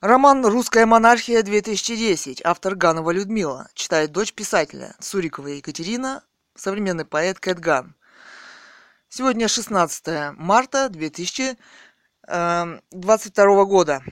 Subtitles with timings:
[0.00, 7.94] Роман «Русская монархия-2010», автор Ганова Людмила, читает дочь писателя Сурикова Екатерина, современный поэт Кэт Ган.
[9.10, 14.02] Сегодня 16 марта 2022 года.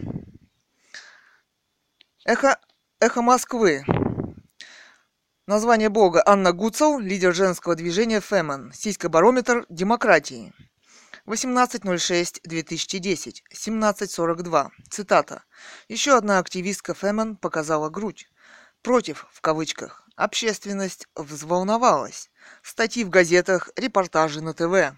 [2.27, 2.61] Эхо,
[3.01, 3.83] эхо Москвы.
[5.47, 10.53] Название бога Анна Гуцел, лидер женского движения Фемен, сиська-барометр демократии.
[11.29, 14.71] 18.06.2010, 17.42.
[14.89, 15.45] Цитата.
[15.87, 18.31] Еще одна активистка Фемен показала грудь.
[18.81, 20.09] Против, в кавычках.
[20.17, 22.31] Общественность взволновалась.
[22.63, 24.95] Статьи в газетах, репортажи на ТВ.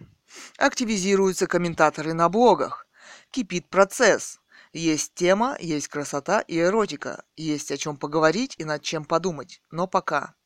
[0.56, 2.86] Активизируются комментаторы на блогах.
[3.32, 4.38] Кипит процесс.
[4.72, 7.24] Есть тема, есть красота и эротика.
[7.36, 9.62] Есть о чем поговорить и над чем подумать.
[9.72, 10.36] Но пока.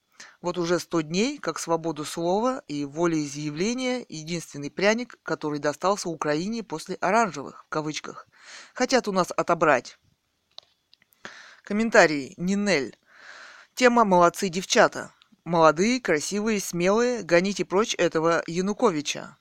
[0.44, 6.96] Вот уже сто дней, как свободу слова и волеизъявления, единственный пряник, который достался Украине после
[6.96, 8.28] оранжевых, в кавычках,
[8.74, 9.98] хотят у нас отобрать.
[11.62, 12.34] Комментарий.
[12.36, 12.98] Нинель.
[13.74, 15.14] Тема «Молодцы девчата».
[15.46, 19.38] Молодые, красивые, смелые, гоните прочь этого Януковича.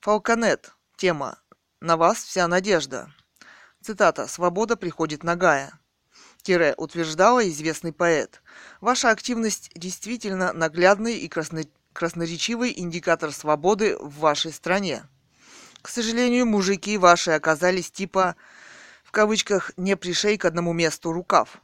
[0.00, 0.72] Фалконет.
[0.96, 1.40] Тема
[1.80, 3.12] «На вас вся надежда».
[3.82, 5.78] Цитата «Свобода приходит нагая»
[6.76, 8.42] утверждала известный поэт.
[8.80, 11.62] Ваша активность действительно наглядный и красно...
[11.92, 15.04] красноречивый индикатор свободы в вашей стране.
[15.82, 18.36] К сожалению, мужики ваши оказались типа,
[19.04, 21.60] в кавычках, не пришей к одному месту рукав.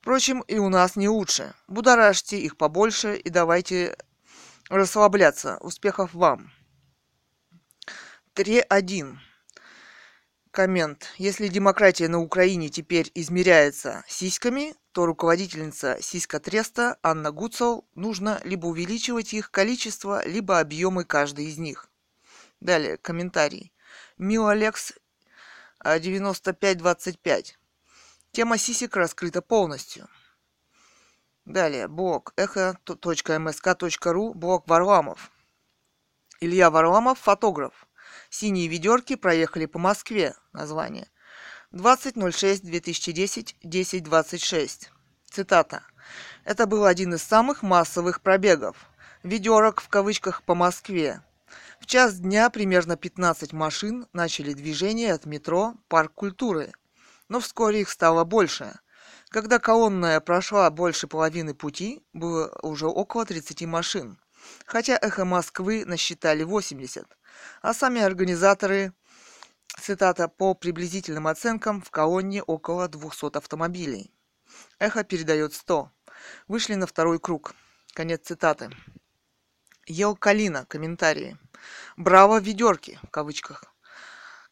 [0.00, 1.54] Впрочем, и у нас не лучше.
[1.66, 3.96] Будоражьте их побольше и давайте
[4.68, 5.58] расслабляться.
[5.60, 6.52] Успехов вам.
[8.34, 9.16] 3.1.
[10.56, 11.12] Коммент.
[11.18, 18.64] Если демократия на Украине теперь измеряется сиськами, то руководительница сиська Треста Анна Гуцел нужно либо
[18.64, 21.90] увеличивать их количество, либо объемы каждой из них.
[22.60, 23.70] Далее, комментарий.
[24.16, 24.94] Миолекс
[25.84, 27.54] 9525.
[27.54, 30.08] А, Тема сисек раскрыта полностью.
[31.44, 35.30] Далее, блог эхо.мск.ру, блог Варламов.
[36.40, 37.85] Илья Варламов, фотограф.
[38.38, 40.34] Синие ведерки проехали по Москве.
[40.52, 41.08] Название.
[41.72, 44.88] 20.06.2010, 10.26.
[45.30, 45.82] Цитата.
[46.44, 48.76] Это был один из самых массовых пробегов.
[49.22, 51.22] Ведерок в кавычках по Москве.
[51.80, 56.72] В час дня примерно 15 машин начали движение от метро «Парк культуры».
[57.30, 58.78] Но вскоре их стало больше.
[59.30, 64.18] Когда колонная прошла больше половины пути, было уже около 30 машин.
[64.66, 67.06] Хотя «Эхо Москвы» насчитали 80
[67.62, 68.92] а сами организаторы,
[69.80, 74.12] цитата, по приблизительным оценкам, в колонне около 200 автомобилей.
[74.78, 75.90] Эхо передает 100.
[76.48, 77.54] Вышли на второй круг.
[77.92, 78.70] Конец цитаты.
[79.86, 80.66] Ел Калина.
[80.66, 81.38] Комментарии.
[81.96, 83.64] Браво, ведерки, в кавычках.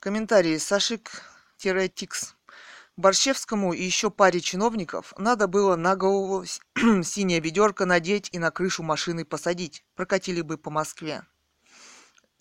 [0.01, 0.59] Комментарии.
[0.59, 2.35] Сашик-Тикс.
[2.97, 6.45] Борщевскому и еще паре чиновников надо было на голову
[7.03, 9.85] синее ведерко надеть и на крышу машины посадить.
[9.97, 11.25] Прокатили бы по Москве.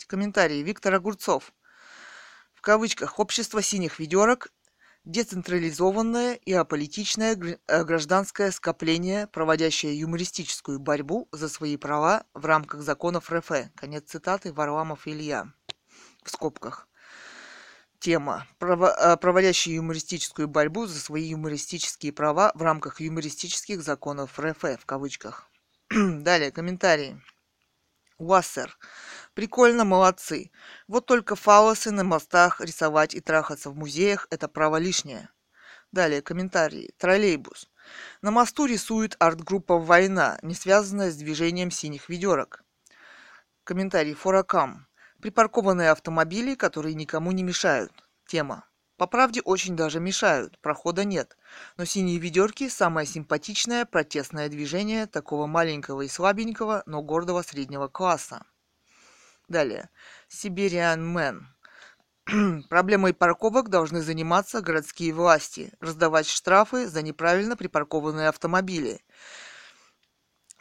[0.08, 0.64] Комментарий.
[0.64, 1.54] Виктор Огурцов.
[2.54, 4.52] В кавычках «Общество синих ведерок»
[5.06, 7.36] децентрализованное и аполитичное
[7.68, 13.52] э, гражданское скопление, проводящее юмористическую борьбу за свои права в рамках законов РФ.
[13.76, 15.52] Конец цитаты Варламов Илья.
[16.24, 16.88] В скобках.
[18.00, 18.48] Тема.
[18.62, 24.64] Э, проводящие юмористическую борьбу за свои юмористические права в рамках юмористических законов РФ.
[24.80, 25.50] В кавычках.
[25.90, 26.52] Далее.
[26.52, 27.22] Комментарии.
[28.18, 28.78] Уассер.
[29.34, 30.52] Прикольно, молодцы.
[30.88, 35.30] Вот только фалосы на мостах рисовать и трахаться в музеях– это право лишнее.
[35.92, 36.94] Далее комментарии.
[36.98, 37.70] Троллейбус.
[38.22, 42.64] На мосту рисует арт-группа «Война», не связанная с движением синих ведерок.
[43.64, 44.14] Комментарий.
[44.14, 44.88] Форакам.
[45.20, 47.92] Припаркованные автомобили, которые никому не мешают.
[48.28, 48.66] Тема.
[48.98, 51.36] По правде очень даже мешают, прохода нет.
[51.78, 58.46] Но синие ведерки– самое симпатичное протестное движение такого маленького и слабенького, но гордого среднего класса.
[59.48, 59.90] Далее.
[60.28, 61.48] Сибириан Мэн.
[62.70, 69.02] Проблемой парковок должны заниматься городские власти, раздавать штрафы за неправильно припаркованные автомобили.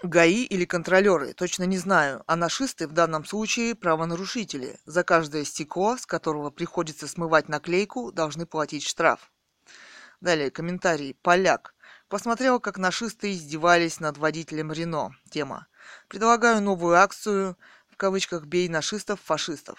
[0.03, 4.81] ГАИ или контролеры, точно не знаю, а нашисты в данном случае правонарушители.
[4.85, 9.31] За каждое стекло, с которого приходится смывать наклейку, должны платить штраф.
[10.21, 11.15] Далее, комментарий.
[11.23, 11.75] Поляк.
[12.09, 15.13] Посмотрел, как нашисты издевались над водителем Рено.
[15.31, 15.69] Тема.
[16.09, 17.57] Предлагаю новую акцию
[18.03, 19.79] кавычках «бей нашистов, фашистов».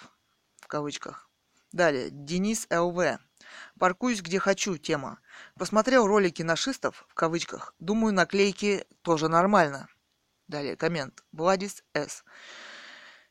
[0.62, 1.30] В кавычках.
[1.74, 2.08] Далее.
[2.10, 3.20] Денис ЛВ.
[3.78, 4.78] Паркуюсь где хочу.
[4.78, 5.20] Тема.
[5.60, 7.76] Посмотрел ролики нашистов, в кавычках.
[7.80, 9.90] Думаю, наклейки тоже нормально.
[10.48, 10.78] Далее.
[10.78, 11.26] Коммент.
[11.34, 12.24] Владис С.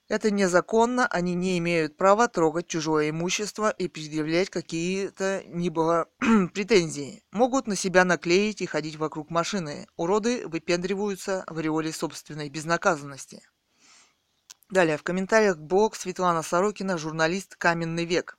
[0.09, 6.07] Это незаконно, они не имеют права трогать чужое имущество и предъявлять какие-то ни было
[6.53, 7.25] претензии.
[7.33, 9.87] Могут на себя наклеить и ходить вокруг машины.
[9.97, 13.43] Уроды выпендриваются в ореоле собственной безнаказанности.
[14.73, 18.39] Далее, в комментариях блог Светлана Сорокина, журналист «Каменный век».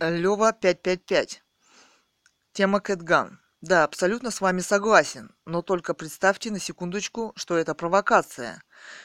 [0.00, 1.44] Лева 555.
[2.54, 3.40] Тема Кэтган.
[3.60, 8.64] Да, абсолютно с вами согласен, но только представьте на секундочку, что это провокация.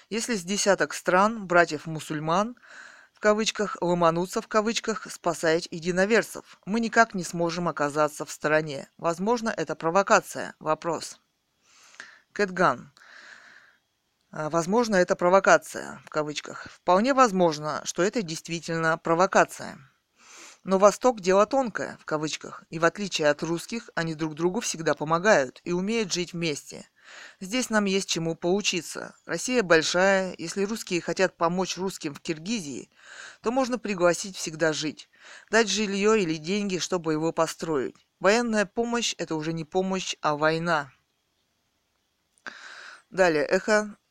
[0.09, 2.57] Если с десяток стран, братьев-мусульман,
[3.13, 8.89] в кавычках, ломанутся в кавычках, спасать единоверцев, мы никак не сможем оказаться в стороне.
[8.97, 10.55] Возможно, это провокация.
[10.57, 11.19] Вопрос.
[12.33, 12.91] Кэтган.
[14.29, 16.67] А, возможно, это провокация, в кавычках.
[16.69, 19.77] Вполне возможно, что это действительно провокация.
[20.63, 24.95] Но Восток– дело тонкое, в кавычках, и в отличие от русских, они друг другу всегда
[24.95, 26.89] помогают и умеют жить вместе.
[27.39, 29.15] Здесь нам есть чему поучиться.
[29.25, 32.89] Россия большая, если русские хотят помочь русским в Киргизии,
[33.41, 35.09] то можно пригласить всегда жить,
[35.49, 37.95] дать жилье или деньги, чтобы его построить.
[38.19, 40.91] Военная помощь– это уже не помощь, а война.
[43.09, 43.45] Далее,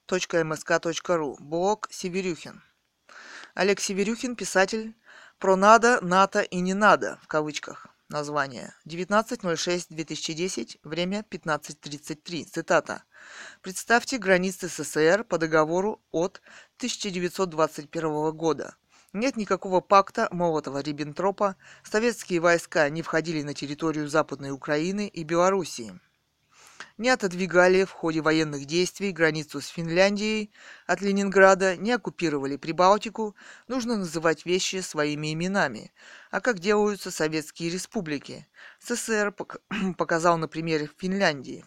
[0.08, 2.62] эхо.мск.ру, блог Северюхин.
[3.55, 4.94] Олег Северюхин, писатель,
[5.38, 8.75] про надо, НАТО и не надо, в кавычках, название.
[8.87, 13.03] 19.06.2010, время 15.33, цитата.
[13.62, 16.41] Представьте границы СССР по договору от
[16.79, 18.76] 1921 года.
[19.12, 25.99] Нет никакого пакта Молотова-Риббентропа, советские войска не входили на территорию Западной Украины и Белоруссии
[26.98, 30.50] не отодвигали в ходе военных действий границу с Финляндией
[30.87, 33.37] от Ленинграда, не оккупировали Прибалтику,
[33.69, 35.93] нужно называть вещи своими именами.
[36.31, 38.46] А как делаются советские республики?
[38.81, 39.34] СССР
[39.98, 41.64] показал на примере Финляндии.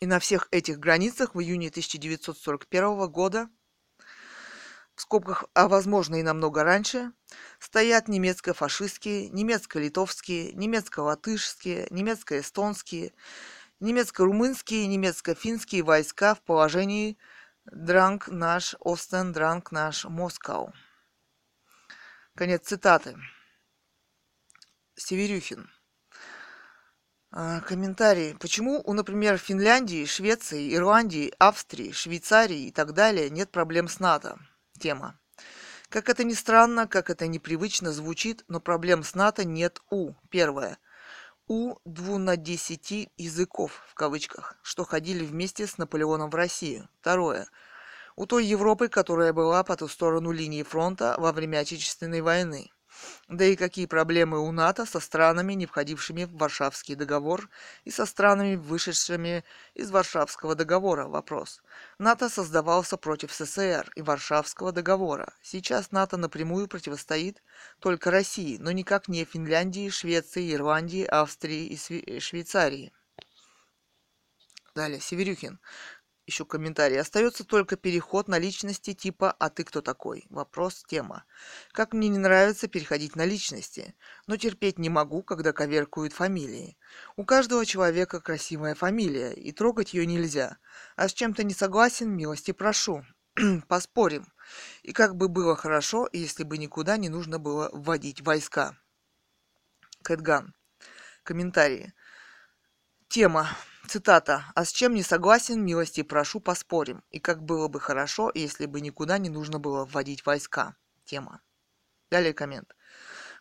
[0.00, 3.48] И на всех этих границах в июне 1941 года
[4.94, 7.12] в скобках, а возможно и намного раньше,
[7.58, 13.12] стоят немецко-фашистские, немецко-литовские, немецко-латышские, немецко-эстонские,
[13.82, 17.18] немецко-румынские и немецко-финские войска в положении
[17.66, 20.72] Дранг наш Остен, Дранг наш Москау.
[22.34, 23.16] Конец цитаты.
[24.94, 25.68] Северюхин.
[27.32, 28.36] А, комментарий.
[28.36, 34.38] Почему у, например, Финляндии, Швеции, Ирландии, Австрии, Швейцарии и так далее нет проблем с НАТО?
[34.78, 35.18] Тема.
[35.88, 40.14] Как это ни странно, как это непривычно звучит, но проблем с НАТО нет у.
[40.30, 40.78] Первое
[41.52, 46.88] у двунадесяти языков, в кавычках, что ходили вместе с Наполеоном в Россию.
[47.02, 47.46] Второе.
[48.16, 52.70] У той Европы, которая была по ту сторону линии фронта во время Отечественной войны.
[53.28, 57.48] Да и какие проблемы у НАТО со странами, не входившими в Варшавский договор,
[57.84, 59.44] и со странами, вышедшими
[59.74, 61.06] из Варшавского договора?
[61.06, 61.62] Вопрос.
[61.98, 65.32] НАТО создавался против СССР и Варшавского договора.
[65.42, 67.42] Сейчас НАТО напрямую противостоит
[67.78, 72.92] только России, но никак не Финляндии, Швеции, Ирландии, Австрии и Швейцарии.
[74.74, 75.60] Далее, Северюхин
[76.26, 77.00] еще комментарий.
[77.00, 81.24] Остается только переход на личности типа «А ты кто такой?» Вопрос, тема.
[81.72, 83.94] Как мне не нравится переходить на личности,
[84.26, 86.76] но терпеть не могу, когда коверкуют фамилии.
[87.16, 90.58] У каждого человека красивая фамилия, и трогать ее нельзя.
[90.96, 93.04] А с чем-то не согласен, милости прошу.
[93.68, 94.26] Поспорим.
[94.82, 98.76] И как бы было хорошо, если бы никуда не нужно было вводить войска.
[100.02, 100.54] Кэтган.
[101.22, 101.94] Комментарии.
[103.12, 103.46] Тема.
[103.88, 104.46] Цитата.
[104.54, 107.04] «А с чем не согласен, милости прошу, поспорим.
[107.10, 110.76] И как было бы хорошо, если бы никуда не нужно было вводить войска».
[111.04, 111.42] Тема.
[112.10, 112.74] Далее коммент.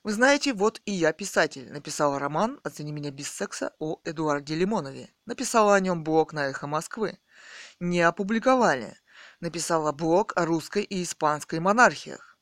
[0.03, 1.71] Вы знаете, вот и я писатель.
[1.71, 5.13] Написала роман «Оцени меня без секса» о Эдуарде Лимонове.
[5.25, 7.17] Написала о нем блог на «Эхо Москвы».
[7.79, 8.97] Не опубликовали.
[9.39, 12.37] Написала блог о русской и испанской монархиях.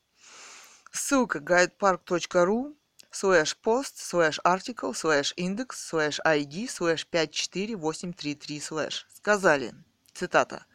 [0.91, 2.75] Ссылка guidepark.ru
[3.11, 9.05] slash post slash article slash index slash id slash 54833 slash.
[9.13, 9.73] Сказали,
[10.19, 10.65] цитата,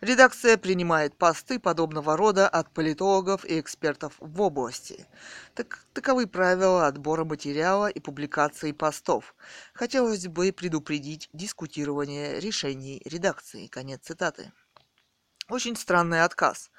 [0.00, 5.06] «Редакция принимает посты подобного рода от политологов и экспертов в области.
[5.54, 9.34] Так, таковы правила отбора материала и публикации постов.
[9.74, 13.66] Хотелось бы предупредить дискутирование решений редакции».
[13.66, 14.52] Конец цитаты.
[15.50, 16.70] Очень странный отказ.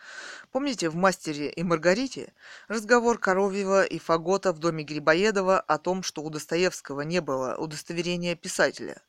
[0.52, 2.34] Помните в «Мастере и Маргарите»
[2.68, 8.34] разговор Коровьева и Фагота в доме Грибоедова о том, что у Достоевского не было удостоверения
[8.34, 9.04] писателя,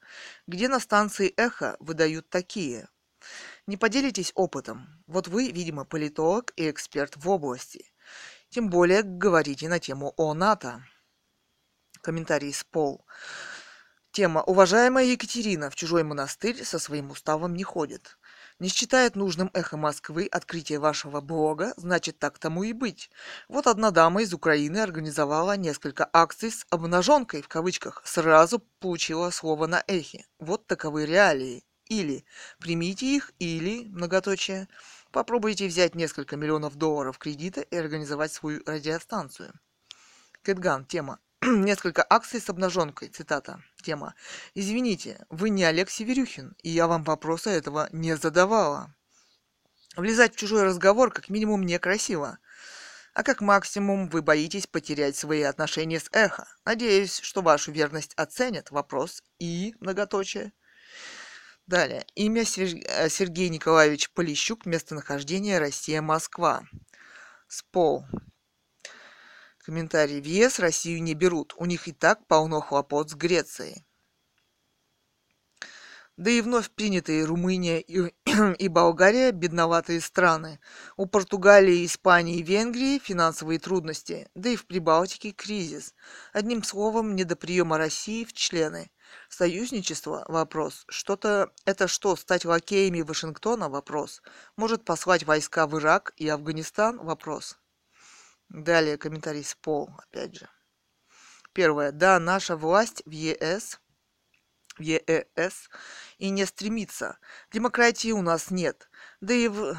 [0.47, 2.91] где на станции «Эхо» выдают такие.
[3.67, 5.03] Не поделитесь опытом.
[5.07, 7.91] Вот вы, видимо, политолог и эксперт в области.
[8.51, 10.85] Тем более говорите на тему о НАТО.
[12.03, 13.07] Комментарий с Пол.
[14.13, 18.19] Тема «Уважаемая Екатерина в чужой монастырь со своим уставом не ходит».
[18.59, 23.11] Не считает нужным эхо Москвы открытие вашего блога, значит так тому и быть.
[23.49, 29.67] Вот одна дама из Украины организовала несколько акций с обнаженкой в кавычках, сразу получила слово
[29.67, 30.25] на эхе.
[30.39, 31.65] Вот таковы реалии.
[31.85, 32.25] Или
[32.59, 34.69] примите их, или, многоточие,
[35.13, 39.53] попробуйте взять несколько миллионов долларов кредита и организовать свою радиостанцию.
[40.43, 41.21] Кэтган, тема.
[41.43, 44.15] Несколько акций с обнаженкой, цитата, тема.
[44.55, 48.95] Извините, вы не Олег Северюхин, и я вам вопроса этого не задавала.
[49.97, 52.39] Влезать в чужой разговор как минимум некрасиво.
[53.15, 56.47] А как максимум вы боитесь потерять свои отношения с эхо.
[56.65, 58.71] Надеюсь, что вашу верность оценят.
[58.71, 60.53] Вопрос и многоточие.
[61.67, 62.05] Далее.
[62.15, 64.67] Имя э, Сергей Николаевич Полищук.
[64.67, 66.65] Местонахождение Россия-Москва.
[67.49, 68.05] СПОЛ.
[69.67, 70.21] Комментарий.
[70.21, 71.53] В ЕС Россию не берут.
[71.57, 73.85] У них и так полно хлопот с Грецией.
[76.17, 78.15] Да и вновь принятые Румыния и,
[78.61, 80.61] и Болгария– бедноватые страны.
[80.97, 85.95] У Португалии, Испании и Венгрии финансовые трудности, да и в Прибалтике кризис.
[86.33, 88.93] Одним словом, не до приема России в члены.
[89.29, 90.85] Союзничество– вопрос.
[90.89, 94.23] Что-то это что, стать лакеями Вашингтона– вопрос.
[94.57, 97.59] Может послать войска в Ирак и Афганистан– вопрос.
[98.49, 100.49] Далее комментарий с Пол, опять же.
[101.53, 101.91] Первое.
[101.91, 103.81] Да, наша власть в ЕС,
[104.77, 105.71] в ЕЭС
[106.19, 107.19] и не стремится.
[107.51, 108.89] Демократии у нас нет.
[109.21, 109.77] Да и в...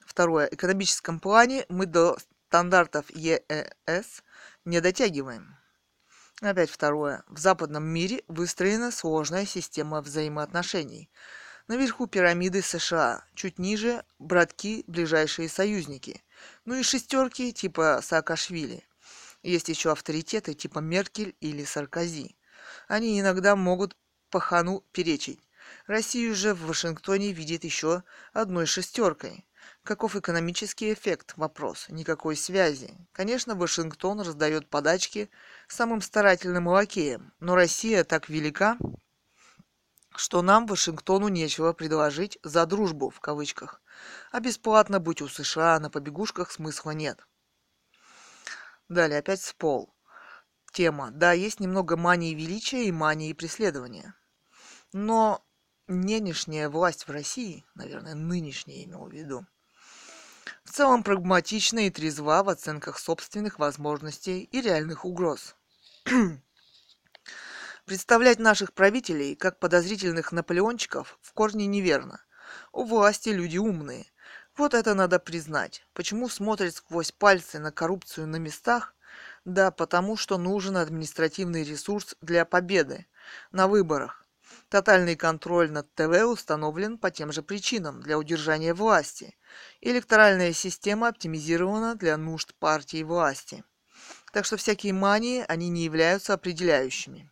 [0.00, 0.48] Второе.
[0.48, 4.22] В экономическом плане мы до стандартов ЕЭС
[4.64, 5.56] не дотягиваем.
[6.42, 7.22] Опять второе.
[7.28, 11.08] В западном мире выстроена сложная система взаимоотношений.
[11.72, 16.22] Наверху пирамиды США, чуть ниже– братки, ближайшие союзники.
[16.66, 18.84] Ну и шестерки типа Саакашвили.
[19.42, 22.36] Есть еще авторитеты типа Меркель или Саркози.
[22.88, 23.96] Они иногда могут
[24.28, 25.40] пахану перечить.
[25.86, 28.02] Россию же в Вашингтоне видит еще
[28.34, 29.46] одной шестеркой.
[29.82, 31.32] Каков экономический эффект?
[31.36, 31.86] Вопрос.
[31.88, 32.92] Никакой связи.
[33.12, 35.30] Конечно, Вашингтон раздает подачки
[35.68, 38.76] самым старательным лакеям, но Россия так велика,
[40.16, 43.80] что нам, Вашингтону, нечего предложить «за дружбу» в кавычках.
[44.30, 47.26] А бесплатно быть у США на побегушках смысла нет.
[48.88, 49.94] Далее опять с пол.
[50.72, 51.10] Тема.
[51.10, 54.14] Да, есть немного мании величия и мании преследования.
[54.92, 55.44] Но
[55.86, 59.46] нынешняя власть в России, наверное, нынешняя имел в виду,
[60.64, 65.56] в целом прагматична и трезва в оценках собственных возможностей и реальных угроз.
[67.84, 72.22] Представлять наших правителей как подозрительных наполеончиков в корне неверно.
[72.72, 74.06] У власти люди умные.
[74.56, 75.84] Вот это надо признать.
[75.92, 78.94] Почему смотрят сквозь пальцы на коррупцию на местах?
[79.44, 83.06] Да потому, что нужен административный ресурс для победы
[83.50, 84.26] на выборах.
[84.68, 89.36] Тотальный контроль над ТВ установлен по тем же причинам для удержания власти.
[89.80, 93.64] Электоральная система оптимизирована для нужд партии власти.
[94.32, 97.28] Так что всякие мании, они не являются определяющими.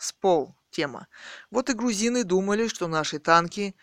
[0.00, 0.54] Спол.
[0.70, 1.08] Тема.
[1.50, 3.74] Вот и грузины думали, что наши танки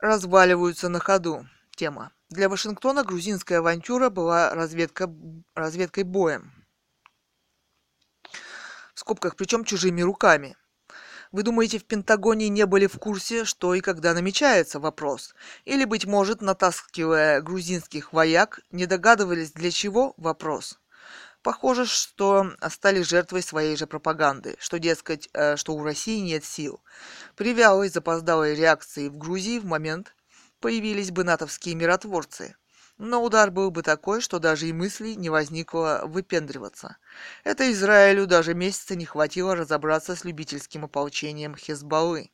[0.00, 1.46] разваливаются на ходу.
[1.76, 2.12] Тема.
[2.28, 5.10] Для Вашингтона грузинская авантюра была разведка,
[5.54, 6.52] разведкой боем.
[8.92, 10.56] В скобках, причем чужими руками.
[11.32, 15.34] Вы думаете, в Пентагоне не были в курсе, что и когда намечается вопрос?
[15.64, 20.78] Или, быть может, натаскивая грузинских вояк, не догадывались, для чего вопрос?
[21.42, 26.82] Похоже, что стали жертвой своей же пропаганды, что, дескать, э, что у России нет сил.
[27.36, 30.16] При вялой запоздалой реакции в Грузии в момент
[30.60, 32.56] появились бы натовские миротворцы.
[32.98, 36.96] Но удар был бы такой, что даже и мысли не возникло выпендриваться.
[37.44, 42.32] Это Израилю даже месяца не хватило разобраться с любительским ополчением Хезбаллы.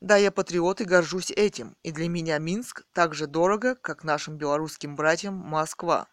[0.00, 4.36] Да, я патриот и горжусь этим, и для меня Минск так же дорого, как нашим
[4.36, 6.06] белорусским братьям Москва.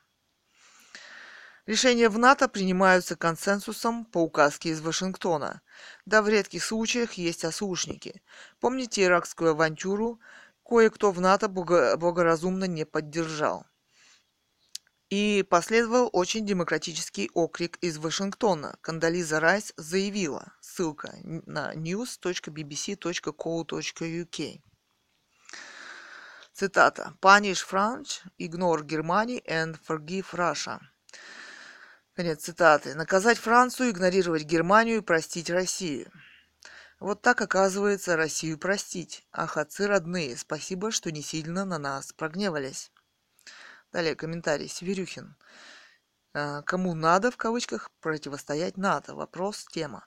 [1.68, 5.62] Решения в НАТО принимаются консенсусом по указке из Вашингтона.
[6.06, 8.24] Да в редких случаях есть ослушники.
[8.60, 10.20] Помните иракскую авантюру?
[10.65, 13.68] Кое-кто в НАТО благоразумно не поддержал.
[15.10, 18.77] И последовал очень демократический окрик из Вашингтона.
[18.82, 22.22] Кандализа Райс заявила, ссылка на news.bbc.co.uk.
[26.53, 27.13] Цитата.
[27.22, 30.80] Punish France, ignore Germany and forgive Russia.
[32.21, 32.93] Конец цитаты.
[32.93, 36.11] Наказать Францию, игнорировать Германию и простить Россию.
[36.99, 39.25] Вот так, оказывается, Россию простить.
[39.31, 42.91] Ах, отцы родные, спасибо, что не сильно на нас прогневались.
[43.91, 44.67] Далее комментарий.
[44.67, 45.35] Северюхин.
[46.35, 49.15] «А, кому надо, в кавычках, противостоять НАТО?
[49.15, 50.05] Вопрос, тема.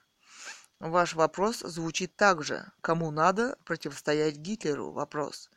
[0.79, 2.71] Ваш вопрос звучит так же.
[2.79, 4.91] Кому надо противостоять Гитлеру?
[4.91, 5.49] Вопрос.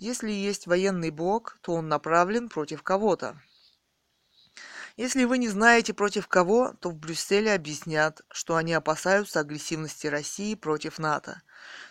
[0.00, 3.40] Если есть военный блок, то он направлен против кого-то.
[5.00, 10.54] Если вы не знаете против кого, то в Брюсселе объяснят, что они опасаются агрессивности России
[10.54, 11.40] против НАТО.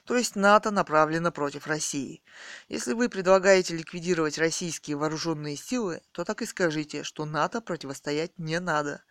[0.04, 2.22] То есть НАТО направлено против России.
[2.68, 8.60] Если вы предлагаете ликвидировать российские вооруженные силы, то так и скажите, что НАТО противостоять не
[8.60, 9.04] надо.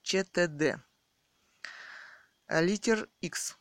[0.00, 0.80] ЧТД.
[2.48, 3.58] Литер X.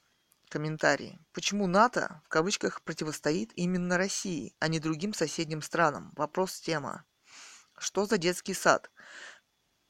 [0.48, 1.20] Комментарий.
[1.34, 6.14] Почему НАТО в кавычках противостоит именно России, а не другим соседним странам?
[6.16, 7.04] Вопрос тема.
[7.78, 8.90] Что за детский сад?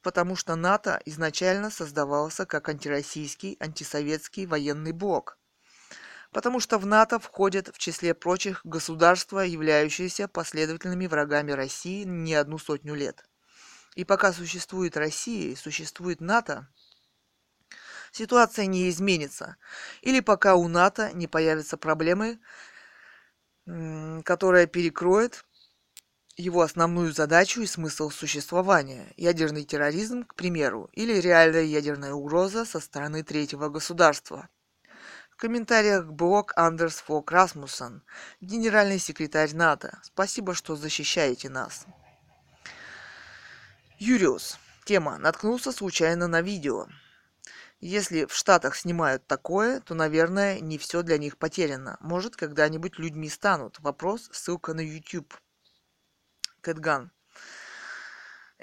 [0.01, 5.37] Потому что НАТО изначально создавался как антироссийский, антисоветский военный блок.
[6.31, 12.57] Потому что в НАТО входят в числе прочих государства, являющиеся последовательными врагами России не одну
[12.57, 13.25] сотню лет.
[13.95, 16.69] И пока существует Россия и существует НАТО,
[18.13, 19.57] ситуация не изменится.
[20.01, 22.39] Или пока у НАТО не появятся проблемы,
[24.23, 25.45] которая перекроет
[26.37, 32.79] его основную задачу и смысл существования– ядерный терроризм, к примеру, или реальная ядерная угроза со
[32.79, 34.49] стороны третьего государства.
[35.29, 38.03] В комментариях блог Андерс Фок Расмуссен,
[38.41, 39.99] генеральный секретарь НАТО.
[40.03, 41.85] Спасибо, что защищаете нас.
[43.97, 44.57] Юриус.
[44.85, 45.17] Тема.
[45.17, 46.87] Наткнулся случайно на видео.
[47.79, 51.97] Если в Штатах снимают такое, то, наверное, не все для них потеряно.
[51.99, 53.79] Может, когда-нибудь людьми станут.
[53.79, 55.33] Вопрос, ссылка на YouTube.
[56.61, 57.11] Кэтган.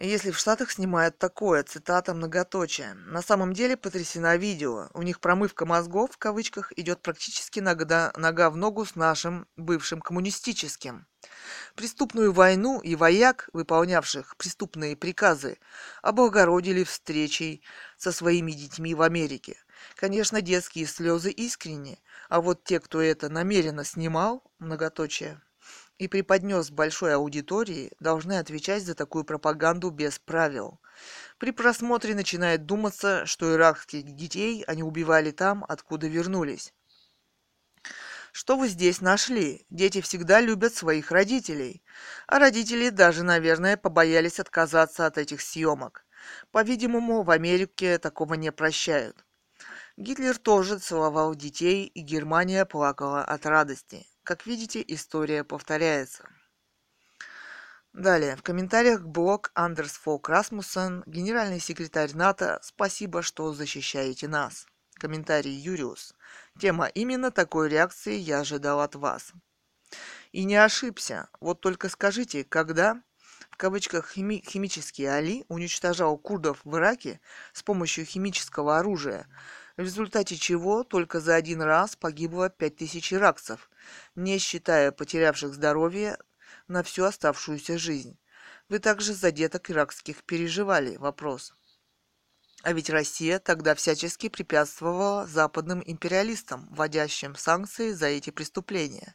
[0.01, 2.95] Если в Штатах снимают такое, цитата многоточие.
[2.95, 4.91] На самом деле потрясена видео.
[4.95, 10.01] У них промывка мозгов, в кавычках, идет практически нога, нога в ногу с нашим бывшим
[10.01, 11.09] коммунистическим.
[11.75, 15.59] Преступную войну и вояк, выполнявших преступные приказы,
[16.01, 17.65] облагородили встречей
[17.97, 19.57] со своими детьми в Америке.
[19.97, 25.43] Конечно, детские слезы искренни, а вот те, кто это намеренно снимал, многоточие,
[25.99, 30.81] и преподнес большой аудитории, должны отвечать за такую пропаганду без правил.
[31.39, 36.73] При просмотре начинает думаться, что иракских детей они убивали там, откуда вернулись.
[38.33, 39.67] Что вы здесь нашли?
[39.71, 41.83] Дети всегда любят своих родителей.
[42.27, 46.05] А родители даже, наверное, побоялись отказаться от этих съемок.
[46.53, 49.25] По-видимому, в Америке такого не прощают.
[49.97, 54.07] Гитлер тоже целовал детей, и Германия плакала от радости.
[54.29, 56.29] Как видите, история повторяется.
[57.95, 64.67] Далее, в комментариях блог Андерс Фолк Расмуссен, генеральный секретарь НАТО, спасибо, что защищаете нас.
[64.97, 66.13] Комментарий Юриус.
[66.61, 69.33] Тема именно такой реакции я ожидал от вас.
[70.33, 71.31] И не ошибся.
[71.41, 73.03] Вот только скажите, когда
[73.51, 77.19] в кавычках хими- химический Али уничтожал курдов в Ираке
[77.55, 79.27] с помощью химического оружия,
[79.79, 83.71] в результате чего только за один раз погибло 5000 иракцев,
[84.17, 86.19] не считая потерявших здоровье
[86.67, 88.19] на всю оставшуюся жизнь.
[88.69, 90.97] Вы также за деток иракских переживали?
[90.97, 91.55] Вопрос.
[92.65, 99.15] А ведь Россия тогда всячески препятствовала западным империалистам, вводящим санкции за эти преступления.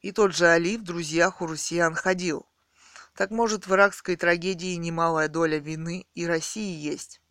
[0.00, 2.48] И тот же Али в друзьях у россиян ходил.
[3.14, 7.21] Так может в иракской трагедии немалая доля вины и России есть.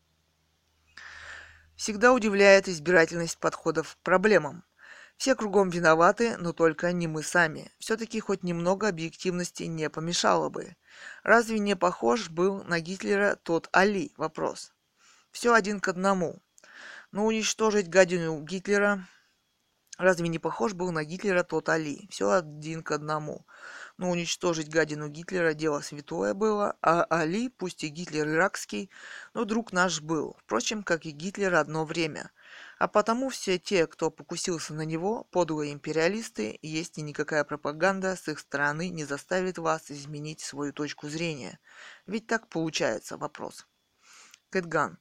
[1.82, 4.64] Всегда удивляет избирательность подходов к проблемам.
[5.18, 7.72] Все кругом виноваты, но только не мы сами.
[7.80, 10.76] Все-таки хоть немного объективности не помешало бы.
[11.24, 14.14] Разве не похож был на Гитлера тот Али?
[14.18, 14.76] Вопрос.
[15.32, 16.44] Все один к одному.
[17.12, 19.08] Но уничтожить гадину Гитлера...
[19.98, 22.08] Разве не похож был на Гитлера тот Али?
[22.12, 23.48] Все один к одному.
[24.02, 28.90] Но уничтожить гадину Гитлера дело святое было, а Али, пусть и Гитлер иракский,
[29.36, 32.32] но друг наш был, впрочем, как и Гитлер одно время.
[32.80, 38.28] А потому все те, кто покусился на него, подлые империалисты, есть и никакая пропаганда с
[38.28, 41.60] их стороны не заставит вас изменить свою точку зрения.
[42.08, 43.68] Ведь так получается вопрос.
[44.52, 45.00] Кэтган.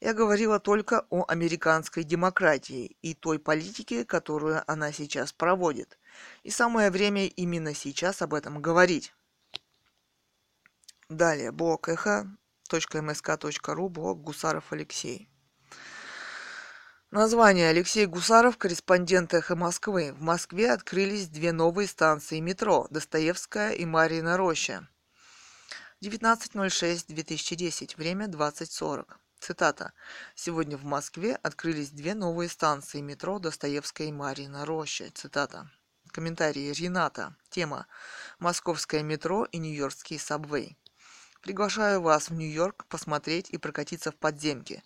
[0.00, 5.98] Я говорила только о американской демократии и той политике, которую она сейчас проводит.
[6.42, 9.14] И самое время именно сейчас об этом говорить.
[11.08, 15.30] Далее, блог эхо.мск.ру, блог Гусаров Алексей.
[17.10, 20.12] Название Алексей Гусаров, корреспондент «Эхо Москвы».
[20.12, 24.86] В Москве открылись две новые станции метро– Достоевская и Марьина Роща.
[26.00, 29.04] 19.06.2010, время 20.40.
[29.40, 29.92] Цитата.
[30.36, 35.10] «Сегодня в Москве открылись две новые станции метро Достоевская и Марьина Роща».
[35.12, 35.68] Цитата.
[36.12, 37.34] Комментарий Рената.
[37.50, 37.88] Тема
[38.38, 40.78] «Московское метро и Нью-Йоркский сабвей».
[41.40, 44.84] Приглашаю вас в Нью-Йорк посмотреть и прокатиться в подземке.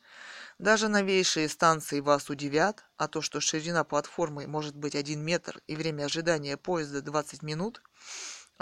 [0.58, 5.76] Даже новейшие станции вас удивят, а то, что ширина платформы может быть 1 метр и
[5.76, 7.82] время ожидания поезда 20 минут,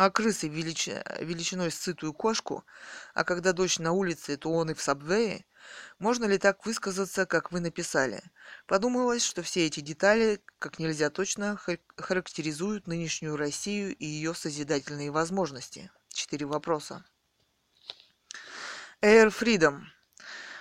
[0.00, 0.88] а крысы велич...
[1.18, 2.64] величиной с сытую кошку,
[3.12, 5.44] а когда дождь на улице, то он и в сабвее,
[5.98, 8.22] можно ли так высказаться, как вы написали?
[8.66, 11.60] Подумалось, что все эти детали как нельзя точно
[11.98, 15.90] характеризуют нынешнюю Россию и ее созидательные возможности.
[16.08, 17.04] Четыре вопроса.
[19.02, 19.82] Air Freedom.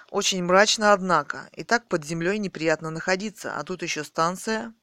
[0.10, 1.50] Очень мрачно, однако.
[1.54, 4.74] И так под землей неприятно находиться, а тут еще станция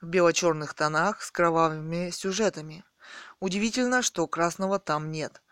[0.00, 2.84] в бело-черных тонах с кровавыми сюжетами.
[3.40, 5.42] Удивительно, что красного там нет.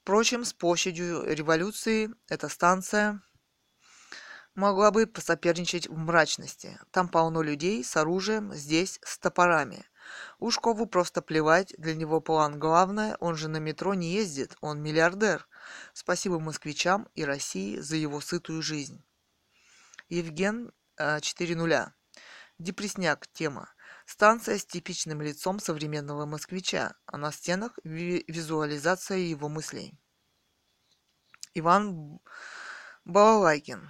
[0.00, 3.20] Впрочем, с площадью революции эта станция
[4.54, 6.78] могла бы посоперничать в мрачности.
[6.90, 9.84] Там полно людей с оружием, здесь с топорами.
[10.38, 15.46] Ушкову просто плевать, для него план главное, он же на метро не ездит, он миллиардер.
[15.92, 19.02] Спасибо москвичам и России за его сытую жизнь.
[20.08, 21.72] Евген 4.0.
[21.72, 21.90] Э,
[22.58, 23.26] Депресняк.
[23.32, 23.68] Тема.
[24.04, 29.98] Станция с типичным лицом современного москвича, а на стенах визуализация его мыслей.
[31.54, 32.20] Иван
[33.04, 33.88] Балалайкин.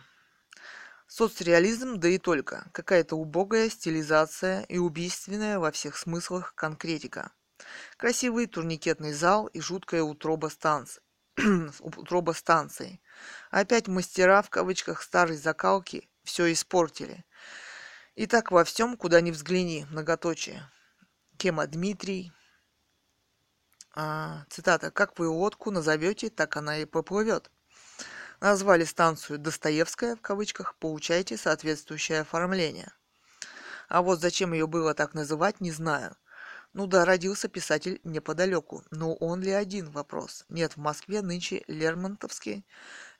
[1.06, 2.68] Соцреализм, да и только.
[2.72, 7.32] Какая-то убогая стилизация и убийственная во всех смыслах конкретика.
[7.96, 11.02] Красивый турникетный зал и жуткая утроба станции.
[11.80, 13.00] утроба станции.
[13.50, 17.24] Опять мастера в кавычках старой закалки все испортили.
[18.14, 20.70] И так во всем, куда ни взгляни, многоточие.
[21.36, 22.32] Тема Дмитрий.
[23.96, 24.90] А, цитата.
[24.90, 27.50] «Как вы лодку назовете, так она и поплывет».
[28.40, 32.92] Назвали станцию «Достоевская» в кавычках, получайте соответствующее оформление.
[33.88, 36.16] А вот зачем ее было так называть, не знаю.
[36.74, 38.82] Ну да, родился писатель неподалеку.
[38.90, 40.44] Но он ли один вопрос?
[40.48, 42.66] Нет, в Москве нынче Лермонтовский.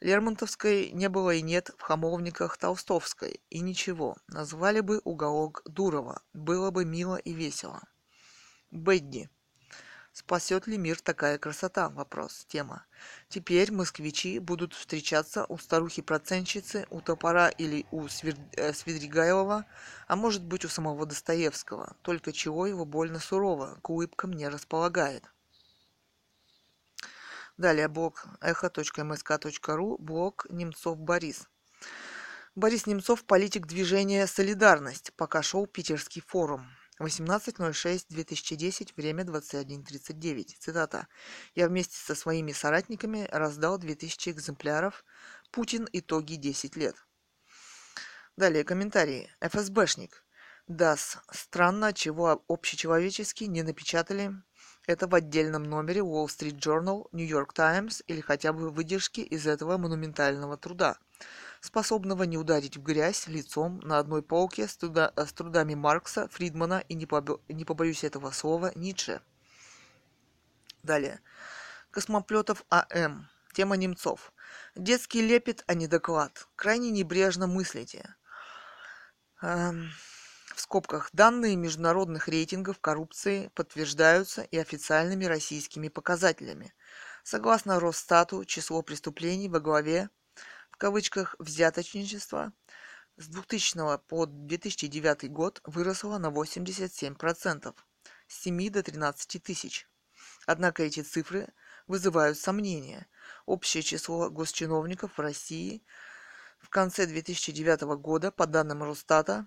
[0.00, 3.40] Лермонтовской не было и нет в Хамовниках Толстовской.
[3.50, 4.16] И ничего.
[4.26, 6.20] Назвали бы уголок Дурова.
[6.32, 7.80] Было бы мило и весело.
[8.72, 9.30] Бедди.
[10.14, 11.88] Спасет ли мир такая красота?
[11.88, 12.46] Вопрос.
[12.48, 12.86] Тема.
[13.28, 18.36] Теперь москвичи будут встречаться у старухи-процентщицы, у топора или у Свир...
[18.52, 19.66] э, Свидригайлова,
[20.06, 21.96] а может быть у самого Достоевского.
[22.02, 25.24] Только чего его больно сурово, к улыбкам не располагает.
[27.56, 31.48] Далее блог эхо.мск.ру, блог Немцов Борис.
[32.54, 36.68] Борис Немцов, политик движения «Солидарность», пока шел Питерский форум.
[37.00, 40.56] 18.06.2010, время 21.39.
[40.58, 41.08] Цитата.
[41.54, 45.04] «Я вместе со своими соратниками раздал 2000 экземпляров.
[45.50, 45.88] Путин.
[45.92, 46.96] Итоги 10 лет».
[48.36, 49.30] Далее комментарии.
[49.40, 50.24] ФСБшник.
[50.66, 54.32] Да, странно, чего общечеловечески не напечатали
[54.86, 59.46] это в отдельном номере Wall Street Journal, New York Times или хотя бы выдержки из
[59.46, 60.98] этого монументального труда
[61.64, 66.84] способного не ударить в грязь лицом на одной полке с, труда, с трудами Маркса, Фридмана
[66.88, 69.22] и, не, побо, не побоюсь этого слова, Ницше.
[70.82, 71.20] Далее.
[71.90, 73.30] Космоплетов А.М.
[73.54, 74.34] Тема немцов.
[74.76, 76.48] Детский лепет, а не доклад.
[76.54, 78.14] Крайне небрежно мыслите.
[79.40, 79.90] Эм,
[80.54, 81.08] в скобках.
[81.14, 86.74] Данные международных рейтингов коррупции подтверждаются и официальными российскими показателями.
[87.22, 90.10] Согласно Росстату, число преступлений во главе
[90.74, 92.52] в кавычках взяточничество
[93.16, 97.74] с 2000 по 2009 год выросло на 87%,
[98.26, 99.88] с 7 до 13 тысяч.
[100.46, 101.46] Однако эти цифры
[101.86, 103.06] вызывают сомнения.
[103.46, 105.84] Общее число госчиновников в России
[106.58, 109.46] в конце 2009 года, по данным Росстата,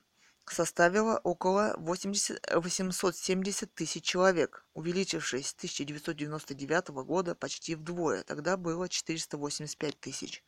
[0.52, 10.00] составила около 80, 870 тысяч человек, увеличившись с 1999 года почти вдвое, тогда было 485
[10.00, 10.44] тысяч.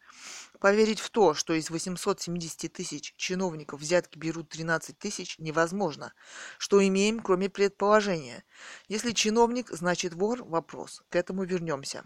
[0.59, 6.13] Поверить в то, что из 870 тысяч чиновников взятки берут 13 тысяч, невозможно.
[6.57, 8.43] Что имеем, кроме предположения?
[8.87, 10.43] Если чиновник, значит вор?
[10.43, 11.03] Вопрос.
[11.09, 12.03] К этому вернемся.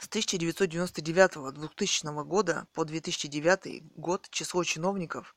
[0.00, 5.36] С 1999-2000 года по 2009 год число чиновников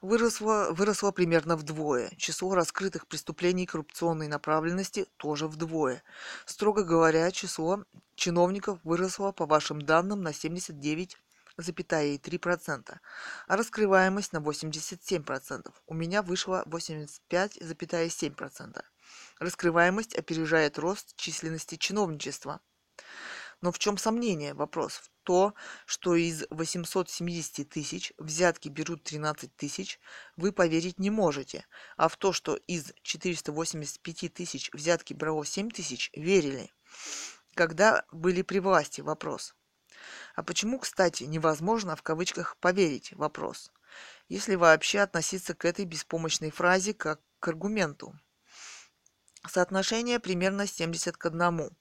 [0.00, 2.12] выросло, выросло примерно вдвое.
[2.16, 6.04] Число раскрытых преступлений коррупционной направленности тоже вдвое.
[6.44, 7.82] Строго говоря, число
[8.14, 12.98] чиновников выросло, по вашим данным, на 79,3%,
[13.48, 15.72] а раскрываемость на 87%.
[15.88, 18.84] У меня вышло 85,7%.
[19.40, 22.60] Раскрываемость опережает рост численности чиновничества–
[23.66, 24.54] но в чем сомнение?
[24.54, 25.52] Вопрос в то,
[25.86, 29.98] что из 870 тысяч взятки берут 13 тысяч,
[30.36, 31.66] вы поверить не можете.
[31.96, 36.72] А в то, что из 485 тысяч взятки брало 7 тысяч, верили.
[37.56, 39.00] Когда были при власти?
[39.00, 39.56] Вопрос.
[40.36, 43.14] А почему, кстати, невозможно в кавычках поверить?
[43.14, 43.72] Вопрос.
[44.28, 48.14] Если вообще относиться к этой беспомощной фразе как к аргументу.
[49.44, 51.76] Соотношение примерно 70 к 1.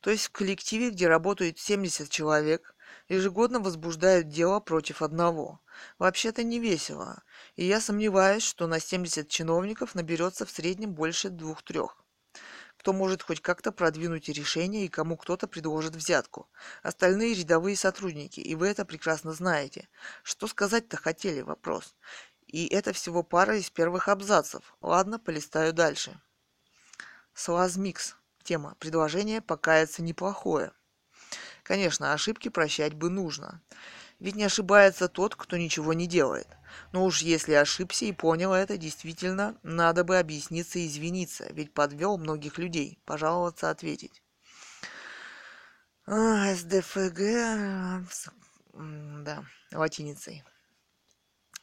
[0.00, 2.74] То есть в коллективе, где работают 70 человек,
[3.08, 5.60] ежегодно возбуждают дело против одного.
[5.98, 7.22] Вообще-то не весело,
[7.56, 12.00] и я сомневаюсь, что на 70 чиновников наберется в среднем больше двух-трех
[12.80, 16.48] кто может хоть как-то продвинуть решение и кому кто-то предложит взятку.
[16.82, 19.90] Остальные рядовые сотрудники, и вы это прекрасно знаете.
[20.22, 21.94] Что сказать-то хотели, вопрос.
[22.46, 24.74] И это всего пара из первых абзацев.
[24.80, 26.18] Ладно, полистаю дальше.
[27.34, 28.16] Слазмикс.
[28.50, 28.74] Тема.
[28.80, 30.72] Предложение покаяться неплохое.
[31.62, 33.62] Конечно, ошибки прощать бы нужно.
[34.18, 36.48] Ведь не ошибается тот, кто ничего не делает.
[36.90, 42.18] Но уж если ошибся и понял это, действительно, надо бы объясниться и извиниться, ведь подвел
[42.18, 44.20] многих людей, пожаловаться, ответить.
[46.08, 47.20] А, СДФГ,
[48.74, 50.42] да, латиницей.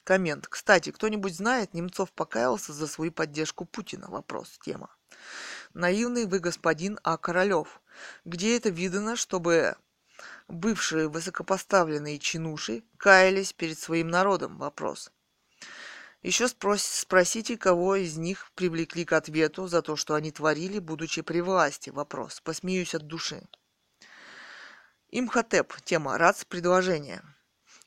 [0.05, 0.47] Коммент.
[0.47, 4.07] Кстати, кто-нибудь знает, Немцов покаялся за свою поддержку Путина?
[4.09, 4.89] Вопрос, тема.
[5.73, 7.17] Наивный вы господин А.
[7.17, 7.81] Королев.
[8.25, 9.75] Где это видано, чтобы
[10.47, 14.57] бывшие высокопоставленные чинуши каялись перед своим народом?
[14.57, 15.11] Вопрос.
[16.23, 21.21] Еще спрос, спросите, кого из них привлекли к ответу за то, что они творили, будучи
[21.21, 21.89] при власти.
[21.89, 22.41] Вопрос.
[22.41, 23.47] Посмеюсь от души.
[25.09, 25.73] Имхотеп.
[25.83, 26.17] Тема.
[26.17, 26.45] РАЦ.
[26.45, 27.21] Предложение.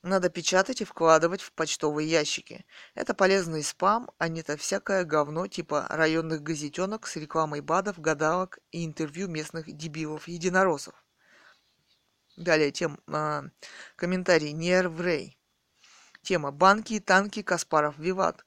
[0.02, 2.64] Надо печатать и вкладывать в почтовые ящики.
[2.94, 8.58] Это полезный спам, а не то всякое говно типа районных газетенок с рекламой БАДов, гадалок
[8.70, 10.94] и интервью местных дебилов-единороссов.
[12.38, 13.42] Далее тем, э,
[13.96, 15.38] комментарий Нерврей.
[16.22, 18.46] Тема «Банки и танки Каспаров Виват».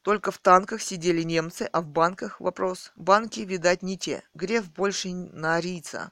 [0.00, 2.90] Только в танках сидели немцы, а в банках вопрос.
[2.96, 4.22] Банки, видать, не те.
[4.32, 6.10] Греф больше на арийца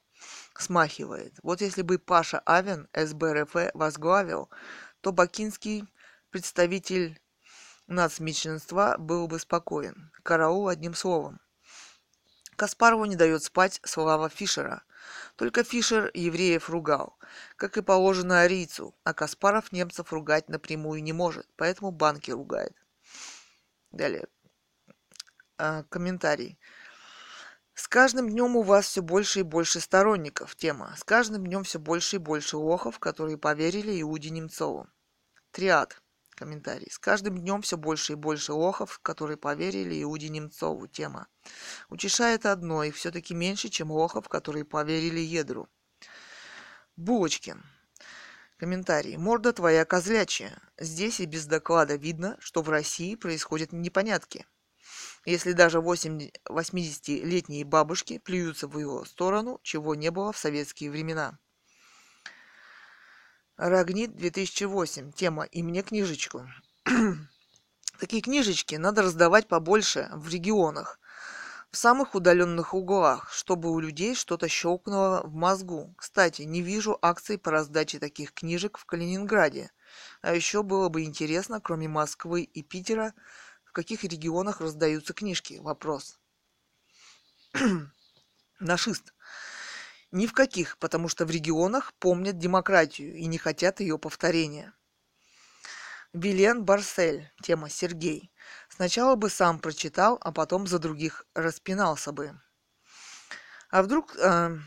[0.59, 1.35] смахивает.
[1.43, 4.51] Вот если бы Паша Авен СБРФ возглавил,
[5.01, 5.87] то бакинский
[6.31, 7.21] представитель
[7.87, 10.11] нацменьшинства был бы спокоен.
[10.23, 11.41] Караул одним словом.
[12.57, 14.83] Каспарову не дает спать слава Фишера.
[15.37, 17.17] Только Фишер евреев ругал,
[17.57, 22.75] как и положено арийцу, а Каспаров немцев ругать напрямую не может, поэтому банки ругает.
[23.93, 24.27] Далее.
[25.57, 26.59] А, комментарий.
[27.79, 30.57] С каждым днем у вас все больше и больше сторонников.
[30.57, 30.97] Тема.
[30.97, 34.89] С каждым днем все больше и больше лохов, которые поверили Иуде Немцову.
[35.53, 36.03] Триад.
[36.31, 36.91] Комментарий.
[36.91, 40.89] С каждым днем все больше и больше лохов, которые поверили Иуде Немцову.
[40.89, 41.29] Тема.
[41.89, 45.69] Утешает одно, и все-таки меньше, чем лохов, которые поверили Едру.
[46.97, 47.63] Булочкин.
[48.57, 49.17] Комментарий.
[49.17, 50.61] Морда твоя козлячья.
[50.79, 54.47] Здесь и без доклада видно, что в России происходят непонятки.
[55.29, 61.39] Если даже 80-летние бабушки плюются в его сторону, чего не было в советские времена.
[63.59, 65.13] Рагнит 2008.
[65.13, 66.49] Тема «И мне книжечку».
[68.01, 70.99] Такие книжечки надо раздавать побольше в регионах,
[71.71, 75.95] в самых удаленных углах, чтобы у людей что-то щелкнуло в мозгу.
[75.99, 79.73] Кстати, не вижу акций по раздаче таких книжек в Калининграде.
[80.23, 83.13] А еще было бы интересно, кроме Москвы и Питера,
[83.69, 85.59] в каких регионах раздаются книжки?
[85.61, 86.19] Вопрос.
[88.61, 89.13] Нашист.
[90.11, 94.73] Ни в каких, потому что в регионах помнят демократию и не хотят ее повторения.
[96.15, 97.31] Вилен Барсель.
[97.43, 98.33] Тема Сергей.
[98.71, 102.41] Сначала бы сам прочитал, а потом за других распинался бы.
[103.69, 104.17] А вдруг...
[104.17, 104.59] Э,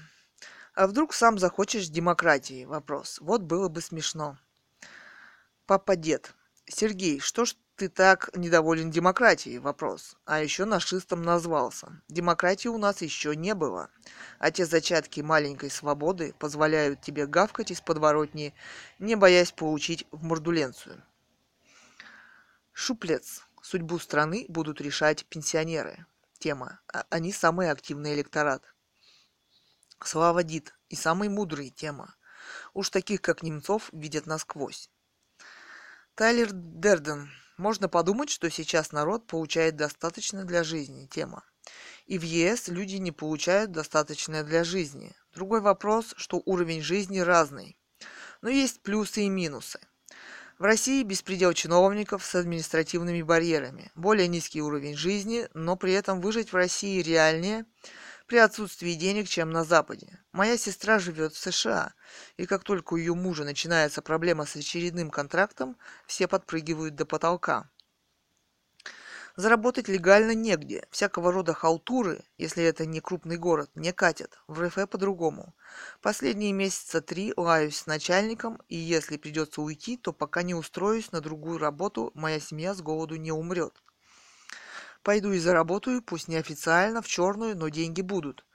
[0.76, 2.66] а вдруг сам захочешь демократии?
[2.66, 3.18] Вопрос.
[3.20, 4.38] Вот было бы смешно.
[5.66, 6.36] Папа-дед.
[6.68, 9.58] Сергей, что ж ты так недоволен демократией?
[9.58, 10.16] Вопрос.
[10.26, 12.00] А еще нашистом назвался.
[12.10, 13.90] Демократии у нас еще не было.
[14.38, 18.54] А те зачатки маленькой свободы позволяют тебе гавкать из подворотни,
[19.00, 21.02] не боясь получить в мордуленцию.
[22.72, 23.48] Шуплец.
[23.64, 26.06] Судьбу страны будут решать пенсионеры.
[26.38, 26.82] Тема.
[26.94, 28.62] А они самый активный электорат.
[30.04, 30.76] Слава Дид.
[30.90, 31.72] И самый мудрый.
[31.72, 32.14] Тема.
[32.76, 34.92] Уж таких, как Немцов, видят насквозь.
[36.14, 37.32] Тайлер Дерден.
[37.58, 41.08] Можно подумать, что сейчас народ получает достаточно для жизни.
[41.08, 41.44] Тема.
[42.06, 45.14] И в ЕС люди не получают достаточно для жизни.
[45.34, 47.78] Другой вопрос, что уровень жизни разный.
[48.42, 49.80] Но есть плюсы и минусы.
[50.58, 56.52] В России беспредел чиновников с административными барьерами, более низкий уровень жизни, но при этом выжить
[56.52, 57.66] в России реальнее–
[58.32, 60.18] при отсутствии денег, чем на Западе.
[60.32, 61.94] Моя сестра живет в США,
[62.38, 65.76] и как только у ее мужа начинается проблема с очередным контрактом,
[66.08, 67.70] все подпрыгивают до потолка.
[69.36, 70.88] Заработать легально негде.
[70.92, 74.40] Всякого рода халтуры, если это не крупный город, не катят.
[74.48, 75.54] В РФ по-другому.
[76.02, 81.20] Последние месяца три лаюсь с начальником, и если придется уйти, то пока не устроюсь на
[81.20, 83.84] другую работу, моя семья с голоду не умрет.
[85.04, 88.46] Пойду и заработаю, пусть неофициально, в черную, но деньги будут.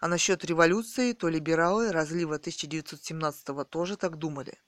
[0.00, 4.58] А насчет революции, то либералы разлива 1917-го тоже так думали.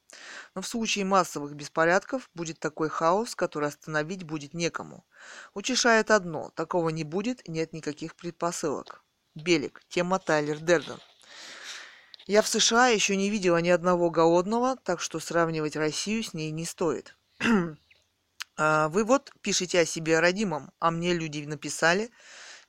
[0.54, 5.04] Но в случае массовых беспорядков будет такой хаос, который остановить будет некому.
[5.52, 9.04] Утешает одно, такого не будет, нет никаких предпосылок.
[9.34, 10.98] Белик, тема Тайлер Дерден.
[12.26, 16.50] Я в США еще не видела ни одного голодного, так что сравнивать Россию с ней
[16.50, 17.16] не стоит.
[18.58, 22.10] А, вы вот пишете о себе родимом, а мне люди написали,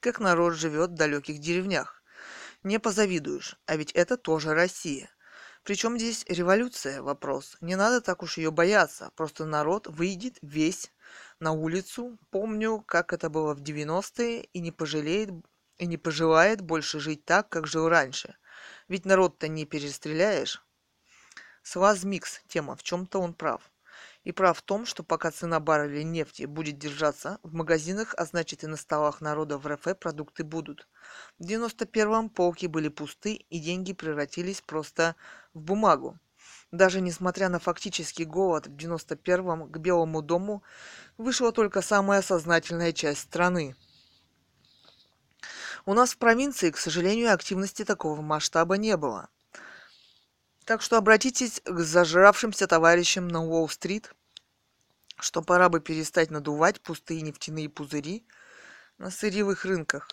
[0.02, 2.04] как народ живет в далеких деревнях.
[2.63, 5.10] Не позавидуешь, а ведь это тоже Россия.
[5.63, 7.58] Причем здесь революция вопрос.
[7.62, 9.12] Не надо так уж ее бояться.
[9.15, 10.91] Просто народ выйдет весь
[11.39, 12.17] на улицу.
[12.32, 15.30] Помню, как это было в 90-е, и не пожалеет
[15.78, 18.36] и не пожелает больше жить так, как жил раньше.
[18.88, 20.63] Ведь народ-то не перестреляешь.
[21.62, 23.69] С микс тема, в чем-то он прав
[24.27, 28.61] и прав в том, что пока цена барреля нефти будет держаться в магазинах, а значит
[28.61, 30.85] и на столах народа в РФ продукты будут.
[31.39, 35.15] В 91-м полки были пусты и деньги превратились просто
[35.53, 36.19] в бумагу.
[36.73, 40.61] Даже несмотря на фактический голод в 91-м к Белому дому
[41.17, 43.77] вышла только самая сознательная часть страны.
[45.85, 49.29] У нас в провинции, к сожалению, активности такого масштаба не было.
[50.67, 54.11] Так что обратитесь к зажравшимся товарищам на Уолл-стрит,
[55.19, 58.25] что пора бы перестать надувать пустые нефтяные пузыри
[58.97, 60.08] на сырьевых рынках.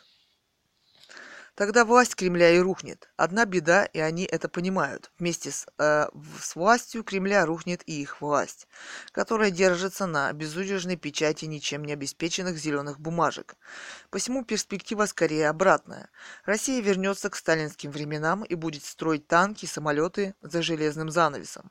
[1.55, 3.09] Тогда власть Кремля и рухнет.
[3.17, 5.13] Одна беда, и они это понимают.
[5.21, 6.09] Вместе с, э,
[6.41, 8.67] с властью Кремля рухнет и их власть,
[9.13, 13.55] которая держится на безудержной печати ничем не обеспеченных зеленых бумажек.
[14.11, 16.11] Посему перспектива скорее обратная.
[16.45, 21.71] Россия вернется к сталинским временам и будет строить танки самолеты за железным занавесом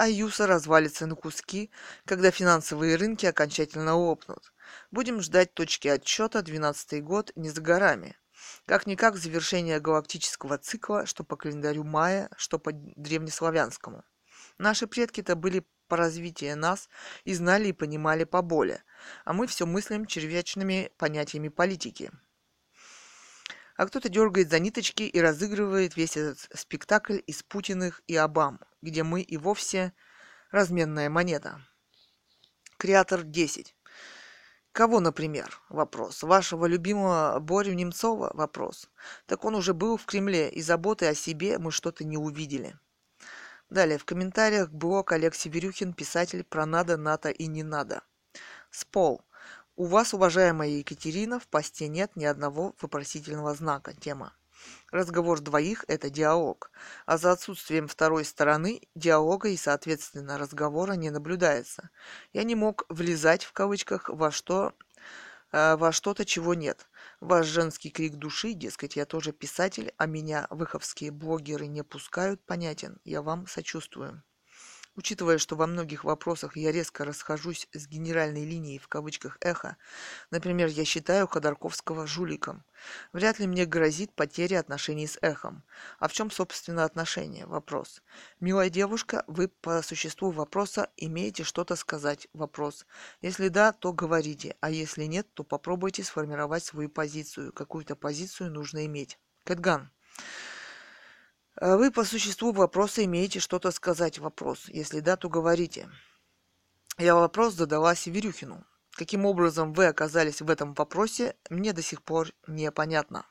[0.00, 1.70] а Юса развалится на куски,
[2.06, 4.50] когда финансовые рынки окончательно лопнут.
[4.90, 8.16] Будем ждать точки отсчета 12 год не за горами.
[8.64, 14.02] Как-никак завершение галактического цикла, что по календарю мая, что по древнеславянскому.
[14.56, 16.88] Наши предки-то были по развитию нас
[17.24, 18.82] и знали и понимали поболее,
[19.26, 22.10] а мы все мыслим червячными понятиями политики
[23.80, 29.02] а кто-то дергает за ниточки и разыгрывает весь этот спектакль из Путиных и Обам, где
[29.02, 29.94] мы и вовсе
[30.50, 31.62] разменная монета.
[32.76, 33.74] Креатор 10.
[34.72, 35.62] Кого, например?
[35.70, 36.22] Вопрос.
[36.22, 38.30] Вашего любимого Борю Немцова?
[38.34, 38.90] Вопрос.
[39.24, 42.78] Так он уже был в Кремле, и заботы о себе мы что-то не увидели.
[43.70, 48.02] Далее, в комментариях блог Олег Северюхин, писатель про надо, НАТО и не надо.
[48.70, 49.22] Спол.
[49.80, 53.94] У вас, уважаемая Екатерина, в посте нет ни одного вопросительного знака.
[53.94, 54.34] Тема.
[54.92, 56.70] Разговор двоих– это диалог,
[57.06, 61.88] а за отсутствием второй стороны диалога и, соответственно, разговора не наблюдается.
[62.34, 64.74] Я не мог «влезать» в кавычках во что
[65.50, 66.86] э, во что-то, чего нет.
[67.20, 73.00] Ваш женский крик души, дескать, я тоже писатель, а меня выховские блогеры не пускают, понятен.
[73.04, 74.22] Я вам сочувствую.
[75.00, 79.78] Учитывая, что во многих вопросах я резко расхожусь с генеральной линией в кавычках эхо,
[80.30, 82.64] например, я считаю Ходорковского жуликом,
[83.14, 85.64] вряд ли мне грозит потеря отношений с эхом.
[86.00, 87.46] А в чем, собственно, отношения?
[87.46, 88.02] Вопрос.
[88.40, 92.28] Милая девушка, вы по существу вопроса имеете что-то сказать?
[92.34, 92.84] Вопрос.
[93.22, 97.54] Если да, то говорите, а если нет, то попробуйте сформировать свою позицию.
[97.54, 99.18] Какую-то позицию нужно иметь.
[99.44, 99.90] Кэтган.
[101.60, 104.64] А вы по существу вопроса имеете что-то сказать вопрос.
[104.68, 105.90] Если да, то говорите.
[106.96, 108.64] Я вопрос задала Северюхину.
[108.92, 113.26] Каким образом вы оказались в этом вопросе, мне до сих пор непонятно.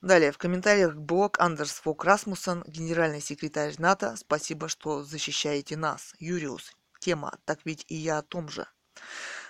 [0.00, 4.16] Далее, в комментариях блог Андерс Фок Расмуссен, генеральный секретарь НАТО.
[4.16, 6.12] Спасибо, что защищаете нас.
[6.18, 6.72] Юриус.
[6.98, 7.38] Тема.
[7.44, 8.66] Так ведь и я о том же.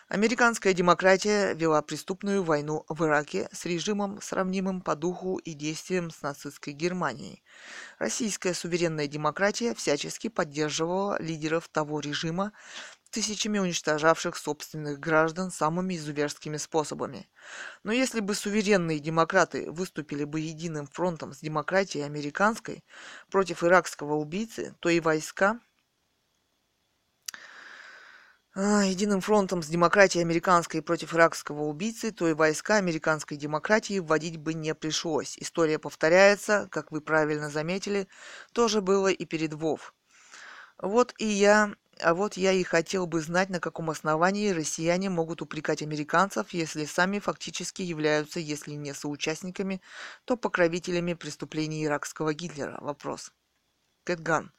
[0.08, 6.22] Американская демократия вела преступную войну в Ираке с режимом, сравнимым по духу и действиям с
[6.22, 7.42] нацистской Германией.
[7.98, 12.52] Российская суверенная демократия всячески поддерживала лидеров того режима,
[13.10, 17.28] тысячами уничтожавших собственных граждан самыми изуверскими способами.
[17.82, 22.82] Но если бы суверенные демократы выступили бы единым фронтом с демократией американской
[23.30, 25.60] против иракского убийцы, то и войска
[28.58, 34.54] единым фронтом с демократией американской против иракского убийцы, то и войска американской демократии вводить бы
[34.54, 35.38] не пришлось.
[35.38, 38.08] История повторяется, как вы правильно заметили,
[38.52, 39.94] тоже было и перед Вов.
[40.78, 45.42] Вот и я А вот я и хотел бы знать, на каком основании россияне могут
[45.42, 49.80] упрекать американцев, если сами фактически являются, если не соучастниками,
[50.24, 52.78] то покровителями преступлений иракского Гитлера.
[52.80, 53.32] Вопрос.
[54.04, 54.52] Кэтган.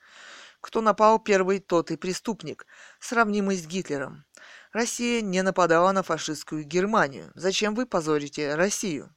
[0.62, 2.66] Кто напал первый, тот и преступник,
[3.00, 4.26] сравнимый с Гитлером.
[4.74, 7.32] Россия не нападала на фашистскую Германию.
[7.34, 9.16] Зачем вы позорите Россию?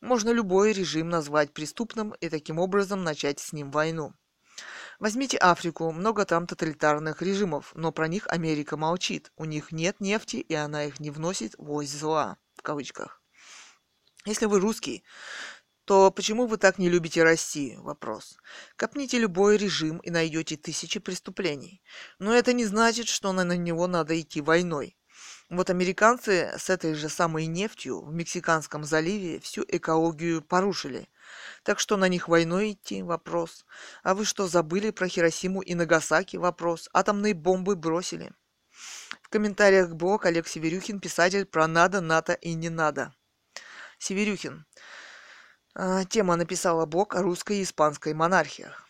[0.00, 4.14] Можно любой режим назвать преступным и таким образом начать с ним войну.
[4.98, 9.32] Возьмите Африку, много там тоталитарных режимов, но про них Америка молчит.
[9.36, 13.20] У них нет нефти, и она их не вносит в ось зла, в кавычках.
[14.24, 15.02] Если вы русский,
[15.84, 17.82] то почему вы так не любите Россию?
[17.82, 18.36] Вопрос.
[18.76, 21.82] Копните любой режим и найдете тысячи преступлений.
[22.18, 24.96] Но это не значит, что на него надо идти войной.
[25.50, 31.08] Вот американцы с этой же самой нефтью в Мексиканском заливе всю экологию порушили.
[31.62, 33.02] Так что на них войной идти?
[33.02, 33.66] Вопрос.
[34.02, 36.38] А вы что, забыли про Хиросиму и Нагасаки?
[36.38, 36.88] Вопрос.
[36.94, 38.32] Атомные бомбы бросили.
[39.20, 43.14] В комментариях блог Олег Северюхин, писатель про надо, НАТО и не надо.
[43.98, 44.64] Северюхин.
[45.74, 48.86] А, тема написала блог о русской и испанской монархиях.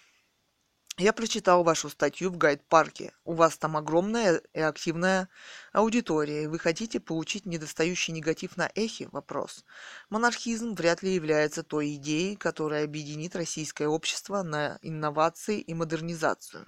[0.98, 3.14] Я прочитал вашу статью в гайд-парке.
[3.24, 5.28] У вас там огромная и активная
[5.72, 9.08] аудитория, вы хотите получить недостающий негатив на эхе?
[9.10, 9.64] Вопрос.
[10.10, 16.66] Монархизм вряд ли является той идеей, которая объединит российское общество на инновации и модернизацию.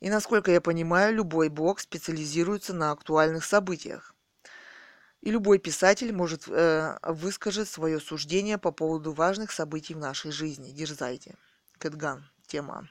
[0.00, 4.11] И насколько я понимаю, любой блог специализируется на актуальных событиях.
[5.22, 10.72] И любой писатель может э, высказать свое суждение по поводу важных событий в нашей жизни.
[10.72, 11.36] Дерзайте.
[11.78, 12.24] Кэтган.
[12.48, 12.88] Тема.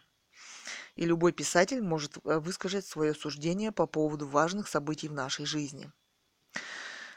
[0.96, 5.92] И любой писатель может э, высказать свое суждение по поводу важных событий в нашей жизни.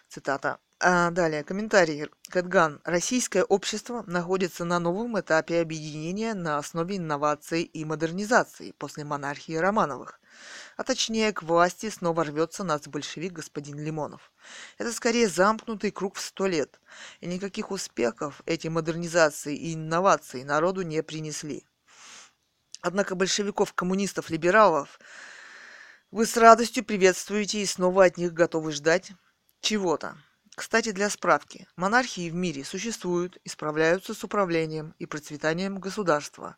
[0.08, 0.58] Цитата.
[0.80, 2.08] А далее, комментарий.
[2.28, 2.80] Кэтган.
[2.84, 10.20] Российское общество находится на новом этапе объединения на основе инноваций и модернизации после монархии Романовых.
[10.76, 14.32] А точнее, к власти снова рвется нацбольшевик господин Лимонов.
[14.78, 16.80] Это скорее замкнутый круг в сто лет.
[17.20, 21.64] И никаких успехов эти модернизации и инновации народу не принесли.
[22.80, 24.98] Однако большевиков, коммунистов, либералов
[26.10, 29.12] вы с радостью приветствуете и снова от них готовы ждать
[29.60, 30.16] чего-то.
[30.54, 36.56] Кстати, для справки, монархии в мире существуют и справляются с управлением и процветанием государства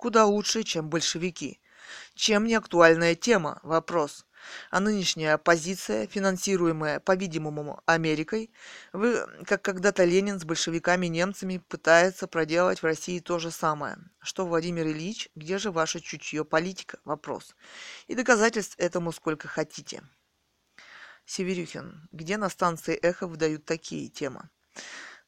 [0.00, 1.60] куда лучше, чем большевики–
[2.14, 3.60] чем не актуальная тема?
[3.62, 4.26] Вопрос.
[4.70, 8.50] А нынешняя оппозиция, финансируемая, по-видимому, Америкой,
[8.92, 13.98] вы, как когда-то Ленин с большевиками немцами, пытается проделать в России то же самое.
[14.20, 16.98] Что, Владимир Ильич, где же ваше чутье политика?
[17.04, 17.54] Вопрос.
[18.06, 20.02] И доказательств этому сколько хотите.
[21.26, 22.08] Северюхин.
[22.10, 24.48] Где на станции «Эхо» выдают такие темы?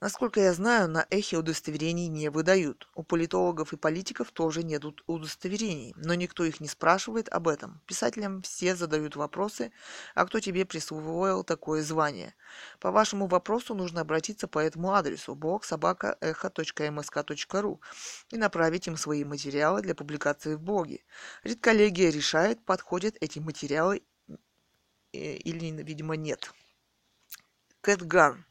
[0.02, 2.88] Насколько я знаю, на эхе удостоверений не выдают.
[2.96, 7.80] У политологов и политиков тоже нет удостоверений, но никто их не спрашивает об этом.
[7.86, 9.70] Писателям все задают вопросы,
[10.16, 12.34] а кто тебе присвоил такое звание?
[12.80, 15.62] По вашему вопросу нужно обратиться по этому адресу blog
[18.32, 21.04] и направить им свои материалы для публикации в блоге.
[21.44, 24.02] Редколлегия решает, подходят эти материалы
[25.12, 26.52] э, или, видимо, нет.
[27.82, 28.44] Кэтган.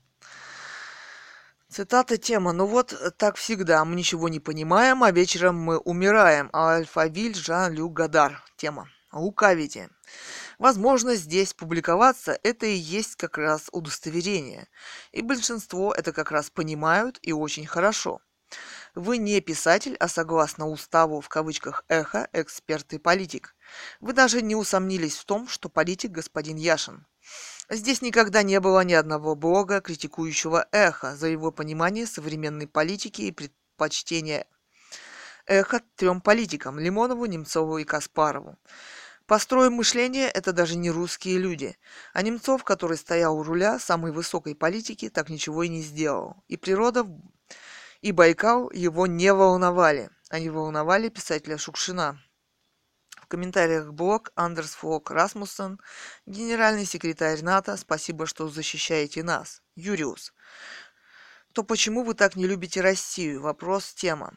[1.72, 2.51] Цитата тема.
[2.51, 3.86] Ну вот э, так всегда.
[3.86, 6.49] Мы ничего не понимаем, а вечером мы умираем.
[6.53, 8.43] Альфавиль Жан-Люк Гадар.
[8.57, 8.89] Тема.
[9.13, 9.89] Лукавите.
[10.59, 14.67] Возможно, здесь публиковаться– это и есть как раз удостоверение.
[15.13, 18.19] И большинство это как раз понимают и очень хорошо.
[18.93, 23.55] Вы не писатель, а согласно уставу в кавычках «эхо» эксперт и политик.
[24.01, 27.05] Вы даже не усомнились в том, что политик господин Яшин.
[27.74, 33.32] Здесь никогда не было ни одного блога, критикующего эхо за его понимание современной политики и
[33.32, 34.45] предпочтение
[35.45, 38.57] эхо трем политикам– Лимонову, Немцову и Каспарову.
[39.26, 41.78] По строю мышления это даже не русские люди.
[42.11, 46.43] А Немцов, который стоял у руля самой высокой политики, так ничего и не сделал.
[46.49, 47.07] И природа,
[48.01, 50.09] и Байкал его не волновали.
[50.30, 52.19] Они волновали писателя Шукшина
[53.32, 55.79] комментариях блог Андерс Флок Расмуссен,
[56.25, 59.61] генеральный секретарь НАТО, спасибо, что защищаете нас.
[59.75, 60.34] Юриус.
[61.53, 63.41] То почему вы так не любите Россию?
[63.41, 64.34] Вопрос, тема.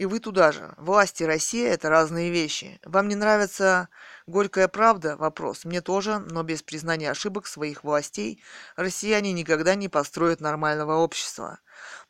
[0.00, 0.72] И вы туда же.
[0.78, 2.80] Власти России– это разные вещи.
[2.86, 3.90] Вам не нравится
[4.26, 5.14] горькая правда?
[5.18, 5.66] Вопрос.
[5.66, 8.42] Мне тоже, но без признания ошибок своих властей
[8.76, 11.60] россияне никогда не построят нормального общества.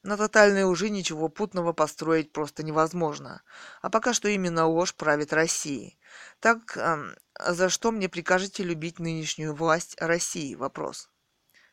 [0.05, 3.43] На тотальной лжи ничего путного построить просто невозможно.
[3.83, 5.99] А пока что именно ложь правит Россией.
[6.39, 10.55] Так, э, за что мне прикажете любить нынешнюю власть России?
[10.55, 11.11] Вопрос.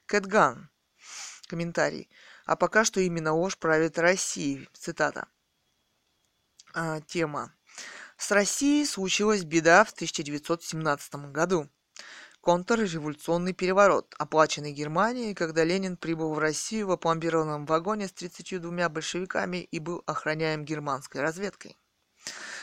[0.08, 0.72] Кэтган.
[1.48, 2.10] Комментарий.
[2.48, 4.68] А пока что именно ложь правит Россией.
[4.74, 5.28] Цитата.
[6.74, 7.54] А, тема.
[8.18, 11.70] С Россией случилась беда в 1917 году.
[12.42, 19.58] Контрреволюционный переворот, оплаченный Германией, когда Ленин прибыл в Россию в опломбированном вагоне с 32 большевиками
[19.58, 21.78] и был охраняем германской разведкой.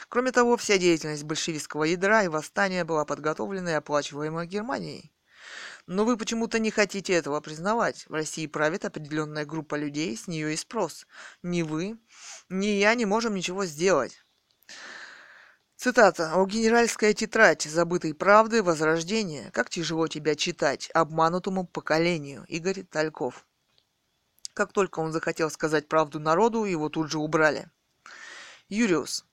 [0.08, 5.13] Кроме того, вся деятельность большевистского ядра и восстания была подготовлена и оплачиваема Германией.
[5.86, 8.06] Но вы почему-то не хотите этого признавать.
[8.08, 11.06] В России правит определенная группа людей, с нее и спрос.
[11.42, 11.98] Ни вы,
[12.48, 14.24] ни я не можем ничего сделать.
[15.76, 16.32] Цитата.
[16.34, 19.50] «О генеральская тетрадь забытой правды Возрождения.
[19.50, 22.46] Как тяжело тебя читать обманутому поколению».
[22.48, 23.44] Игорь Тальков.
[24.54, 27.68] Как только он захотел сказать правду народу, его тут же убрали.
[28.68, 29.26] Юриус.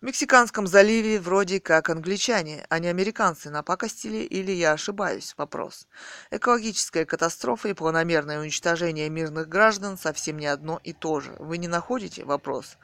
[0.00, 5.34] В Мексиканском заливе вроде как англичане, а не американцы напакостили или я ошибаюсь?
[5.36, 5.86] Вопрос.
[6.30, 11.36] Экологическая катастрофа и планомерное уничтожение мирных граждан совсем не одно и то же.
[11.38, 12.24] Вы не находите?
[12.24, 12.78] Вопрос.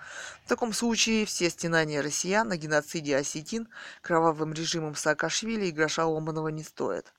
[0.45, 3.67] В таком случае все стенания россиян на геноциде осетин
[4.03, 7.14] кровавым режимом Саакашвили и гроша ломаного не стоят.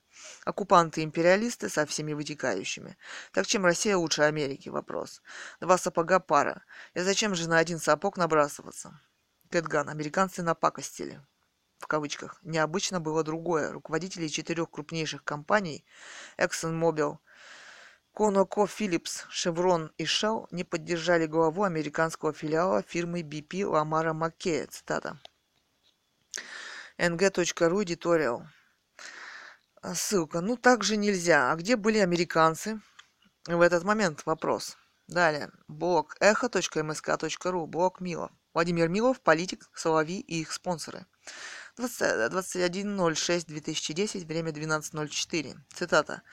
[0.46, 3.00] Оккупанты-империалисты со всеми вытекающими.
[3.32, 4.70] Так чем Россия лучше Америки?
[4.70, 5.24] Вопрос.
[5.60, 6.62] Два сапога пара.
[6.94, 9.00] И зачем же на один сапог набрасываться?
[9.50, 9.90] Кэтган.
[9.90, 11.22] Американцы напакостили.
[11.80, 12.40] В кавычках.
[12.44, 13.72] Необычно было другое.
[13.72, 15.86] Руководители четырех крупнейших компаний
[16.38, 17.20] ExxonMobil,
[18.16, 24.66] ConocoPhillips, Chevron и Shell не поддержали главу американского филиала фирмы BP Ламара Маккея.
[24.68, 25.20] Цитата.
[26.98, 28.44] ng.ru Editorial.
[29.94, 30.42] Ссылка.
[30.42, 31.52] Ну, так же нельзя.
[31.52, 32.82] А где были американцы
[33.46, 34.26] в этот момент?
[34.26, 34.78] Вопрос.
[35.08, 35.52] Далее.
[35.68, 37.68] Блог эхо.msk.ру.
[37.68, 38.32] Блог Милов.
[38.58, 41.06] Владимир Милов, политик, Соловьи и их спонсоры.
[41.78, 45.56] 21.06.2010, время 12.04.
[45.76, 46.24] Цитата.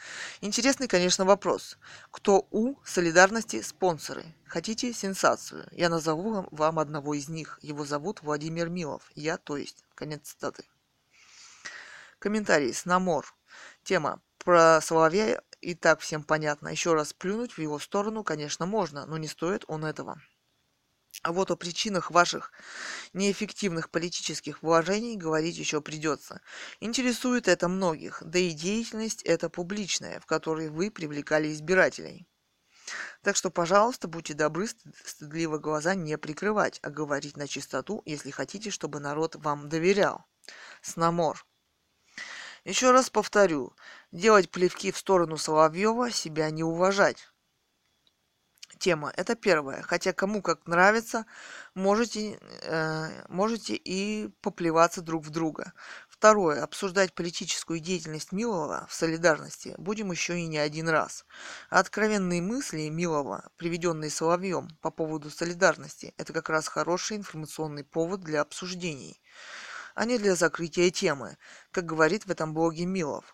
[0.41, 1.77] Интересный, конечно, вопрос.
[2.11, 4.25] Кто у солидарности спонсоры?
[4.47, 5.69] Хотите сенсацию?
[5.71, 7.59] Я назову вам одного из них.
[7.61, 9.11] Его зовут Владимир Милов.
[9.15, 9.85] Я, то есть.
[9.95, 10.65] Конец цитаты.
[12.19, 12.73] Комментарий.
[12.73, 13.35] Снамор.
[13.83, 14.23] Тема.
[14.39, 16.69] Про Соловья и так всем понятно.
[16.69, 20.23] Еще раз плюнуть в его сторону, конечно, можно, но не стоит он этого.
[21.23, 22.53] А вот о причинах ваших
[23.13, 26.41] неэффективных политических вложений говорить еще придется.
[26.81, 32.27] Интересует это многих, да и деятельность эта публичная, в которой вы привлекали избирателей.
[33.23, 34.69] Так что, пожалуйста, будьте добры
[35.05, 40.27] стыдливо глаза не прикрывать, а говорить на чистоту, если хотите, чтобы народ вам доверял.
[40.83, 41.47] Снамор.
[42.65, 43.75] Еще раз повторю,
[44.13, 47.31] делать плевки в сторону Соловьева, себя не уважать
[48.79, 49.13] тема.
[49.17, 49.83] Это первое.
[49.83, 51.27] Хотя кому как нравится,
[51.75, 55.73] можете, э, можете и поплеваться друг в друга.
[56.09, 56.63] Второе.
[56.63, 61.27] Обсуждать политическую деятельность Милова в солидарности будем еще и не один раз.
[61.71, 68.41] Откровенные мысли Милова, приведенные Соловьем по поводу солидарности, это как раз хороший информационный повод для
[68.41, 69.21] обсуждений,
[69.95, 71.37] а не для закрытия темы,
[71.71, 73.34] как говорит в этом блоге Милов.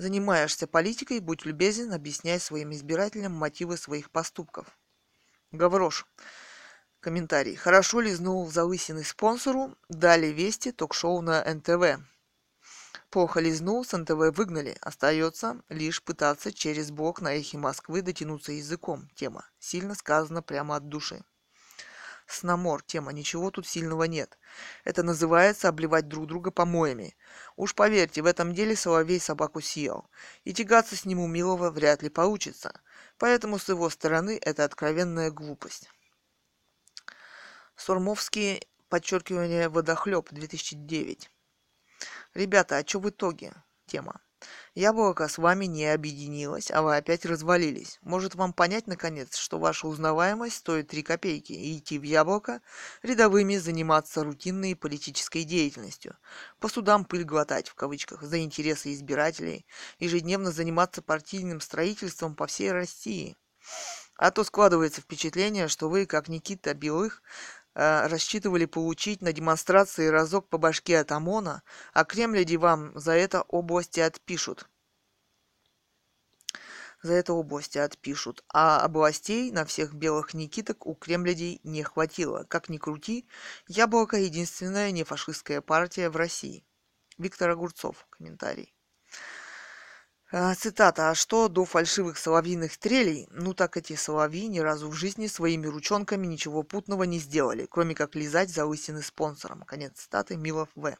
[0.00, 4.66] Занимаешься политикой, будь любезен, объясняй своим избирателям мотивы своих поступков.
[5.52, 6.06] Гаврош.
[7.00, 7.54] Комментарий.
[7.54, 12.02] Хорошо лизнул в залысины спонсору, дали вести ток-шоу на НТВ.
[13.10, 14.78] Плохо лизнул, с НТВ выгнали.
[14.80, 19.06] Остается лишь пытаться через блок на эхе Москвы дотянуться языком.
[19.14, 19.44] Тема.
[19.58, 21.22] Сильно сказано прямо от души.
[22.32, 22.82] Сномор.
[22.82, 23.12] Тема.
[23.12, 24.38] Ничего тут сильного нет.
[24.84, 27.16] Это называется обливать друг друга помоями.
[27.56, 30.08] Уж поверьте, в этом деле Соловей собаку съел.
[30.44, 32.80] И тягаться с ним у Милова вряд ли получится.
[33.18, 35.90] Поэтому с его стороны это откровенная глупость.
[37.76, 41.30] Сурмовский, подчеркивание, водохлеб, 2009.
[42.34, 43.52] Ребята, а что в итоге?
[43.86, 44.20] Тема.
[44.74, 47.98] Яблоко с вами не объединилось, а вы опять развалились.
[48.02, 52.60] Может вам понять, наконец, что ваша узнаваемость стоит 3 копейки и идти в яблоко
[53.02, 56.16] рядовыми заниматься рутинной политической деятельностью,
[56.58, 59.66] по судам пыль глотать, в кавычках, за интересы избирателей,
[59.98, 63.36] ежедневно заниматься партийным строительством по всей России.
[64.16, 67.22] А то складывается впечатление, что вы, как Никита Белых,
[67.74, 71.62] рассчитывали получить на демонстрации разок по башке от ОМОНа,
[71.92, 74.68] а Кремляди вам за это области отпишут.
[77.02, 78.44] За это области отпишут.
[78.52, 82.44] А областей на всех белых никиток у кремлядей не хватило.
[82.44, 83.26] Как ни крути,
[83.68, 86.64] Яблоко– единственная нефашистская партия в России.
[87.16, 88.06] Виктор Огурцов.
[88.10, 88.74] Комментарий.
[90.32, 91.10] А, цитата.
[91.10, 93.26] «А что до фальшивых соловьиных трелей?
[93.32, 97.96] Ну так эти соловьи ни разу в жизни своими ручонками ничего путного не сделали, кроме
[97.96, 99.62] как лизать за лысины спонсором».
[99.62, 100.36] Конец цитаты.
[100.36, 100.96] Милов В.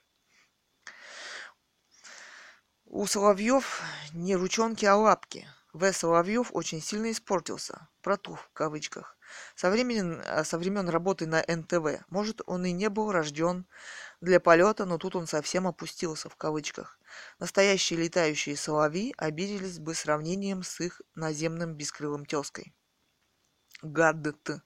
[2.87, 3.81] У Соловьев
[4.13, 5.47] не ручонки, а лапки.
[5.73, 5.93] В.
[5.93, 7.89] Соловьев очень сильно испортился.
[8.03, 9.17] Протух, в кавычках.
[9.55, 12.05] Со времен, со времен работы на НТВ.
[12.09, 13.65] Может, он и не был рожден
[14.21, 16.99] для полета, но тут он совсем опустился в кавычках.
[17.39, 22.75] Настоящие летающие соловьи обиделись бы сравнением с их наземным бескрылым тезкой.
[23.83, 24.63] Гадт.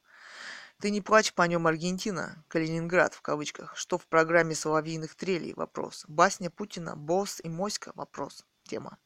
[0.80, 6.04] Ты не плачь по нем Аргентина, Калининград в кавычках, что в программе соловьиных трелей вопрос.
[6.08, 8.44] Басня Путина, Босс и Моська вопрос.
[8.64, 8.98] Тема.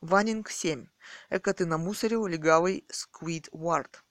[0.00, 0.86] Ванинг 7.
[1.30, 4.04] Эко ты намусорил легавый Сквидвард.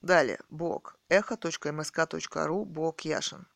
[0.00, 0.38] Далее.
[0.48, 0.96] Блог.
[1.08, 2.64] Эхо.мск.ру.
[2.64, 3.46] Блог Яшин.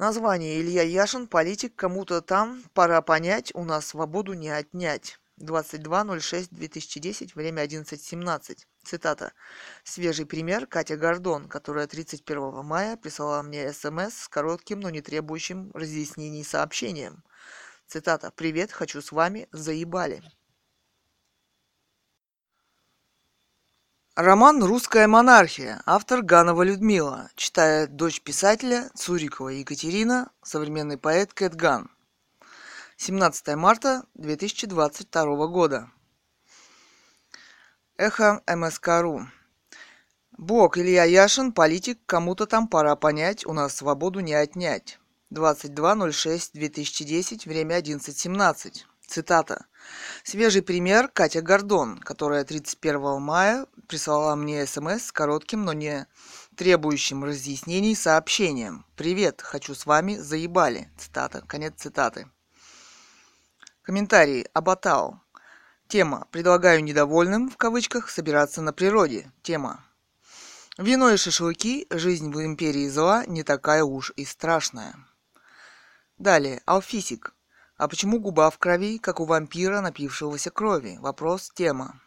[0.00, 5.20] Название Илья Яшин, политик, кому-то там, пора понять, у нас свободу не отнять.
[5.38, 8.64] 22.06.2010, время 11.17.
[8.82, 9.34] Цитата.
[9.84, 15.70] Свежий пример Катя Гордон, которая 31 мая прислала мне смс с коротким, но не требующим
[15.74, 17.22] разъяснений сообщением.
[17.86, 18.32] Цитата.
[18.34, 20.22] «Привет, хочу с вами, заебали».
[24.22, 25.80] Роман «Русская монархия».
[25.86, 27.30] Автор Ганова Людмила.
[27.36, 31.90] Читает дочь писателя Цурикова Екатерина, современный поэт Кэт Ган.
[32.98, 35.90] 17 марта 2022 года.
[37.96, 39.26] Эхо МСК.ру.
[40.32, 45.00] Бог Илья Яшин, политик, кому-то там пора понять, у нас свободу не отнять.
[45.32, 48.84] 22.06.2010, время 11.17.
[49.10, 49.66] Цитата.
[50.22, 56.06] Свежий пример Катя Гордон, которая 31 мая прислала мне смс с коротким, но не
[56.54, 58.86] требующим разъяснений сообщением.
[58.94, 60.92] «Привет, хочу с вами, заебали».
[60.96, 61.42] Цитата.
[61.48, 62.28] Конец цитаты.
[63.82, 64.46] Комментарий.
[64.52, 65.20] Абатау.
[65.88, 66.28] Тема.
[66.30, 69.32] Предлагаю недовольным, в кавычках, собираться на природе.
[69.42, 69.84] Тема.
[70.78, 71.88] Вино и шашлыки.
[71.90, 74.94] Жизнь в империи зла не такая уж и страшная.
[76.16, 76.62] Далее.
[76.64, 77.34] Алфисик.
[77.80, 80.98] А почему губа в крови, как у вампира, напившегося крови?
[81.00, 81.50] Вопрос.
[81.54, 81.98] Тема.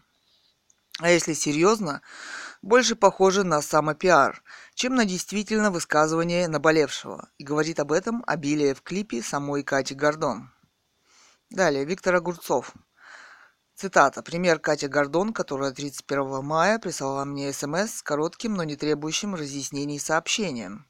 [0.99, 2.03] А если серьезно,
[2.61, 4.43] больше похоже на самопиар,
[4.75, 7.27] чем на действительно высказывание наболевшего.
[7.39, 10.51] И говорит об этом обилие в клипе самой Кати Гордон.
[11.49, 12.75] Далее, Виктор Огурцов.
[13.73, 14.21] Цитата.
[14.21, 19.97] Пример Катя Гордон, которая 31 мая прислала мне смс с коротким, но не требующим разъяснений
[19.97, 20.85] сообщением.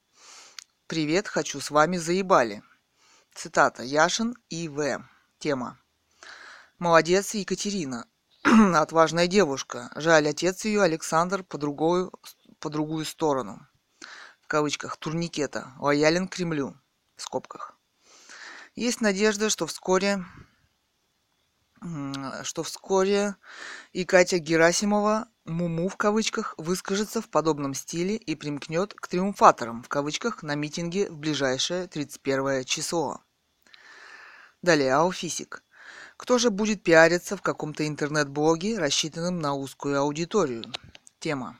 [0.87, 2.63] «Привет, хочу с вами заебали».
[3.35, 3.83] Цитата.
[3.83, 5.03] Яшин и В.
[5.39, 5.77] Тема.
[6.79, 8.05] Молодец, Екатерина.
[8.75, 9.91] Отважная девушка.
[9.95, 12.11] Жаль, отец ее, Александр, по другую,
[12.59, 13.67] по другую сторону.
[14.41, 14.97] В кавычках.
[14.97, 15.73] Турникета.
[15.79, 16.75] Лоялен Кремлю.
[17.15, 17.77] В скобках.
[18.75, 20.23] Есть надежда, что вскоре
[22.43, 23.35] что вскоре
[23.91, 29.89] и Катя Герасимова, Муму в кавычках, выскажется в подобном стиле и примкнет к триумфаторам в
[29.89, 33.19] кавычках на митинге в ближайшее 31 число.
[34.61, 35.61] Далее, Ауфисик.
[36.15, 40.63] Кто же будет пиариться в каком-то интернет-блоге, рассчитанном на узкую аудиторию?
[41.19, 41.59] Тема.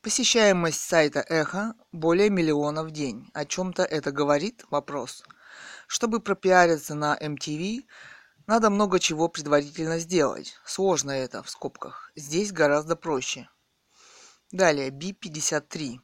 [0.00, 3.28] Посещаемость сайта Эхо более миллиона в день.
[3.34, 4.64] О чем-то это говорит?
[4.70, 5.24] Вопрос.
[5.88, 7.86] Чтобы пропиариться на MTV,
[8.48, 10.56] надо много чего предварительно сделать.
[10.64, 12.10] Сложно это, в скобках.
[12.16, 13.48] Здесь гораздо проще.
[14.50, 15.98] Далее, Би-53.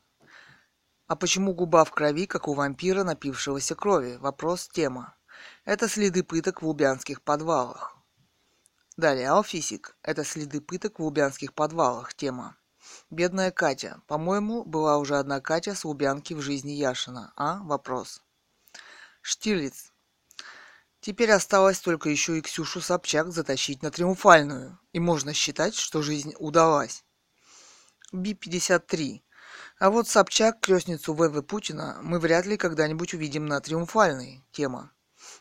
[1.07, 4.17] А почему губа в крови, как у вампира, напившегося крови?
[4.17, 5.17] Вопрос, тема.
[5.65, 7.97] Это следы пыток в лубянских подвалах.
[8.99, 9.97] Далее, Алфисик.
[10.03, 12.13] Это следы пыток в лубянских подвалах.
[12.13, 12.59] Тема.
[13.09, 14.03] Бедная Катя.
[14.07, 17.33] По-моему, была уже одна Катя с Лубянки в жизни Яшина.
[17.37, 17.63] А?
[17.63, 18.23] Вопрос.
[19.23, 19.94] Штирлиц.
[21.05, 26.33] Теперь осталось только еще и Ксюшу Собчак затащить на триумфальную, и можно считать, что жизнь
[26.39, 27.05] удалась.
[28.13, 29.21] Би-53.
[29.81, 34.43] А вот Собчак, крестницу ВВ Путина, мы вряд ли когда-нибудь увидим на триумфальной.
[34.51, 34.93] Тема.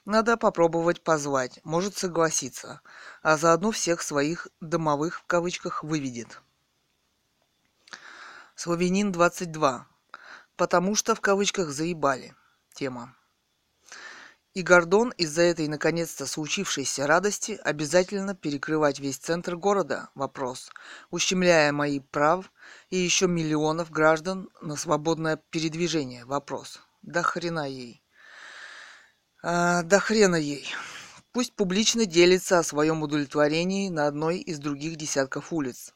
[0.03, 2.82] Надо попробовать позвать, может согласиться,
[3.22, 6.41] а заодно всех своих «домовых» в кавычках выведет.
[8.55, 9.88] Славянин 22.
[10.57, 12.36] Потому что в кавычках заебали.
[12.74, 13.16] Тема.
[14.54, 20.10] И Гордон из-за этой наконец-то случившейся радости обязательно перекрывать весь центр города?
[20.14, 20.70] Вопрос.
[21.10, 22.51] Ущемляя мои прав
[22.91, 26.26] и еще миллионов граждан на свободное передвижение?
[26.26, 26.80] Вопрос.
[27.01, 28.04] Да хрена ей.
[29.41, 30.68] А, да хрена ей.
[31.32, 35.95] Пусть публично делится о своем удовлетворении на одной из других десятков улиц,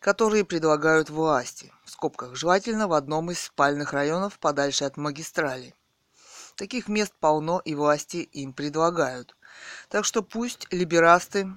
[0.00, 5.74] которые предлагают власти, в скобках, желательно в одном из спальных районов подальше от магистрали.
[6.60, 9.34] Таких мест полно и власти им предлагают.
[9.88, 11.50] Так что пусть либерасты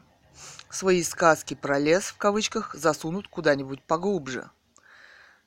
[0.69, 4.49] свои сказки про лес в кавычках засунут куда-нибудь поглубже.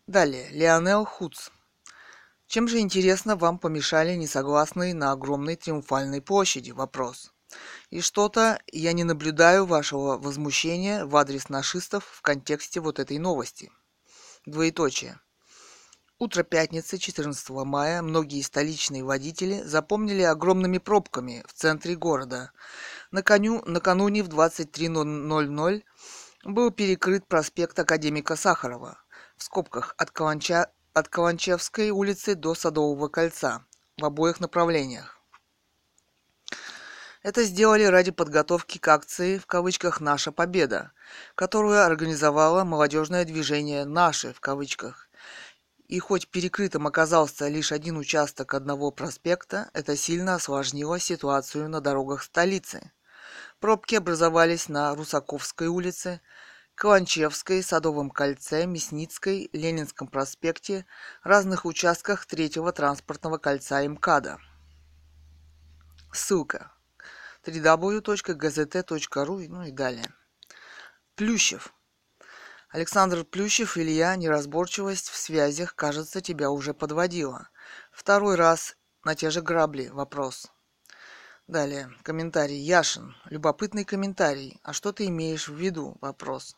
[0.06, 1.48] Далее, Леонел Хуц.
[2.46, 6.72] Чем же, интересно, вам помешали несогласные на огромной триумфальной площади?
[6.72, 7.32] Вопрос.
[7.88, 13.72] И что-то я не наблюдаю вашего возмущения в адрес нашистов в контексте вот этой новости.
[14.44, 15.18] Двоеточие.
[16.18, 22.52] Утро пятницы, 14 мая, многие столичные водители запомнили огромными пробками в центре города.
[23.10, 25.82] Наканю, накануне в 23.00
[26.44, 28.98] был перекрыт проспект Академика Сахарова,
[29.36, 33.66] в скобках от, Каланча, от Каланчевской улицы до Садового кольца,
[33.98, 35.20] в обоих направлениях.
[37.22, 40.92] Это сделали ради подготовки к акции в кавычках «Наша Победа»,
[41.34, 45.05] которую организовало молодежное движение «Наши» в кавычках.
[45.88, 52.24] И хоть перекрытым оказался лишь один участок одного проспекта, это сильно осложнило ситуацию на дорогах
[52.24, 52.90] столицы.
[53.60, 56.20] Пробки образовались на Русаковской улице,
[56.74, 60.86] Каланчевской, Садовом кольце, Мясницкой, Ленинском проспекте,
[61.22, 64.38] разных участках третьего транспортного кольца МКАДа.
[66.12, 66.72] Ссылка
[67.44, 70.12] www.gzt.ru ну и далее.
[71.14, 71.72] Плющев.
[72.76, 77.48] Александр Плющев, Илья, неразборчивость в связях, кажется, тебя уже подводила.
[77.90, 79.88] Второй раз на те же грабли.
[79.88, 80.52] Вопрос.
[81.46, 81.90] Далее.
[82.02, 82.58] Комментарий.
[82.58, 83.16] Яшин.
[83.30, 84.60] Любопытный комментарий.
[84.62, 85.96] А что ты имеешь в виду?
[86.02, 86.54] Вопрос.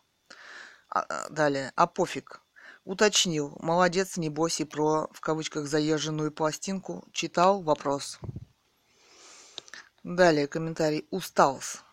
[0.88, 1.72] А, а далее.
[1.76, 2.40] А пофиг.
[2.84, 3.56] Уточнил.
[3.60, 7.06] Молодец, небось, и про, в кавычках, заезженную пластинку.
[7.12, 7.62] Читал?
[7.62, 8.18] Вопрос.
[10.02, 11.06] Далее комментарий.
[11.12, 11.84] Усталс.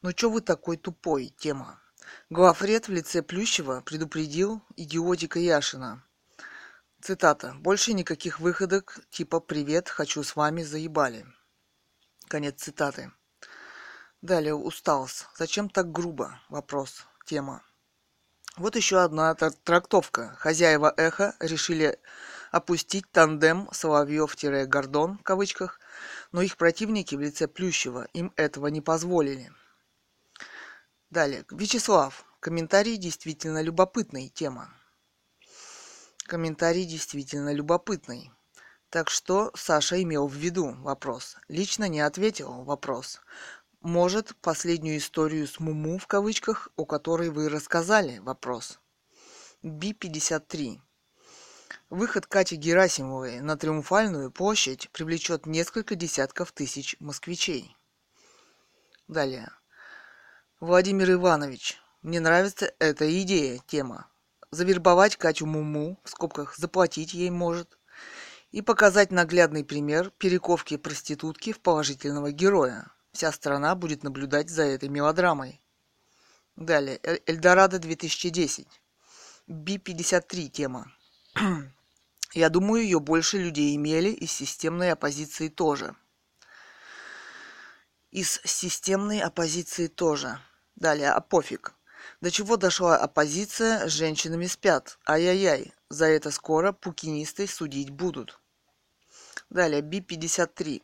[0.00, 1.34] Ну чё вы такой тупой?
[1.36, 1.80] Тема.
[2.30, 6.04] Главред в лице Плющева предупредил идиотика Яшина.
[7.00, 7.54] Цитата.
[7.58, 11.26] «Больше никаких выходок типа «Привет, хочу с вами, заебали».
[12.28, 13.12] Конец цитаты.
[14.22, 15.26] Далее Усталс.
[15.36, 16.40] Зачем так грубо?
[16.48, 17.06] Вопрос.
[17.26, 17.62] Тема.
[18.56, 20.34] Вот еще одна трактовка.
[20.38, 21.98] Хозяева эхо решили
[22.50, 25.80] опустить тандем Соловьев-Гордон в кавычках
[26.32, 29.52] но их противники в лице Плющева им этого не позволили.
[31.14, 31.44] Далее.
[31.48, 32.24] Вячеслав.
[32.40, 34.30] Комментарий действительно любопытный.
[34.30, 34.74] Тема.
[36.26, 38.32] Комментарий действительно любопытный.
[38.90, 41.36] Так что Саша имел в виду вопрос.
[41.46, 43.20] Лично не ответил вопрос.
[43.80, 48.80] Может, последнюю историю с Муму в кавычках, о которой вы рассказали, вопрос.
[49.62, 50.80] Би-53.
[51.90, 57.76] Выход Кати Герасимовой на Триумфальную площадь привлечет несколько десятков тысяч москвичей.
[59.06, 59.52] Далее.
[60.60, 61.80] Владимир Иванович.
[62.02, 64.06] Мне нравится эта идея, тема.
[64.52, 67.76] Завербовать Катю Муму, в скобках заплатить ей может,
[68.52, 72.86] и показать наглядный пример перековки проститутки в положительного героя.
[73.10, 75.60] Вся страна будет наблюдать за этой мелодрамой.
[76.54, 77.00] Далее.
[77.26, 78.68] Эльдорадо 2010.
[79.48, 80.92] Би-53 тема.
[82.32, 85.96] Я думаю, ее больше людей имели, из системной оппозиции тоже.
[88.14, 90.38] Из системной оппозиции тоже.
[90.76, 91.74] Далее, а пофиг.
[92.20, 95.00] До чего дошла оппозиция, с женщинами спят.
[95.04, 98.38] Ай-яй-яй, за это скоро пукинисты судить будут.
[99.50, 100.80] Далее, Би-53.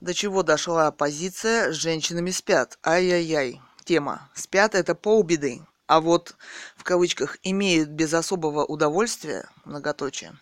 [0.00, 2.78] До чего дошла оппозиция, с женщинами спят.
[2.84, 3.62] Ай-яй-яй.
[3.86, 4.30] Тема.
[4.34, 5.66] Спят это полбеды.
[5.86, 6.36] А вот,
[6.76, 10.38] в кавычках, имеют без особого удовольствия, многоточие,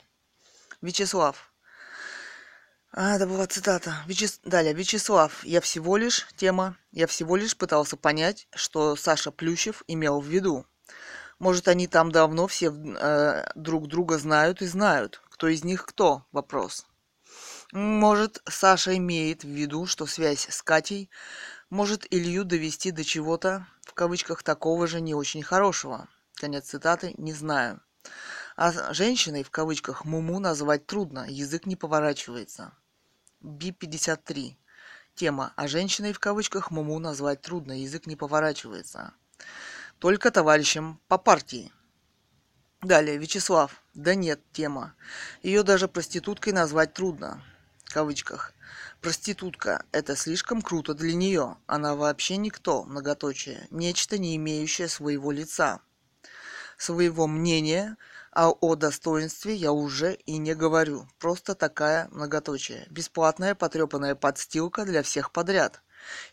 [0.83, 1.54] Вячеслав.
[2.97, 3.93] А, это была цитата.
[4.07, 4.39] Вячес...
[4.45, 10.21] Далее, Вячеслав, я всего лишь, тема, я всего лишь пытался понять, что Саша Плющев имел
[10.21, 10.65] в виду.
[11.41, 15.21] Может, они там давно все э, друг друга знают и знают.
[15.29, 16.25] Кто из них кто?
[16.31, 16.87] Вопрос.
[17.73, 21.11] Может, Саша имеет в виду, что связь с Катей
[21.71, 26.07] может Илью довести до чего-то, в кавычках, такого же не очень хорошего.
[26.37, 27.81] Конец цитаты, не знаю.
[28.55, 32.73] А женщиной, в кавычках, Муму назвать трудно, язык не поворачивается.
[33.45, 34.57] Би-53.
[35.15, 35.53] Тема.
[35.57, 39.13] А женщиной, в кавычках, Муму назвать трудно, язык не поворачивается.
[39.99, 41.71] Только товарищам по партии.
[42.81, 43.83] Далее, Вячеслав.
[43.93, 44.95] Да нет, тема.
[45.43, 47.43] Ее даже проституткой назвать трудно.
[47.85, 48.55] В кавычках.
[49.03, 51.59] Проститутка– это слишком круто для нее.
[51.67, 53.69] Она вообще никто, многоточие.
[53.71, 55.81] Нечто, не имеющее своего лица.
[56.79, 57.99] Своего мнения–
[58.35, 61.09] а о достоинстве я уже и не говорю.
[61.19, 62.87] Просто такая многоточие.
[62.91, 65.83] Бесплатная потрепанная подстилка для всех подряд.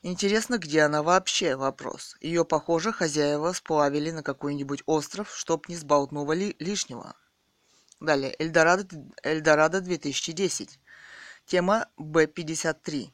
[0.01, 1.55] Интересно, где она вообще?
[1.55, 2.17] Вопрос.
[2.19, 7.15] Ее, похоже, хозяева сплавили на какой-нибудь остров, чтоб не сболтнули лишнего.
[7.99, 8.35] Далее.
[8.39, 8.87] Эльдорадо,
[9.21, 10.79] Эльдорадо 2010.
[11.45, 13.11] Тема Б-53.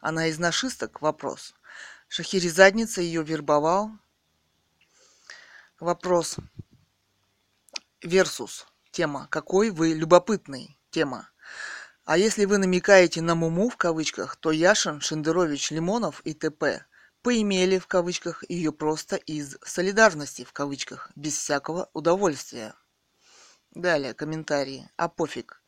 [0.00, 1.02] Она из нашисток?
[1.02, 1.54] Вопрос.
[2.06, 3.90] Шахерезадница ее вербовал?
[5.80, 6.36] Вопрос.
[8.02, 8.66] Версус.
[8.90, 9.28] Тема.
[9.30, 10.78] Какой вы любопытный.
[10.90, 11.30] Тема.
[12.04, 16.84] А если вы намекаете на Муму в кавычках, то Яшин, Шендерович, Лимонов и т.п.
[17.22, 22.74] поимели в кавычках ее просто из солидарности в кавычках, без всякого удовольствия.
[23.70, 24.90] Далее, комментарии.
[24.96, 25.62] А пофиг.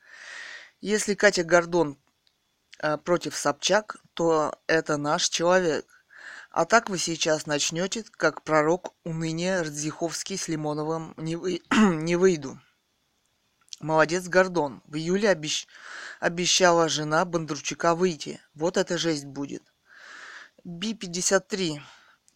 [0.80, 1.98] Если Катя Гордон
[2.80, 5.93] э, против Собчак, то это наш человек.
[6.54, 11.60] А так вы сейчас начнете, как пророк уныния Радзиховский с Лимоновым не, вы...
[11.72, 12.60] не выйду.
[13.80, 14.80] Молодец Гордон.
[14.86, 15.66] В июле обещ...
[16.20, 18.40] обещала жена Бондарчука выйти.
[18.54, 19.64] Вот это жесть будет.
[20.62, 21.80] Би-53.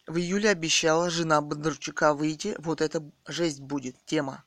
[0.05, 2.55] В июле обещала жена Бондарчука выйти.
[2.59, 3.95] Вот это жесть будет.
[4.03, 4.43] Тема.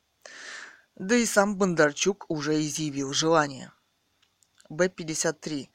[0.97, 3.73] Да и сам Бондарчук уже изъявил желание.
[4.68, 5.70] Б-53.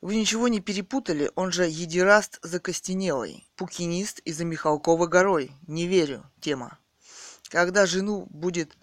[0.00, 1.30] Вы ничего не перепутали?
[1.34, 5.52] Он же едираст закостенелый, пукинист из-за Михалкова горой.
[5.66, 6.24] Не верю.
[6.40, 6.78] Тема.
[7.50, 8.78] Когда жену будет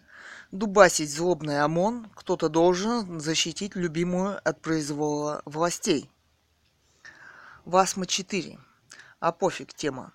[0.51, 6.11] дубасить злобный ОМОН, кто-то должен защитить любимую от произвола властей.
[7.65, 8.59] Васма 4.
[9.19, 10.13] А пофиг тема.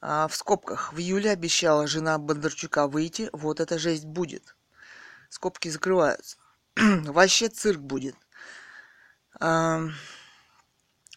[0.00, 0.92] А в скобках.
[0.92, 3.30] В июле обещала жена Бондарчука выйти.
[3.32, 4.54] Вот эта жесть будет.
[5.28, 6.36] Скобки закрываются.
[6.76, 8.14] Вообще цирк будет.
[9.40, 9.82] А,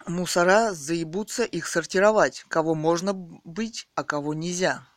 [0.06, 2.46] мусора заебутся их сортировать.
[2.48, 4.88] Кого можно быть, а кого нельзя.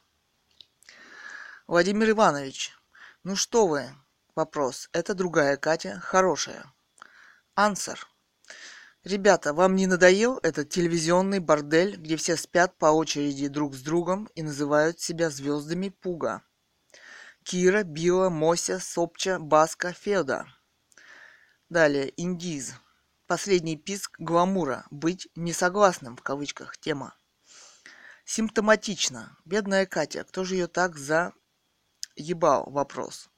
[1.67, 2.73] Владимир Иванович,
[3.23, 3.91] ну что вы?
[4.35, 4.89] Вопрос.
[4.93, 6.65] Это другая Катя, хорошая.
[7.55, 8.07] Ансер.
[9.05, 14.29] Ребята, вам не надоел этот телевизионный бордель, где все спят по очереди друг с другом
[14.35, 16.43] и называют себя звездами Пуга?
[17.43, 20.47] Кира, Била, Мося, Сопча, Баска, Феда.
[21.71, 22.75] Далее, Индиз.
[23.31, 24.87] Последний писк гламура.
[24.91, 27.15] Быть несогласным, в кавычках, тема.
[28.25, 29.37] Симптоматично.
[29.45, 30.25] Бедная Катя.
[30.25, 31.33] Кто же ее так за
[32.17, 33.31] ебал вопрос.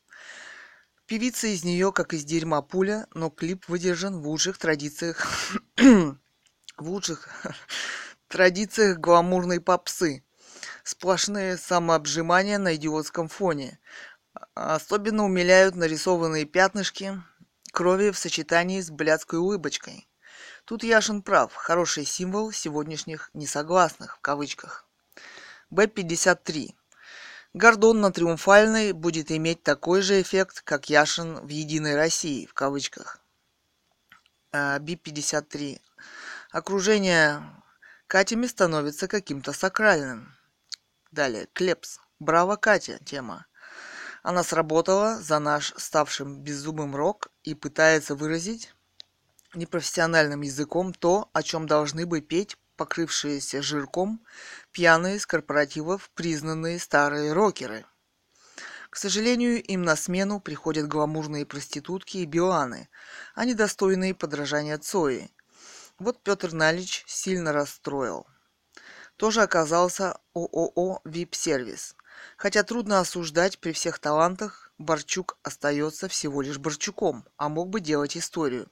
[1.05, 5.26] Певица из нее, как из дерьма пуля, но клип выдержан в лучших традициях...
[5.76, 6.16] в
[6.78, 7.28] лучших
[8.28, 10.24] традициях гламурной попсы.
[10.84, 13.78] Сплошные самообжимания на идиотском фоне.
[14.55, 17.22] Особенно умиляют нарисованные пятнышки
[17.72, 20.08] крови в сочетании с блядской улыбочкой.
[20.64, 21.52] Тут Яшин прав.
[21.54, 24.86] Хороший символ сегодняшних «несогласных» в кавычках.
[25.70, 26.74] Б-53.
[27.54, 33.18] Гордон на Триумфальной будет иметь такой же эффект, как Яшин в «Единой России» в кавычках.
[34.52, 35.80] А, Би-53.
[36.50, 37.42] Окружение
[38.06, 40.36] Катями становится каким-то сакральным.
[41.10, 41.48] Далее.
[41.54, 41.98] Клепс.
[42.18, 42.98] Браво, Катя.
[43.04, 43.46] Тема.
[44.22, 48.72] Она сработала за наш ставшим беззубым рок и пытается выразить
[49.54, 54.24] непрофессиональным языком то, о чем должны бы петь покрывшиеся жирком,
[54.70, 57.84] пьяные с корпоративов признанные старые рокеры.
[58.90, 62.88] К сожалению, им на смену приходят гламурные проститутки и биоаны,
[63.34, 65.30] а недостойные подражания Цои.
[65.98, 68.26] Вот Петр Налич сильно расстроил.
[69.16, 71.96] Тоже оказался ООО «Вип-сервис».
[72.36, 78.16] Хотя трудно осуждать при всех талантах, Борчук остается всего лишь Борчуком, а мог бы делать
[78.16, 78.70] историю.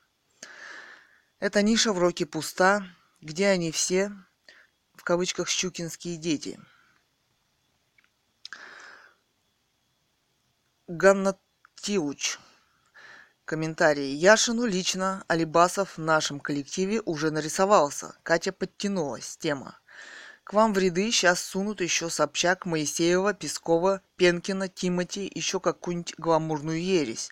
[1.39, 2.85] Эта ниша в роке пуста,
[3.21, 4.13] где они все,
[4.95, 6.61] в кавычках, щукинские дети.
[10.87, 12.39] Ганнатиуч.
[13.47, 14.15] Комментарий.
[14.15, 18.15] Яшину лично Алибасов в нашем коллективе уже нарисовался.
[18.23, 19.37] Катя подтянулась.
[19.39, 19.80] Тема.
[20.51, 26.83] К вам в ряды сейчас сунут еще Собчак, Моисеева, Пескова, Пенкина, Тимати, еще какую-нибудь гламурную
[26.83, 27.31] ересь.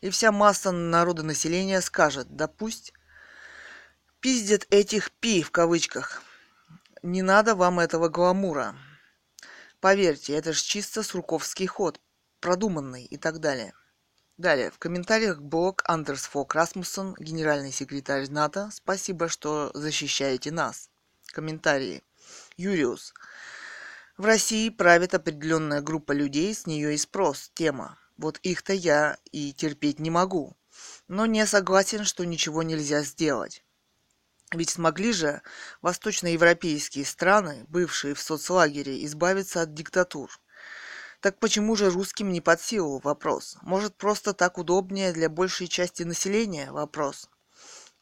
[0.00, 2.92] И вся масса народа населения скажет, да пусть
[4.18, 6.24] пиздят этих пи в кавычках.
[7.04, 8.74] Не надо вам этого гламура.
[9.78, 12.00] Поверьте, это же чисто сурковский ход,
[12.40, 13.74] продуманный и так далее.
[14.38, 18.70] Далее, в комментариях блог Андерс Фок Расмуссон, генеральный секретарь НАТО.
[18.72, 20.90] Спасибо, что защищаете нас.
[21.26, 22.02] Комментарии.
[22.56, 23.12] Юриус.
[24.16, 27.50] В России правит определенная группа людей, с нее и спрос.
[27.54, 27.98] Тема.
[28.16, 30.56] Вот их-то я и терпеть не могу.
[31.06, 33.62] Но не согласен, что ничего нельзя сделать.
[34.52, 35.42] Ведь смогли же
[35.82, 40.30] восточноевропейские страны, бывшие в соцлагере, избавиться от диктатур.
[41.20, 43.00] Так почему же русским не под силу?
[43.00, 43.58] Вопрос.
[43.62, 46.70] Может, просто так удобнее для большей части населения?
[46.72, 47.28] Вопрос.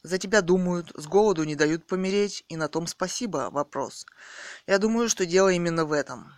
[0.05, 3.49] За тебя думают, с голоду не дают помереть, и на том спасибо?
[3.51, 4.05] Вопрос.
[4.67, 6.31] Я думаю, что дело именно в этом.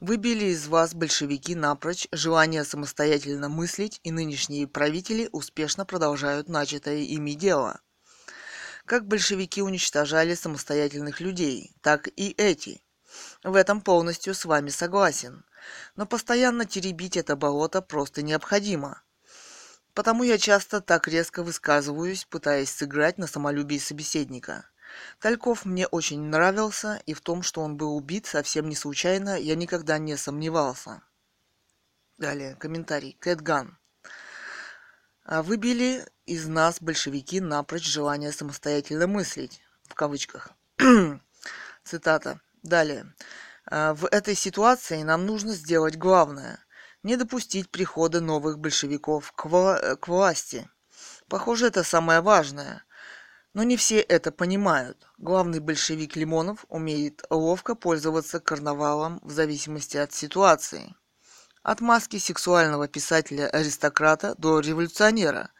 [0.00, 7.34] Выбили из вас большевики напрочь желание самостоятельно мыслить, и нынешние правители успешно продолжают начатое ими
[7.34, 7.80] дело.
[8.86, 12.82] Как большевики уничтожали самостоятельных людей, так и эти.
[13.44, 15.44] В этом полностью с вами согласен.
[15.94, 19.00] Но постоянно теребить это болото просто необходимо.
[19.96, 24.68] Потому я часто так резко высказываюсь, пытаясь сыграть на самолюбии собеседника.
[25.20, 29.54] Тальков мне очень нравился, и в том, что он был убит совсем не случайно, я
[29.54, 31.00] никогда не сомневался.
[32.18, 33.16] Далее, комментарий.
[33.20, 33.78] Кэтган.
[35.24, 40.50] «А выбили из нас большевики напрочь желание самостоятельно мыслить, в кавычках.
[41.84, 42.42] Цитата.
[42.62, 43.14] Далее.
[43.64, 46.62] «А в этой ситуации нам нужно сделать главное–
[47.06, 50.68] не допустить прихода новых большевиков к, вла- к власти.
[51.28, 52.82] Похоже, это самое важное.
[53.54, 55.06] Но не все это понимают.
[55.16, 60.96] Главный большевик Лимонов умеет ловко пользоваться карнавалом в зависимости от ситуации.
[61.62, 65.50] От маски сексуального писателя-аристократа до революционера,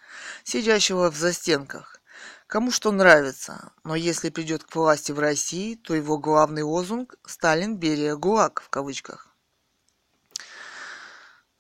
[0.43, 2.01] сидящего в застенках.
[2.49, 7.77] Кому что нравится, но если придет к власти в России, то его главный лозунг «Сталин,
[7.77, 9.36] Берия, ГУЛАГ» в кавычках.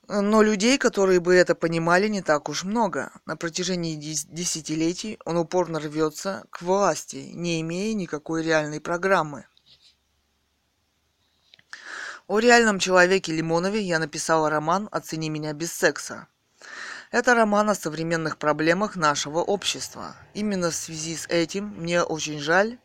[0.08, 3.10] Но людей, которые бы это понимали, не так уж много.
[3.24, 9.46] На протяжении десятилетий он упорно рвется к власти, не имея никакой реальной программы.
[12.28, 16.28] О реальном человеке Лимонове я написала роман «Оцени меня без секса».
[17.10, 20.16] Это роман о современных проблемах нашего общества.
[20.34, 22.78] Именно в связи с этим мне очень жаль,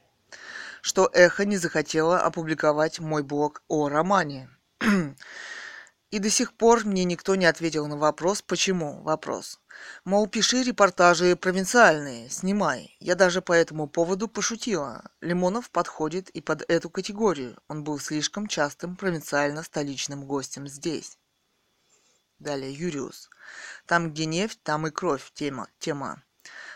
[0.82, 4.50] что Эхо не захотело опубликовать мой блог о романе.
[6.12, 9.62] И до сих пор мне никто не ответил на вопрос, почему вопрос.
[10.04, 12.98] Мол, пиши репортажи провинциальные, снимай.
[13.00, 15.10] Я даже по этому поводу пошутила.
[15.22, 17.58] Лимонов подходит и под эту категорию.
[17.70, 21.18] Он был слишком частым провинциально-столичным гостем здесь.
[22.40, 23.30] Далее, Юриус.
[23.86, 25.32] Там, где нефть, там и кровь.
[25.34, 25.70] Тема.
[25.80, 26.22] Тема.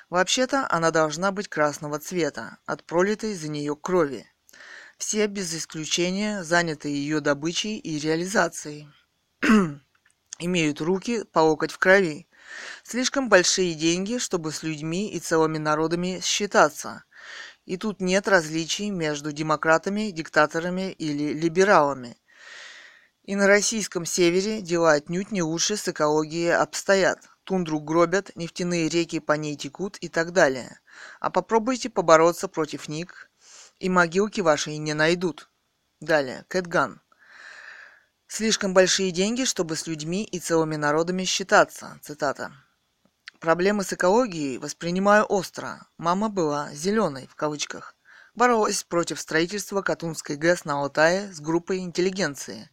[0.09, 4.31] Вообще-то она должна быть красного цвета, от пролитой за нее крови.
[4.97, 8.87] Все без исключения заняты ее добычей и реализацией.
[10.39, 12.27] имеют руки по локоть в крови.
[12.83, 17.03] Слишком большие деньги, чтобы с людьми и целыми народами считаться.
[17.65, 22.17] И тут нет различий между демократами, диктаторами или либералами.
[23.23, 27.27] И на российском севере дела отнюдь не лучше с экологией обстоят.
[27.43, 30.79] Тундру гробят, нефтяные реки по ней текут и так далее.
[31.19, 33.29] А попробуйте побороться против них,
[33.79, 35.49] и могилки ваши не найдут.
[35.99, 37.01] Далее, Кэтган.
[38.27, 41.99] Слишком большие деньги, чтобы с людьми и целыми народами считаться.
[42.01, 42.51] Цитата.
[43.39, 45.87] Проблемы с экологией воспринимаю остро.
[45.97, 47.95] Мама была «зеленой» в кавычках.
[48.33, 52.69] Боролась против строительства Катунской ГЭС на Алтае с группой интеллигенции.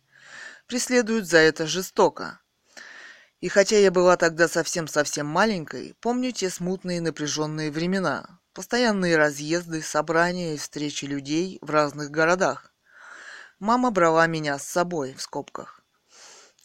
[0.67, 2.41] Преследуют за это жестоко.
[3.41, 8.41] И хотя я была тогда совсем-совсем маленькой, помню те смутные напряженные времена.
[8.55, 12.72] Постоянные разъезды, собрания и встречи людей в разных городах.
[13.63, 15.85] Мама брала меня с собой, в скобках.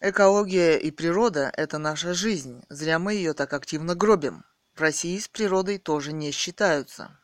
[0.02, 4.44] Экология и природа– это наша жизнь, зря мы ее так активно гробим.
[4.74, 7.16] В России с природой тоже не считаются.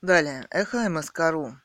[0.00, 0.46] Далее.
[0.50, 1.56] Эхо МСК.ру.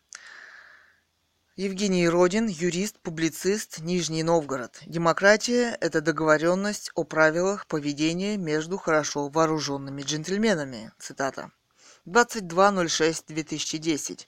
[1.56, 4.80] Евгений Родин, юрист, публицист, Нижний Новгород.
[4.88, 10.92] Демократия– это договоренность о правилах поведения между хорошо вооруженными джентльменами.
[10.98, 11.52] Цитата.
[12.08, 14.26] 22.06.2010.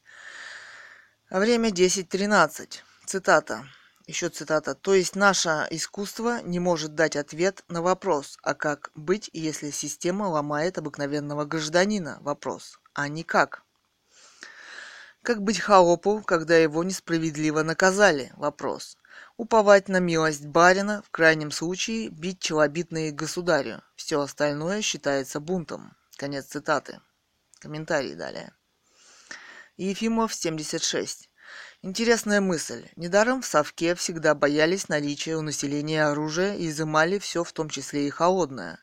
[1.30, 2.80] Время 10.13.
[3.05, 3.65] Цитата.
[4.07, 4.75] Еще цитата.
[4.75, 10.30] То есть наше искусство не может дать ответ на вопрос, а как быть, если система
[10.30, 12.17] ломает обыкновенного гражданина?
[12.21, 12.80] Вопрос.
[12.93, 13.63] А не как.
[15.25, 18.32] Быть холопу, когда его несправедливо наказали?
[18.38, 18.97] Вопрос.
[19.36, 23.82] Уповать на милость барина, в крайнем случае бить челобитные государю.
[23.97, 25.91] Все остальное считается бунтом.
[26.15, 27.01] Конец цитаты.
[27.59, 28.53] Комментарий далее.
[29.80, 31.30] Ефимов 76.
[31.84, 32.88] Интересная мысль.
[32.95, 38.07] Недаром в Совке всегда боялись наличия у населения оружия и изымали все, в том числе
[38.07, 38.80] и холодное.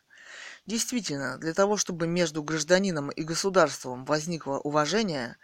[0.66, 5.36] Действительно, для того, чтобы между гражданином и государством возникло уважение,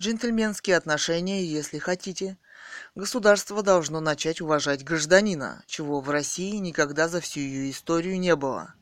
[0.00, 2.38] джентльменские отношения, если хотите,
[2.94, 8.74] государство должно начать уважать гражданина, чего в России никогда за всю ее историю не было.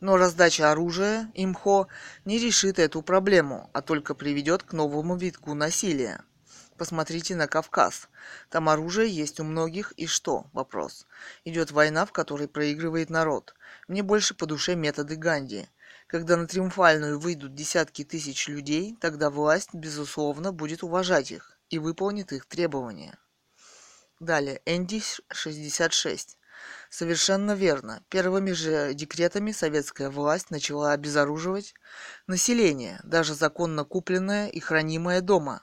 [0.00, 1.88] Но раздача оружия, имхо,
[2.24, 6.22] не решит эту проблему, а только приведет к новому витку насилия.
[6.76, 8.08] Посмотрите на Кавказ.
[8.50, 10.46] Там оружие есть у многих, и что?
[10.52, 11.06] Вопрос.
[11.44, 13.54] Идет война, в которой проигрывает народ.
[13.88, 15.66] Мне больше по душе методы Ганди.
[16.06, 22.32] Когда на Триумфальную выйдут десятки тысяч людей, тогда власть, безусловно, будет уважать их и выполнит
[22.32, 23.18] их требования.
[24.20, 26.38] Далее, Энди 66.
[26.90, 28.02] Совершенно верно.
[28.08, 31.74] Первыми же декретами советская власть начала обезоруживать
[32.26, 35.62] население, даже законно купленное и хранимое дома.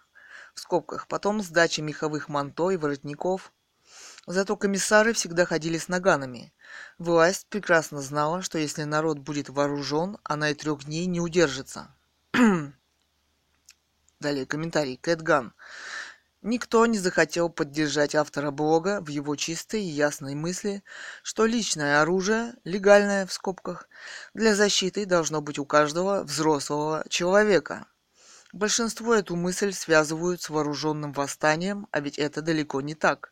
[0.54, 1.08] В скобках.
[1.08, 3.52] Потом сдача меховых манто и воротников.
[4.26, 6.54] Зато комиссары всегда ходили с наганами.
[6.98, 11.94] Власть прекрасно знала, что если народ будет вооружен, она и трех дней не удержится.
[14.20, 14.98] Далее комментарий.
[14.98, 15.54] Кэтган.
[16.46, 20.84] Никто не захотел поддержать автора блога в его чистой и ясной мысли,
[21.24, 23.88] что личное оружие, легальное в скобках,
[24.34, 27.88] для защиты должно быть у каждого взрослого человека.
[28.52, 33.32] Большинство эту мысль связывают с вооруженным восстанием, а ведь это далеко не так.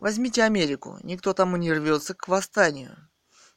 [0.00, 2.96] Возьмите Америку, никто там и не рвется к восстанию.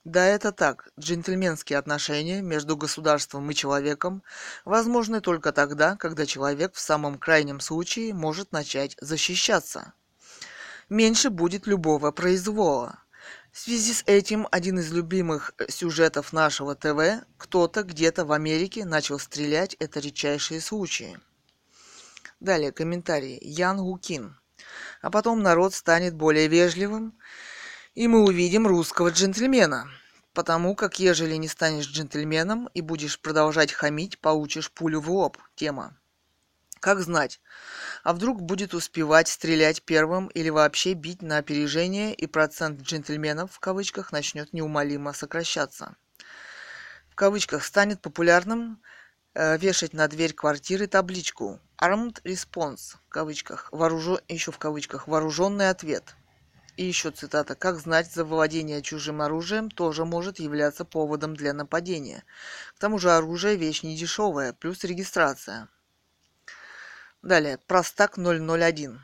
[0.09, 0.89] Да, это так.
[0.99, 4.23] Джентльменские отношения между государством и человеком
[4.65, 9.93] возможны только тогда, когда человек в самом крайнем случае может начать защищаться.
[10.89, 13.03] Меньше будет любого произвола.
[13.51, 19.19] В связи с этим один из любимых сюжетов нашего ТВ «Кто-то где-то в Америке начал
[19.19, 21.19] стрелять»– это редчайшие случаи.
[22.39, 23.37] Далее комментарий.
[23.43, 24.39] Ян Гукин.
[25.03, 27.15] А потом народ станет более вежливым,
[27.93, 29.98] и мы увидим русского джентльмена.
[30.39, 35.37] Потому как ежели не станешь джентльменом и будешь продолжать хамить, получишь пулю в лоб.
[35.55, 35.97] Тема.
[36.79, 37.41] Как знать,
[38.05, 43.59] а вдруг будет успевать стрелять первым или вообще бить на опережение, и процент джентльменов в
[43.59, 45.97] кавычках начнет неумолимо сокращаться.
[47.09, 48.81] В кавычках станет популярным
[49.33, 55.69] э, вешать на дверь квартиры табличку Armed Response в кавычках, вооружен, еще в кавычках, вооруженный
[55.69, 56.15] ответ.
[56.79, 57.55] И еще цитата.
[57.55, 62.23] «Как знать, завладение чужим оружием тоже может являться поводом для нападения.
[62.73, 65.67] К тому же оружие– вещь недешевая, плюс регистрация».
[67.21, 67.57] Далее.
[67.67, 69.01] Простак 001.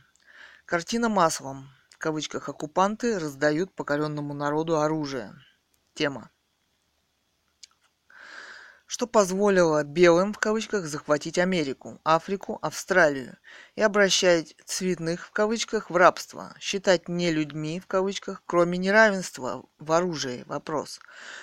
[0.65, 1.69] Картина маслом.
[1.89, 5.33] В кавычках оккупанты раздают покоренному народу оружие.
[5.95, 6.31] Тема
[8.85, 13.37] что позволило белым в кавычках захватить Америку, Африку, Австралию
[13.75, 19.91] и обращать цветных в кавычках в рабство, считать не людьми в кавычках, кроме неравенства в
[19.91, 20.99] оружии, вопрос.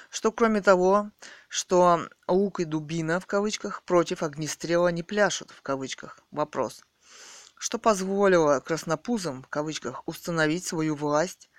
[0.08, 1.10] Что кроме того,
[1.48, 6.84] что лук и дубина в кавычках против огнестрела не пляшут в кавычках, вопрос.
[7.58, 11.50] Что позволило краснопузам в кавычках установить свою власть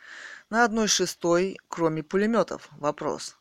[0.50, 3.38] на одной шестой, кроме пулеметов, вопрос.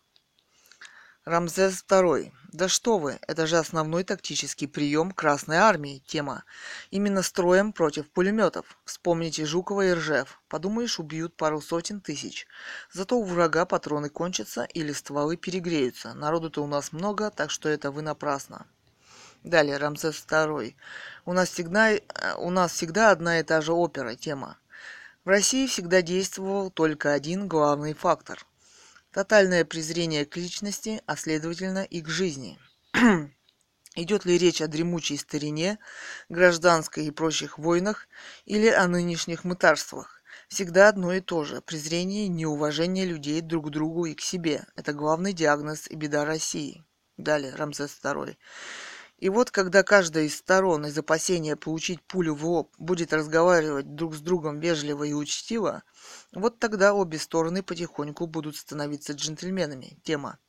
[1.25, 2.33] Рамзес II.
[2.53, 6.43] Да что вы, это же основной тактический прием Красной Армии, тема.
[6.91, 8.77] Именно строем против пулеметов.
[8.85, 10.41] Вспомните Жукова и Ржев.
[10.49, 12.49] Подумаешь, убьют пару сотен тысяч.
[12.91, 16.13] Зато у врага патроны кончатся или стволы перегреются.
[16.13, 18.67] Народу-то у нас много, так что это вы напрасно.
[19.45, 20.75] Далее, Рамзес II.
[21.25, 21.93] У нас всегда,
[22.37, 24.59] у нас всегда одна и та же опера, тема.
[25.25, 28.45] В России всегда действовал только один главный фактор–
[29.13, 32.59] тотальное презрение к личности, а следовательно и к жизни.
[33.95, 35.79] Идет ли речь о дремучей старине,
[36.31, 38.09] гражданской и прочих войнах
[38.47, 40.23] или о нынешних мытарствах?
[40.49, 44.65] Всегда одно и то же– презрение и неуважение людей друг к другу и к себе.
[44.77, 46.85] Это главный диагноз и беда России.
[47.19, 48.37] Далее, Рамзес II.
[49.23, 54.17] И вот когда каждая из сторон из опасения получить пулю в лоб будет разговаривать друг
[54.17, 55.85] с другом вежливо и учтиво,
[56.33, 59.97] вот тогда обе стороны потихоньку будут становиться джентльменами.
[60.03, 60.41] Тема.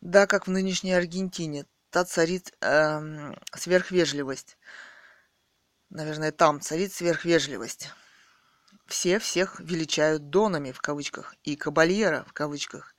[0.00, 4.56] Да, как в нынешней Аргентине, та царит эм, сверхвежливость.
[5.88, 7.90] Наверное, там царит сверхвежливость.
[8.86, 12.94] Все всех величают донами в кавычках и кабальера в кавычках.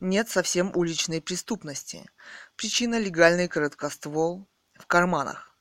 [0.00, 2.10] Нет совсем уличной преступности.
[2.56, 5.56] Причина легальный короткоствол в карманах.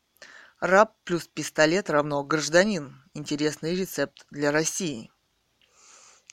[0.59, 3.03] Раб плюс пистолет равно гражданин.
[3.13, 5.11] Интересный рецепт для России.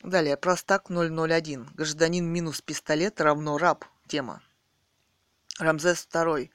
[0.02, 1.70] Далее, простак 001.
[1.74, 3.84] Гражданин минус пистолет равно раб.
[4.06, 4.42] Тема.
[5.58, 6.50] Рамзес II.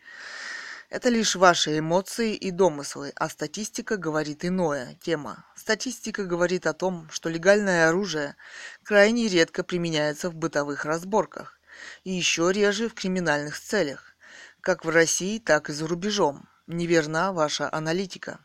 [0.95, 4.97] Это лишь ваши эмоции и домыслы, а статистика говорит иное.
[5.01, 5.45] Тема.
[5.53, 8.37] Статистика говорит о том, что легальное оружие
[8.81, 11.59] крайне редко применяется в бытовых разборках
[12.05, 14.15] и еще реже в криминальных целях,
[14.61, 16.47] как в России, так и за рубежом.
[16.65, 18.39] Неверна ваша аналитика.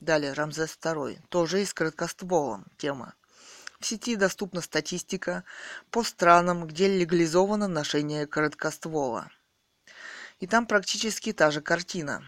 [0.00, 1.18] Далее, Рамзес II.
[1.28, 2.64] Тоже и с короткостволом.
[2.78, 3.12] Тема.
[3.78, 5.44] В сети доступна статистика
[5.90, 9.30] по странам, где легализовано ношение короткоствола.
[10.40, 12.22] И там практически та же картина.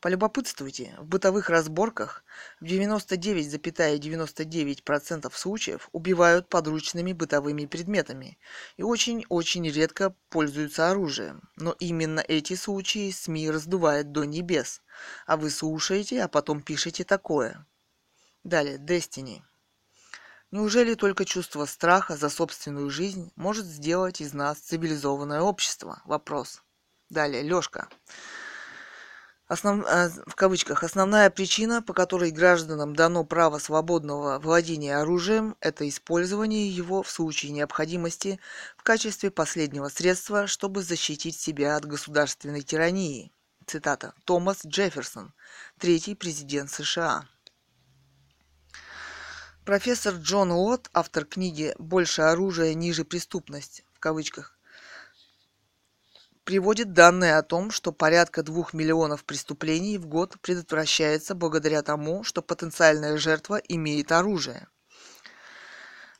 [0.00, 2.22] Полюбопытствуйте, в бытовых разборках
[2.60, 8.38] в 99,99% ,99 случаев убивают подручными бытовыми предметами
[8.76, 11.48] и очень-очень редко пользуются оружием.
[11.56, 14.82] Но именно эти случаи СМИ раздувает до небес.
[15.26, 17.66] А вы слушаете, а потом пишете такое.
[18.44, 19.42] Далее, Destiny.
[20.52, 26.02] Неужели только чувство страха за собственную жизнь может сделать из нас цивилизованное общество?
[26.04, 26.62] Вопрос.
[27.10, 27.88] Далее, Лёшка.
[29.48, 29.84] Основ...
[29.86, 36.68] Э, в кавычках, основная причина, по которой гражданам дано право свободного владения оружием, это использование
[36.68, 38.40] его в случае необходимости
[38.76, 43.32] в качестве последнего средства, чтобы защитить себя от государственной тирании.
[43.66, 44.14] Цитата.
[44.24, 45.32] Томас Джефферсон,
[45.78, 47.28] третий президент США.
[49.66, 54.56] Профессор Джон Уотт, автор книги «Больше оружия, ниже преступность» в кавычках,
[56.44, 62.42] приводит данные о том, что порядка двух миллионов преступлений в год предотвращается благодаря тому, что
[62.42, 64.68] потенциальная жертва имеет оружие.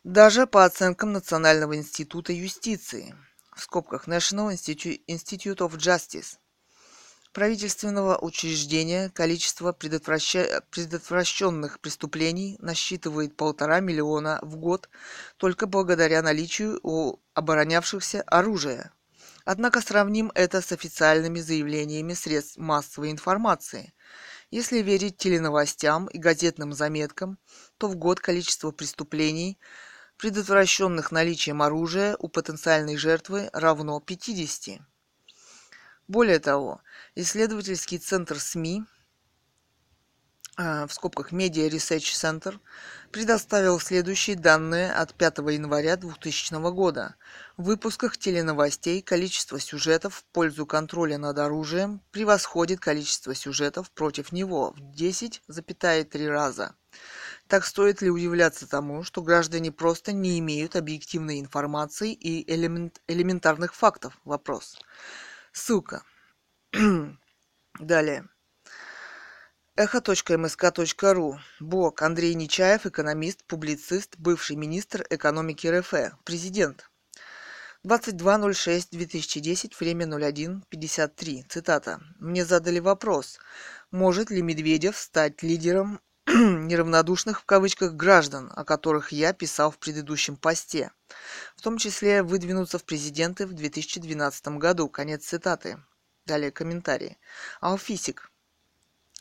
[0.03, 3.15] Даже по оценкам Национального института юстиции,
[3.55, 6.39] в скобках National Institute of Justice,
[7.37, 14.89] правительственного учреждения количество предотвращенных преступлений насчитывает полтора миллиона в год
[15.37, 18.91] только благодаря наличию у оборонявшихся оружия.
[19.45, 23.93] Однако сравним это с официальными заявлениями средств массовой информации.
[24.51, 27.39] Если верить теленовостям и газетным заметкам,
[27.77, 29.59] то в год количество преступлений,
[30.17, 34.81] предотвращенных наличием оружия у потенциальной жертвы, равно 50.
[36.09, 36.81] Более того,
[37.17, 38.85] исследовательский центр СМИ,
[40.57, 42.61] а, в скобках Media Research Center,
[43.11, 47.17] предоставил следующие данные от 5 января 2000 года.
[47.57, 54.75] В выпусках теленовостей количество сюжетов в пользу контроля над оружием превосходит количество сюжетов против него
[54.77, 56.77] в 10,3 раза.
[57.49, 63.75] Так стоит ли удивляться тому, что граждане просто не имеют объективной информации и элемент, элементарных
[63.75, 64.19] фактов?
[64.25, 64.79] Вопрос.
[65.57, 66.03] Ссылка.
[67.81, 68.29] Далее.
[69.75, 71.39] Эхо.мск.ру.
[71.61, 76.91] Блог Андрей Нечаев, экономист, публицист, бывший министр экономики РФ, президент.
[77.87, 81.49] 22.06.2010, время 01.53.
[81.49, 82.01] Цитата.
[82.19, 83.39] Мне задали вопрос,
[83.91, 86.01] может ли Медведев стать лидером
[86.69, 90.91] неравнодушных в кавычках граждан, о которых я писал в предыдущем посте,
[91.57, 94.89] в том числе выдвинуться в президенты в 2012 году.
[94.89, 95.79] Конец цитаты.
[96.27, 97.17] Далее комментарии.
[97.61, 98.31] Алфисик.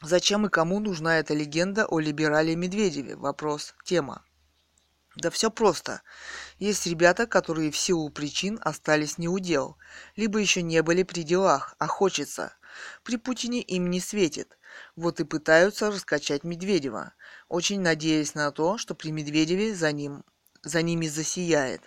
[0.02, 3.16] Зачем и кому нужна эта легенда о либерале Медведеве?
[3.16, 3.76] Вопрос.
[3.86, 4.26] Тема.
[5.16, 6.02] Да все просто.
[6.60, 9.78] Есть ребята, которые в силу причин остались не у дел,
[10.18, 12.54] либо еще не были при делах, а хочется.
[13.04, 14.58] При Путине им не светит.
[14.96, 17.14] Вот и пытаются раскачать Медведева,
[17.48, 20.24] очень надеясь на то, что при Медведеве за, ним,
[20.64, 21.82] за ними засияет.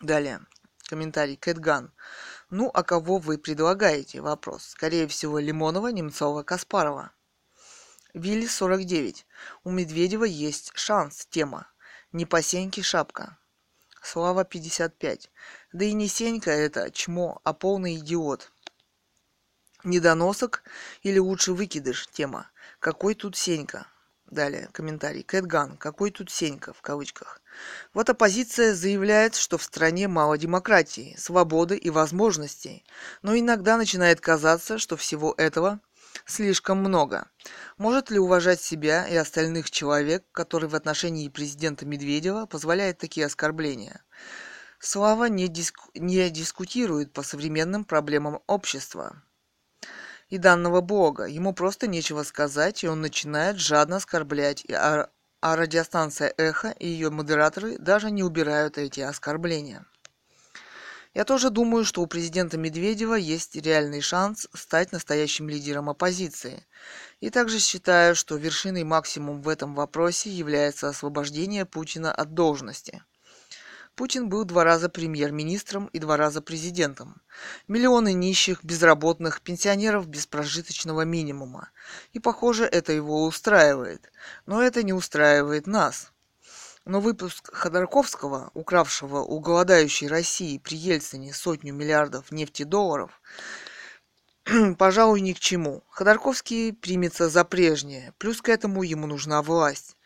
[0.00, 0.40] Далее.
[0.88, 1.36] Комментарий.
[1.36, 1.92] Кэтган.
[2.50, 4.20] Ну, а кого вы предлагаете?
[4.20, 4.64] Вопрос.
[4.64, 7.12] Скорее всего, Лимонова, Немцова, Каспарова.
[8.14, 9.26] Вилли 49.
[9.64, 11.26] У Медведева есть шанс.
[11.30, 11.66] Тема.
[12.12, 13.38] Не по сеньке шапка.
[14.02, 15.30] Слава 55.
[15.72, 18.51] Да и не Сенька это чмо, а полный идиот.
[19.84, 20.62] Недоносок
[21.02, 22.06] или лучше выкидыш?
[22.12, 22.50] Тема.
[22.78, 23.86] Какой тут Сенька?
[24.30, 25.24] Далее, комментарий.
[25.24, 25.76] Кэтган.
[25.76, 26.72] Какой тут Сенька?
[26.72, 27.42] В кавычках.
[27.92, 32.84] Вот оппозиция заявляет, что в стране мало демократии, свободы и возможностей.
[33.22, 35.80] Но иногда начинает казаться, что всего этого
[36.24, 37.28] слишком много.
[37.76, 44.02] Может ли уважать себя и остальных человек, который в отношении президента Медведева позволяет такие оскорбления?
[44.78, 45.90] Слава не, диску...
[45.94, 49.22] не дискутирует по современным проблемам общества
[50.32, 51.24] и данного бога.
[51.24, 55.10] Ему просто нечего сказать, и он начинает жадно оскорблять, а,
[55.42, 59.84] а радиостанция «Эхо» и ее модераторы даже не убирают эти оскорбления.
[61.12, 66.66] Я тоже думаю, что у президента Медведева есть реальный шанс стать настоящим лидером оппозиции.
[67.20, 73.04] И также считаю, что вершиной максимум в этом вопросе является освобождение Путина от должности–
[73.94, 77.20] Путин был два раза премьер-министром и два раза президентом.
[77.68, 81.68] Миллионы нищих, безработных, пенсионеров без прожиточного минимума.
[82.14, 84.10] И, похоже, это его устраивает.
[84.46, 86.10] Но это не устраивает нас.
[86.86, 93.20] Но выпуск Ходорковского, укравшего у голодающей России при Ельцине сотню миллиардов нефтедолларов,
[94.78, 95.84] пожалуй, ни к чему.
[95.90, 99.96] Ходорковский примется за прежнее, плюс к этому ему нужна власть.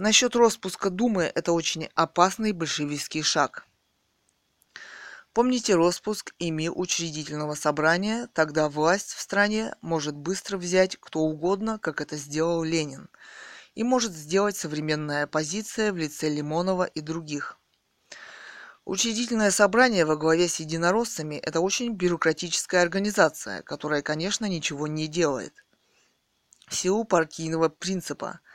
[0.00, 3.66] Насчет распуска Думы– это очень опасный большевистский шаг.
[5.34, 12.00] Помните распуск ими учредительного собрания, тогда власть в стране может быстро взять кто угодно, как
[12.00, 13.10] это сделал Ленин,
[13.74, 17.58] и может сделать современная оппозиция в лице Лимонова и других.
[18.86, 25.62] Учредительное собрание во главе с единороссами– это очень бюрократическая организация, которая, конечно, ничего не делает.
[26.68, 28.40] В силу партийного принципа–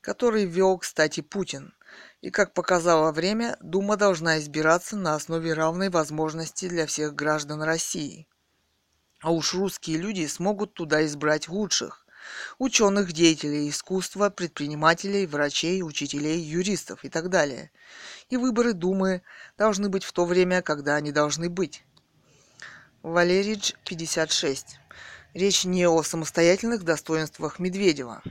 [0.00, 1.74] который ввел, кстати, Путин.
[2.20, 8.26] И, как показало время, Дума должна избираться на основе равной возможности для всех граждан России.
[9.20, 12.06] А уж русские люди смогут туда избрать лучших.
[12.58, 17.70] Ученых, деятелей искусства, предпринимателей, врачей, учителей, юристов и так далее.
[18.28, 19.22] И выборы Думы
[19.58, 21.84] должны быть в то время, когда они должны быть.
[23.02, 24.78] Валеридж 56.
[25.32, 28.22] Речь не о самостоятельных достоинствах Медведева.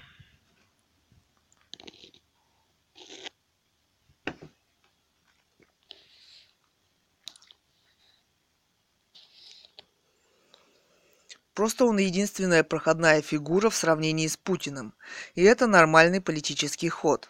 [11.60, 14.94] Просто он единственная проходная фигура в сравнении с Путиным.
[15.36, 17.28] И это нормальный политический ход.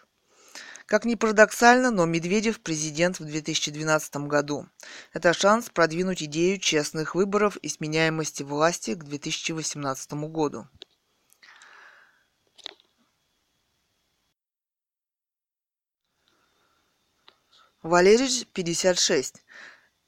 [0.86, 4.68] Как ни парадоксально, но Медведев президент в 2012 году.
[5.12, 10.68] Это шанс продвинуть идею честных выборов и сменяемости власти к 2018 году.
[17.82, 19.42] Валерич 56.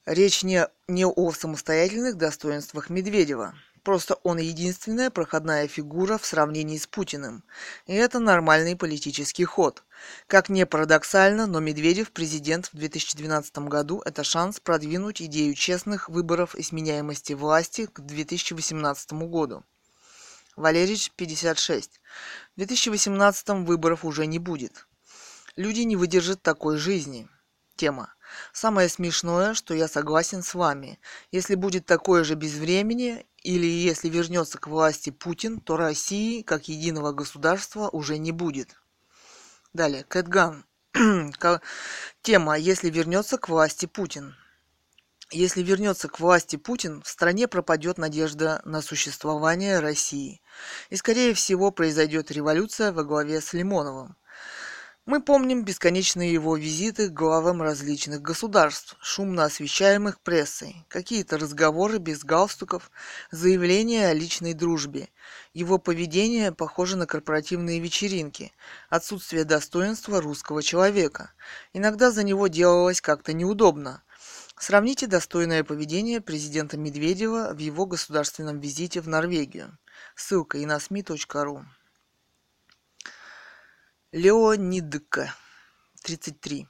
[0.06, 3.56] Речь не, не о самостоятельных достоинствах Медведева.
[3.82, 7.42] Просто он единственная проходная фигура в сравнении с Путиным.
[7.86, 9.82] И это нормальный политический ход.
[10.28, 16.54] Как не парадоксально, но Медведев президент в 2012 году– это шанс продвинуть идею честных выборов
[16.54, 19.64] и сменяемости власти к 2018 году.
[20.54, 22.00] Валерич, 56.
[22.54, 24.86] В 2018 выборов уже не будет.
[25.56, 27.28] Люди не выдержат такой жизни.
[27.74, 28.14] Тема.
[28.52, 31.00] Самое смешное, что я согласен с вами.
[31.32, 36.68] Если будет такое же без времени, или если вернется к власти Путин, то России, как
[36.68, 38.76] единого государства, уже не будет.
[39.72, 40.64] Далее, Кэтган.
[42.22, 44.36] Тема «Если вернется к власти Путин».
[45.30, 50.42] Если вернется к власти Путин, в стране пропадет надежда на существование России.
[50.90, 54.16] И, скорее всего, произойдет революция во главе с Лимоновым.
[55.04, 62.22] Мы помним бесконечные его визиты к главам различных государств, шумно освещаемых прессой, какие-то разговоры без
[62.22, 62.88] галстуков,
[63.32, 65.08] заявления о личной дружбе.
[65.54, 68.52] Его поведение похоже на корпоративные вечеринки,
[68.90, 71.32] отсутствие достоинства русского человека.
[71.72, 74.04] Иногда за него делалось как-то неудобно.
[74.56, 79.76] Сравните достойное поведение президента Медведева в его государственном визите в Норвегию.
[80.14, 81.64] Ссылка inasmi.ru
[84.14, 85.34] Леонидка,
[86.02, 86.68] 33.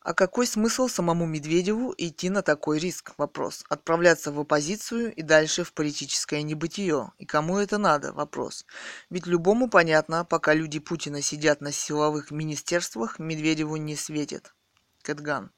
[0.00, 3.12] А какой смысл самому Медведеву идти на такой риск?
[3.18, 3.62] Вопрос.
[3.68, 7.12] Отправляться в оппозицию и дальше в политическое небытие.
[7.18, 8.14] И кому это надо?
[8.14, 8.64] Вопрос.
[9.10, 14.54] Ведь любому понятно, пока люди Путина сидят на силовых министерствах, Медведеву не светит.
[15.02, 15.50] Кэтган.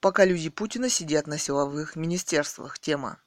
[0.00, 2.78] Пока люди Путина сидят на силовых министерствах.
[2.78, 3.18] Тема.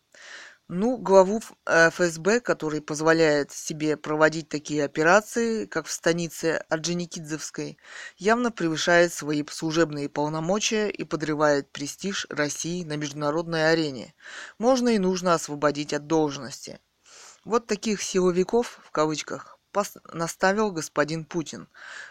[0.68, 7.78] Ну, главу ФСБ, который позволяет себе проводить такие операции, как в станице Орджоникидзевской,
[8.18, 14.16] явно превышает свои служебные полномочия и подрывает престиж России на международной арене.
[14.58, 16.80] Можно и нужно освободить от должности.
[17.44, 19.60] Вот таких «силовиков» в кавычках
[20.14, 21.68] наставил господин Путин,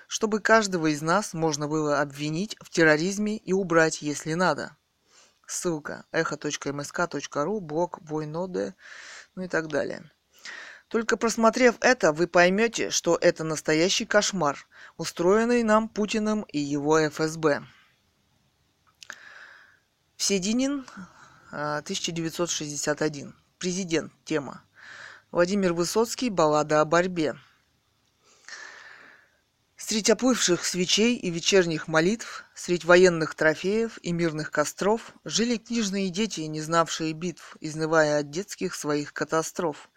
[0.07, 4.77] чтобы каждого из нас можно было обвинить в терроризме и убрать, если надо.
[5.47, 8.75] Ссылка эхо.мск.ру, блог Войноде,
[9.35, 10.11] ну и так далее.
[10.89, 14.66] Только просмотрев это, вы поймете, что это настоящий кошмар,
[14.97, 17.65] устроенный нам Путиным и его ФСБ.
[20.16, 20.87] Всединин,
[21.51, 23.35] 1961.
[23.59, 24.12] Президент.
[24.25, 24.62] Тема.
[25.31, 26.31] Владимир Высоцкий.
[26.31, 27.37] Баллада о борьбе.
[29.86, 36.40] Средь оплывших свечей и вечерних молитв, средь военных трофеев и мирных костров жили книжные дети,
[36.40, 39.90] не знавшие битв, изнывая от детских своих катастроф.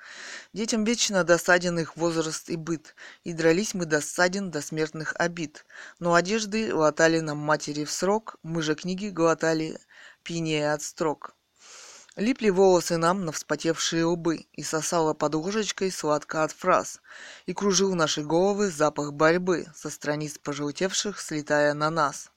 [0.52, 5.66] Детям вечно досаден их возраст и быт, и дрались мы досаден до смертных обид.
[6.00, 9.80] Но одежды латали нам матери в срок, мы же книги глотали,
[10.22, 11.37] пьянее от строк.
[12.18, 17.00] Липли волосы нам на вспотевшие лбы, и сосала под ложечкой сладко от фраз,
[17.46, 22.32] и кружил наши головы запах борьбы со страниц пожелтевших, слетая на нас.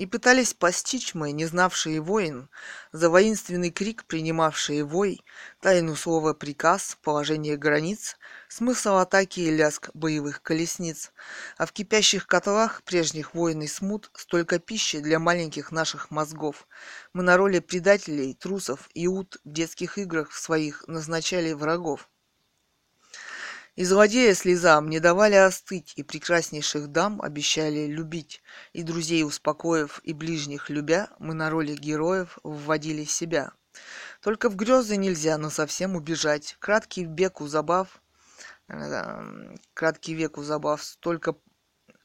[0.00, 2.48] И пытались постичь мы, не знавшие воин,
[2.90, 5.22] за воинственный крик принимавшие вой,
[5.60, 8.16] тайну слова приказ, положение границ,
[8.48, 11.12] смысл атаки и ляск боевых колесниц.
[11.58, 16.66] А в кипящих котлах прежних войн и смут столько пищи для маленьких наших мозгов.
[17.12, 22.08] Мы на роли предателей, трусов и ут в детских играх своих назначали врагов.
[23.76, 28.42] И злодея слезам не давали остыть, и прекраснейших дам обещали любить.
[28.72, 33.52] И друзей успокоив, и ближних любя, мы на роли героев вводили себя.
[34.20, 36.56] Только в грезы нельзя но совсем убежать.
[36.58, 38.02] Краткий век у забав,
[38.68, 41.36] э, краткий век у забав, столько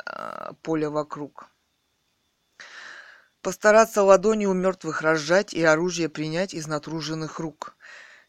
[0.05, 1.49] э, поля вокруг.
[3.41, 7.74] Постараться ладони у мертвых разжать и оружие принять из натруженных рук.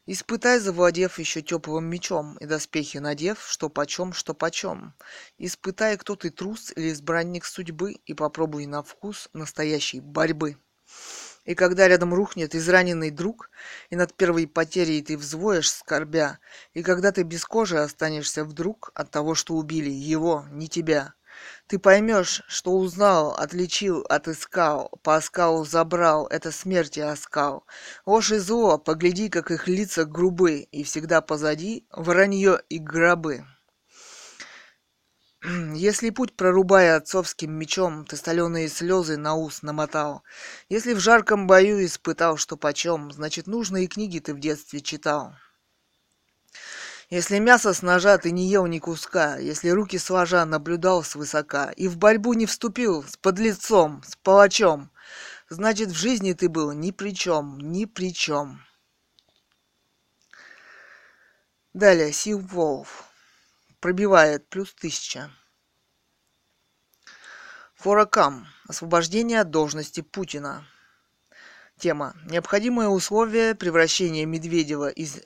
[0.08, 4.94] Испытай, завладев еще теплым мечом, и доспехи надев, что почем, что почем.
[5.36, 10.58] Испытай, кто ты трус или избранник судьбы, и попробуй на вкус настоящей борьбы.
[11.44, 13.50] И когда рядом рухнет израненный друг,
[13.90, 16.38] и над первой потерей ты взвоешь скорбя,
[16.72, 21.14] и когда ты без кожи останешься вдруг от того, что убили его, не тебя,
[21.66, 27.66] ты поймешь, что узнал, отличил, отыскал, по оскалу забрал, это смерти оскал.
[28.04, 33.44] Ложь и зло, погляди, как их лица грубы, и всегда позади вранье и гробы.
[35.74, 40.22] Если путь, прорубая отцовским мечом, ты соленые слезы на ус намотал,
[40.68, 45.34] если в жарком бою испытал, что почем, значит, нужные книги ты в детстве читал.
[47.08, 51.86] Если мясо с ножа ты не ел ни куска, если руки сложа наблюдал свысока и
[51.86, 54.90] в борьбу не вступил с подлецом, с палачом,
[55.48, 58.60] значит, в жизни ты был ни при чем, ни при чем.
[61.74, 63.04] Далее, Сил Волф
[63.80, 65.30] пробивает плюс тысяча.
[67.76, 68.48] Форакам.
[68.66, 70.66] Освобождение от должности Путина.
[71.78, 72.16] Тема.
[72.24, 75.20] Необходимое условие превращения Медведева из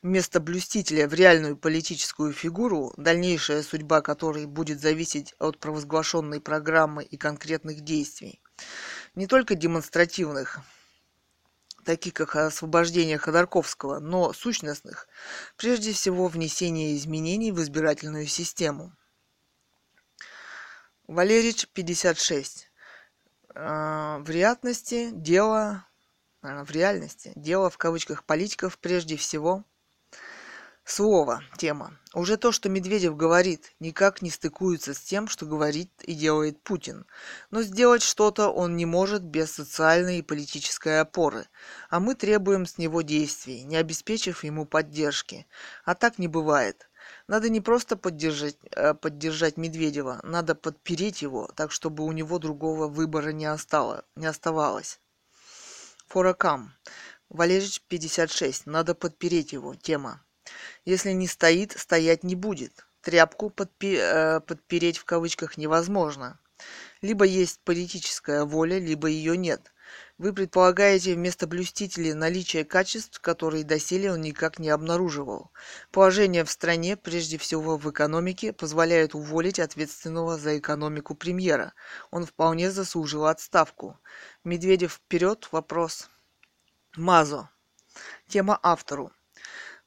[0.00, 7.82] местоблюстителя в реальную политическую фигуру, дальнейшая судьба которой будет зависеть от провозглашенной программы и конкретных
[7.82, 8.40] действий.
[9.14, 10.60] Не только демонстративных,
[11.84, 15.08] таких как освобождение Ходорковского, но сущностных,
[15.58, 18.96] прежде всего внесение изменений в избирательную систему.
[21.06, 22.69] Валерич 56.
[23.54, 25.86] Э, в реальности дело,
[26.42, 29.64] в реальности дело в кавычках политиков прежде всего
[30.90, 31.96] Слово, тема.
[32.14, 37.06] Уже то, что Медведев говорит, никак не стыкуется с тем, что говорит и делает Путин.
[37.52, 41.46] Но сделать что-то он не может без социальной и политической опоры.
[41.90, 45.46] А мы требуем с него действий, не обеспечив ему поддержки.
[45.84, 46.89] А так не бывает.
[47.30, 52.88] Надо не просто поддержать, э, поддержать Медведева, надо подпереть его, так чтобы у него другого
[52.88, 54.98] выбора не, остало, не оставалось.
[56.08, 56.74] Форакам.
[57.28, 58.66] Валерич 56.
[58.66, 59.76] Надо подпереть его.
[59.76, 60.24] Тема.
[60.84, 62.84] Если не стоит, стоять не будет.
[63.00, 66.40] Тряпку подпи- э, подпереть в кавычках невозможно.
[67.00, 69.72] Либо есть политическая воля, либо ее нет.
[70.20, 75.50] Вы предполагаете вместо блюстителей наличие качеств, которые доселе он никак не обнаруживал.
[75.90, 81.72] Положение в стране, прежде всего в экономике, позволяет уволить ответственного за экономику премьера.
[82.10, 83.98] Он вполне заслужил отставку.
[84.44, 86.10] Медведев вперед, вопрос.
[86.98, 87.48] Мазо.
[88.28, 89.12] Тема автору.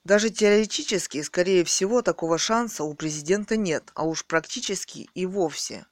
[0.04, 5.86] Даже теоретически, скорее всего, такого шанса у президента нет, а уж практически и вовсе.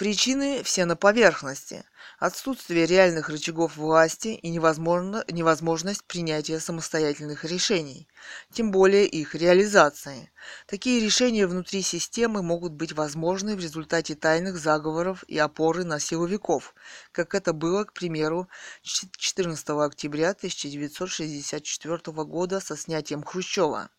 [0.00, 1.84] Причины все на поверхности.
[2.18, 8.08] Отсутствие реальных рычагов власти и невозможно, невозможность принятия самостоятельных решений,
[8.50, 10.32] тем более их реализации.
[10.66, 16.74] Такие решения внутри системы могут быть возможны в результате тайных заговоров и опоры на силовиков,
[17.12, 18.48] как это было, к примеру,
[18.80, 23.90] 14 октября 1964 года со снятием Хрущева.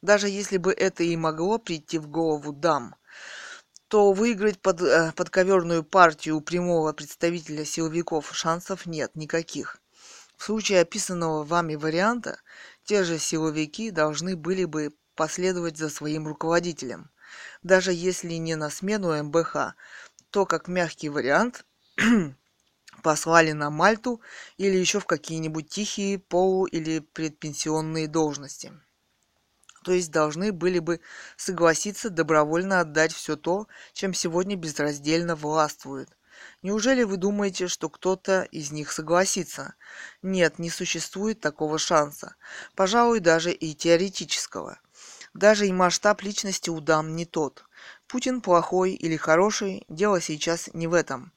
[0.00, 2.96] Даже если бы это и могло прийти в голову дам–
[3.92, 9.82] то выиграть под, э, подковерную партию у прямого представителя силовиков шансов нет никаких.
[10.38, 12.40] В случае описанного вами варианта,
[12.84, 17.10] те же силовики должны были бы последовать за своим руководителем.
[17.62, 19.74] Даже если не на смену МБХ,
[20.30, 21.66] то как мягкий вариант
[23.02, 24.22] послали на Мальту
[24.56, 28.72] или еще в какие-нибудь тихие полу- или предпенсионные должности
[29.82, 31.00] то есть должны были бы
[31.36, 36.10] согласиться добровольно отдать все то, чем сегодня безраздельно властвуют.
[36.62, 39.74] Неужели вы думаете, что кто-то из них согласится?
[40.22, 42.36] Нет, не существует такого шанса.
[42.74, 44.78] Пожалуй, даже и теоретического.
[45.34, 47.64] Даже и масштаб личности у дам не тот.
[48.06, 51.32] Путин плохой или хороший, дело сейчас не в этом.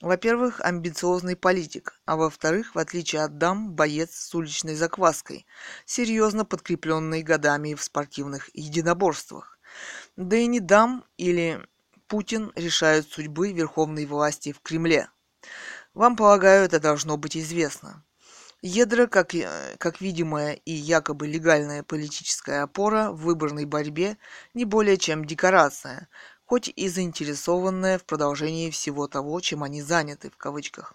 [0.00, 5.44] Во-первых, амбициозный политик, а во-вторых, в отличие от дам, боец с уличной закваской,
[5.86, 9.58] серьезно подкрепленный годами в спортивных единоборствах.
[10.16, 11.66] Да и не дам или
[12.06, 15.08] Путин решают судьбы верховной власти в Кремле.
[15.94, 18.04] Вам, полагаю, это должно быть известно.
[18.62, 19.32] Ядро, как,
[19.78, 24.16] как видимая и якобы легальная политическая опора в выборной борьбе,
[24.54, 26.08] не более чем декорация,
[26.48, 30.94] хоть и заинтересованная в продолжении всего того, чем они заняты, в кавычках.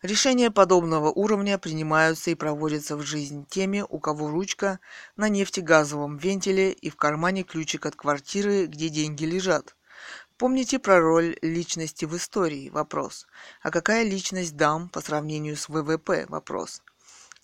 [0.00, 4.80] Решения подобного уровня принимаются и проводятся в жизнь теми, у кого ручка
[5.16, 9.76] на нефтегазовом вентиле и в кармане ключик от квартиры, где деньги лежат.
[10.38, 12.70] Помните про роль личности в истории?
[12.70, 13.26] Вопрос.
[13.60, 16.24] А какая личность дам по сравнению с ВВП?
[16.30, 16.80] Вопрос.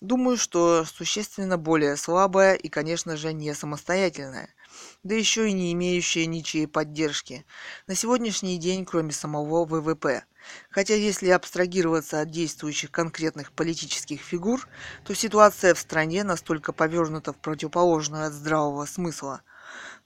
[0.01, 4.49] Думаю, что существенно более слабая и, конечно же, не самостоятельная–
[5.03, 7.45] да еще и не имеющая ничьей поддержки.
[7.87, 10.23] На сегодняшний день, кроме самого ВВП,
[10.69, 14.67] Хотя если абстрагироваться от действующих конкретных политических фигур,
[15.05, 19.41] то ситуация в стране настолько повернута в противоположную от здравого смысла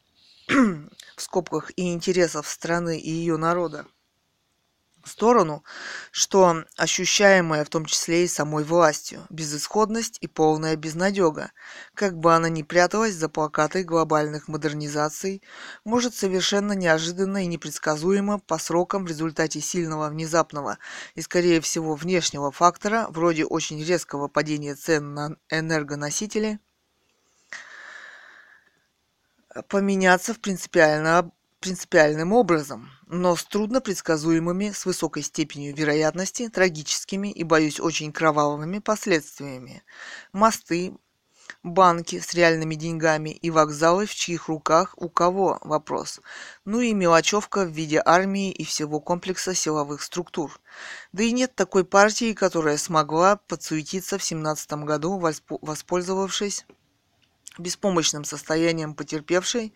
[0.48, 0.88] в
[1.18, 3.85] скобках и интересов страны и ее народа,
[5.07, 5.63] сторону,
[6.11, 11.51] что ощущаемая в том числе и самой властью, безысходность и полная безнадега,
[11.93, 15.41] как бы она ни пряталась за плакаты глобальных модернизаций,
[15.84, 20.77] может совершенно неожиданно и непредсказуемо по срокам в результате сильного внезапного
[21.15, 26.59] и, скорее всего, внешнего фактора, вроде очень резкого падения цен на энергоносители,
[29.67, 31.31] поменяться в принципиально
[31.68, 38.80] принципиальным образом, но с трудно предсказуемыми, с высокой степенью вероятности, трагическими и, боюсь, очень кровавыми
[38.80, 39.84] последствиями.
[40.31, 40.94] Мосты,
[41.64, 46.22] банки с реальными деньгами и вокзалы в чьих руках у кого вопрос.
[46.64, 50.61] Ну и мелочевка в виде армии и всего комплекса силовых структур.
[51.11, 55.22] Да и нет такой партии, которая смогла подсуетиться в 17 году,
[55.61, 56.65] воспользовавшись
[57.57, 59.73] беспомощным состоянием потерпевшей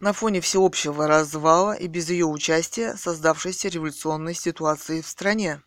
[0.00, 5.62] на фоне всеобщего развала и без ее участия создавшейся революционной ситуации в стране.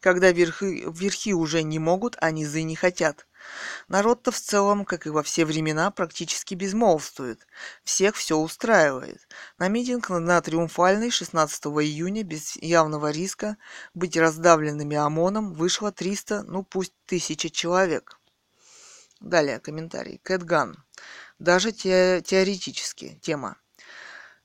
[0.00, 3.26] Когда верхи, верхи уже не могут, а низы не хотят.
[3.88, 7.46] Народ-то в целом, как и во все времена, практически безмолвствует.
[7.82, 9.26] Всех все устраивает.
[9.58, 13.56] На митинг на Триумфальный 16 июня без явного риска
[13.94, 18.18] быть раздавленными ОМОНом вышло 300, ну пусть тысячи человек.
[19.20, 20.20] Далее комментарий.
[20.22, 20.84] Кэтган
[21.38, 23.56] даже те, теоретически тема.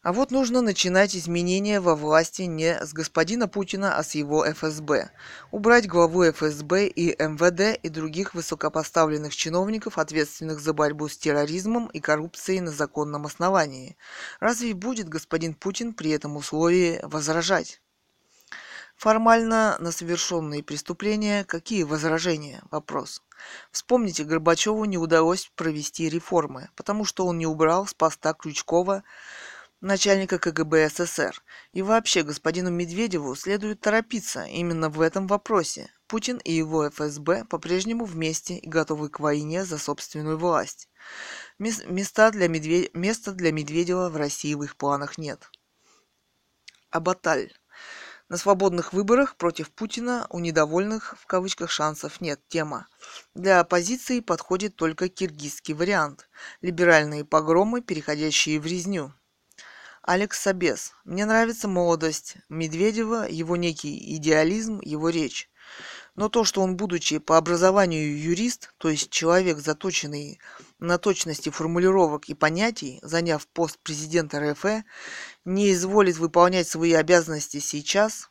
[0.01, 5.11] А вот нужно начинать изменения во власти не с господина Путина, а с его ФСБ.
[5.51, 11.99] Убрать главу ФСБ и МВД и других высокопоставленных чиновников, ответственных за борьбу с терроризмом и
[11.99, 13.97] коррупцией на законном основании.
[14.39, 17.81] Разве будет господин Путин при этом условии возражать?
[18.99, 22.61] Формально на совершенные преступления какие возражения?
[22.69, 23.23] Вопрос.
[23.71, 29.05] Вспомните, Горбачеву не удалось провести реформы, потому что он не убрал с поста Крючкова
[29.79, 31.41] начальника КГБ СССР.
[31.71, 35.89] И вообще, господину Медведеву следует торопиться именно в этом вопросе.
[36.07, 40.89] Путин и его ФСБ по-прежнему вместе и готовы к войне за собственную власть.
[41.57, 42.93] Места для, Медведь...
[42.93, 45.49] Места для Медведева в России в их планах нет.
[46.89, 47.53] Абаталь.
[48.29, 52.39] На свободных выборах против Путина у недовольных в кавычках шансов нет.
[52.47, 52.85] Тема.
[53.33, 56.29] Для оппозиции подходит только киргизский вариант.
[56.61, 59.13] Либеральные погромы, переходящие в резню.
[60.03, 60.93] Алекс Собес.
[61.05, 65.49] Мне нравится молодость Медведева, его некий идеализм, его речь.
[66.15, 70.39] Но то, что он, будучи по образованию юрист, то есть человек, заточенный
[70.79, 74.83] на точности формулировок и понятий, заняв пост президента РФ,
[75.45, 78.29] не изволит выполнять свои обязанности сейчас,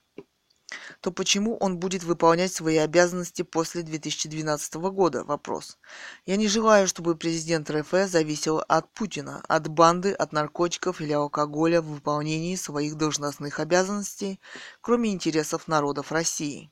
[1.01, 5.25] то почему он будет выполнять свои обязанности после 2012 года?
[5.25, 5.79] Вопрос.
[6.27, 11.81] Я не желаю, чтобы президент РФ зависел от Путина, от банды, от наркотиков или алкоголя
[11.81, 14.41] в выполнении своих должностных обязанностей,
[14.81, 16.71] кроме интересов народов России.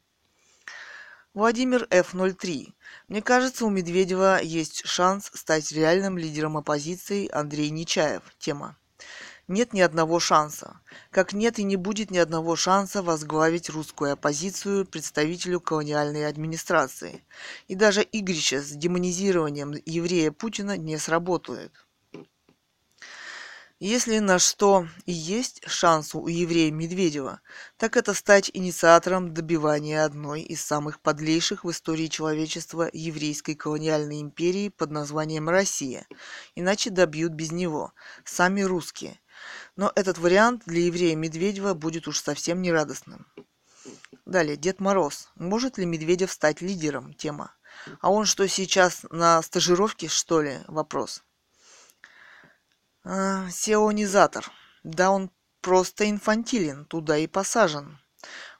[1.37, 2.73] Владимир F03.
[3.09, 8.23] Мне кажется, у Медведева есть шанс стать реальным лидером оппозиции Андрей Нечаев.
[8.39, 8.79] Тема.
[9.47, 10.81] Нет ни одного шанса.
[11.11, 17.23] Как нет и не будет ни одного шанса возглавить русскую оппозицию представителю колониальной администрации.
[17.69, 21.86] И даже игрища с демонизированием еврея Путина не сработают.
[23.79, 27.43] Если на что и есть шанс у еврея Медведева,
[27.77, 34.71] так это стать инициатором добивания одной из самых подлейших в истории человечества еврейской колониальной империи
[34.71, 36.07] под названием Россия.
[36.55, 37.93] Иначе добьют без него.
[38.25, 39.21] Сами русские.
[39.77, 43.27] Но этот вариант для еврея Медведева будет уж совсем нерадостным.
[44.25, 45.29] Далее, Дед Мороз.
[45.35, 47.13] Может ли Медведев стать лидером?
[47.13, 47.53] Тема.
[48.01, 50.61] А он что, сейчас на стажировке, что ли?
[50.67, 51.26] Вопрос.
[53.09, 54.51] А, сеонизатор.
[54.83, 55.31] Да он
[55.61, 58.01] просто инфантилен, туда и посажен.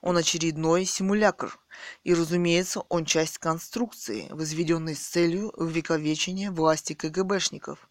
[0.01, 1.59] Он очередной симулякр.
[2.05, 7.91] И, разумеется, он часть конструкции, возведенной с целью увековечения власти КГБшников.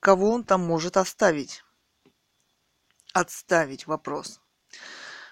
[0.00, 1.62] Кого он там может оставить?
[3.12, 4.40] Отставить вопрос.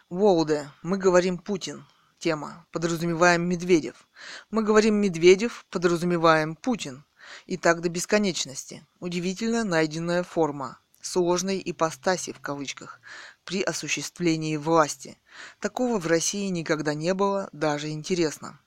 [0.08, 0.70] Волде.
[0.82, 1.84] Мы говорим Путин.
[2.20, 2.64] Тема.
[2.70, 4.06] Подразумеваем Медведев.
[4.50, 7.04] Мы говорим Медведев, подразумеваем Путин.
[7.46, 8.86] И так до бесконечности.
[9.00, 13.00] Удивительно найденная форма сложной ипостаси в кавычках
[13.44, 15.18] при осуществлении власти.
[15.60, 18.60] Такого в России никогда не было, даже интересно.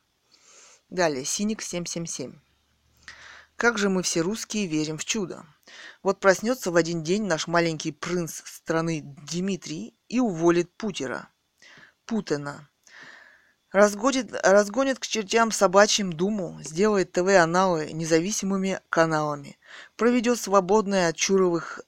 [0.90, 2.40] Далее, Синик 777.
[3.56, 5.46] Как же мы все русские верим в чудо.
[6.02, 11.30] Вот проснется в один день наш маленький принц страны Дмитрий и уволит Путера.
[12.06, 12.71] Путина.
[13.72, 19.58] Разгонит, разгонит к чертям собачьим Думу, сделает ТВ-аналы независимыми каналами,
[19.96, 21.80] проведет свободные от чуровых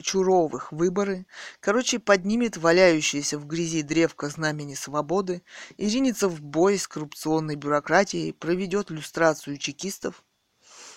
[0.00, 1.26] Чуровых выборы,
[1.58, 5.42] короче, поднимет валяющееся в грязи древко знамени свободы
[5.76, 10.22] и ринется в бой с коррупционной бюрократией, проведет люстрацию чекистов,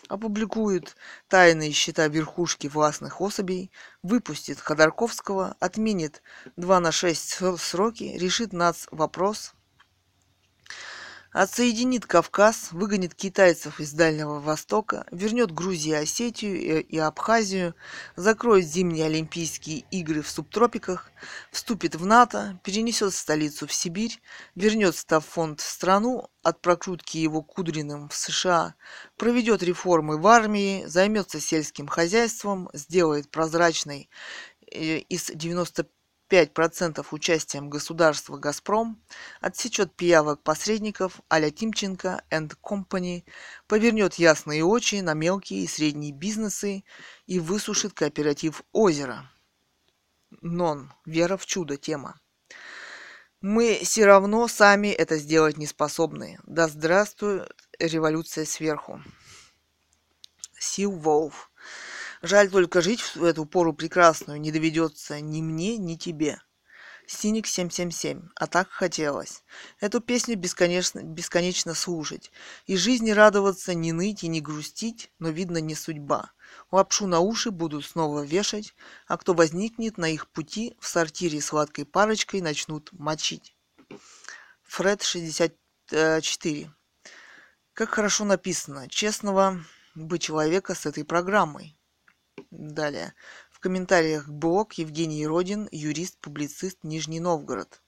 [0.07, 0.95] опубликует
[1.30, 3.72] тайные счета верхушки властных особей,
[4.03, 6.22] выпустит Ходорковского, отменит
[6.55, 9.55] 2 на 6 сроки, решит нац вопрос–
[11.34, 17.74] Отсоединит Кавказ, выгонит китайцев из Дальнего Востока, вернет Грузию, Осетию и Абхазию,
[18.18, 21.10] закроет зимние Олимпийские игры в субтропиках,
[21.49, 24.22] вступит в НАТО, перенесет столицу в Сибирь,
[24.56, 28.76] вернет стаффонд в страну, от прокрутки его Кудриным в США,
[29.16, 34.10] проведет реформы в армии, займется сельским хозяйством, сделает прозрачной
[34.70, 35.88] э, из 95
[36.32, 39.03] 5% участием государства «Газпром»,
[39.41, 43.26] отсечет пиявок посредников а-ля Тимченко and Company,
[43.68, 46.86] повернет ясные очи на мелкие и средние бизнесы
[47.28, 49.30] и высушит кооператив «Озеро».
[50.40, 50.94] Нон.
[51.06, 51.76] Вера в чудо.
[51.76, 52.18] Тема.
[53.41, 56.40] Мы все равно сами это сделать не способны.
[56.44, 59.02] Да здравствует революция сверху.
[60.58, 61.51] Сил Волф.
[62.22, 66.39] Жаль только жить в эту пору прекрасную не доведется ни мне, ни тебе.
[67.07, 68.30] Синик 777.
[68.35, 69.43] А так хотелось.
[69.80, 72.31] Эту песню бесконечно, бесконечно слушать.
[72.68, 76.31] И жизни радоваться, не ныть и не грустить, но видно не судьба.
[76.72, 78.76] Лапшу на уши будут снова вешать,
[79.07, 83.56] а кто возникнет на их пути, в сортире сладкой парочкой начнут мочить.
[84.64, 86.72] Фред 64.
[87.73, 88.88] Как хорошо написано.
[88.89, 89.64] Честного
[89.95, 91.77] быть человека с этой программой.
[92.49, 93.13] Далее.
[93.51, 97.81] В комментариях блог Евгений Родин, юрист, публицист, Нижний Новгород.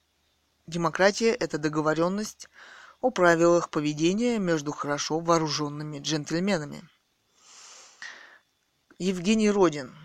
[0.68, 2.48] Демократия– это договоренность
[3.02, 6.88] о правилах поведения между хорошо вооруженными джентльменами.
[8.98, 9.96] Евгений Родин.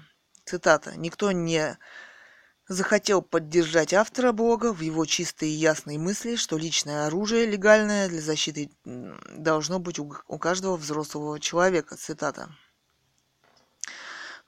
[0.44, 0.96] Цитата.
[0.96, 1.78] «Никто не
[2.68, 8.20] захотел поддержать автора блога в его чистые и ясные мысли, что личное оружие, легальное для
[8.20, 11.96] защиты, должно быть у каждого взрослого человека.
[11.96, 12.50] Цитата.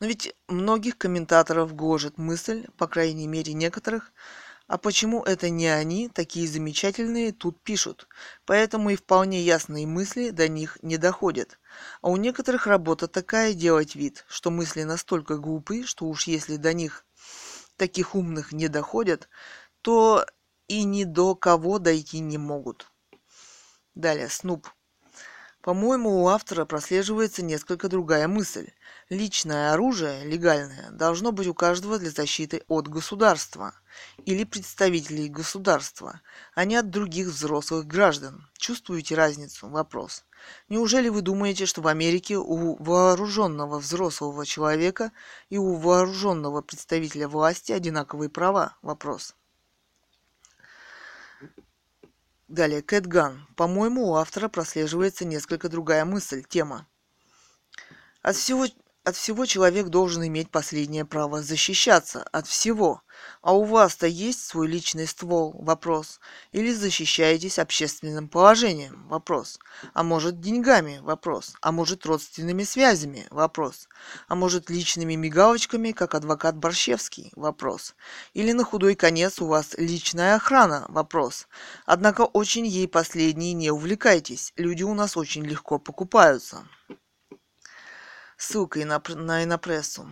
[0.00, 4.12] Но ведь многих комментаторов гложет мысль, по крайней мере некоторых,
[4.66, 8.08] а почему это не они, такие замечательные, тут пишут.
[8.46, 11.58] Поэтому и вполне ясные мысли до них не доходят.
[12.00, 16.72] А у некоторых работа такая делать вид, что мысли настолько глупы, что уж если до
[16.72, 17.04] них
[17.76, 19.28] таких умных не доходят,
[19.82, 20.24] то
[20.68, 22.90] и ни до кого дойти не могут.
[23.94, 24.68] Далее, Снуп.
[25.62, 28.70] По-моему, у автора прослеживается несколько другая мысль.
[29.10, 33.74] Личное оружие, легальное, должно быть у каждого для защиты от государства
[34.24, 36.20] или представителей государства,
[36.54, 38.48] а не от других взрослых граждан.
[38.56, 39.68] Чувствуете разницу?
[39.68, 40.24] Вопрос.
[40.68, 45.10] Неужели вы думаете, что в Америке у вооруженного взрослого человека
[45.48, 48.76] и у вооруженного представителя власти одинаковые права?
[48.80, 49.34] Вопрос.
[52.46, 53.48] Далее, Кэтган.
[53.56, 56.86] По-моему, у автора прослеживается несколько другая мысль, тема.
[58.22, 58.66] От всего
[59.02, 62.22] от всего человек должен иметь последнее право защищаться.
[62.32, 63.02] От всего.
[63.40, 65.54] А у вас-то есть свой личный ствол?
[65.58, 66.20] Вопрос.
[66.52, 69.08] Или защищаетесь общественным положением?
[69.08, 69.58] Вопрос.
[69.94, 70.98] А может деньгами?
[71.02, 71.54] Вопрос.
[71.62, 73.26] А может родственными связями?
[73.30, 73.88] Вопрос.
[74.28, 77.32] А может личными мигалочками, как адвокат Борщевский?
[77.36, 77.94] Вопрос.
[78.34, 80.84] Или на худой конец у вас личная охрана?
[80.88, 81.48] Вопрос.
[81.86, 84.52] Однако очень ей последние не увлекайтесь.
[84.56, 86.66] Люди у нас очень легко покупаются
[88.40, 90.08] ссылкой на, на инопрессу.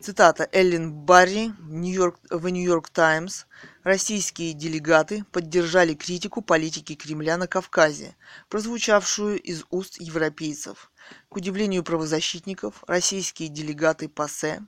[0.00, 3.44] Цитата Эллен Барри в Нью-Йорк Таймс.
[3.82, 8.16] Российские делегаты поддержали критику политики Кремля на Кавказе,
[8.48, 10.90] прозвучавшую из уст европейцев.
[11.28, 14.66] К удивлению правозащитников, российские делегаты ПАСЕ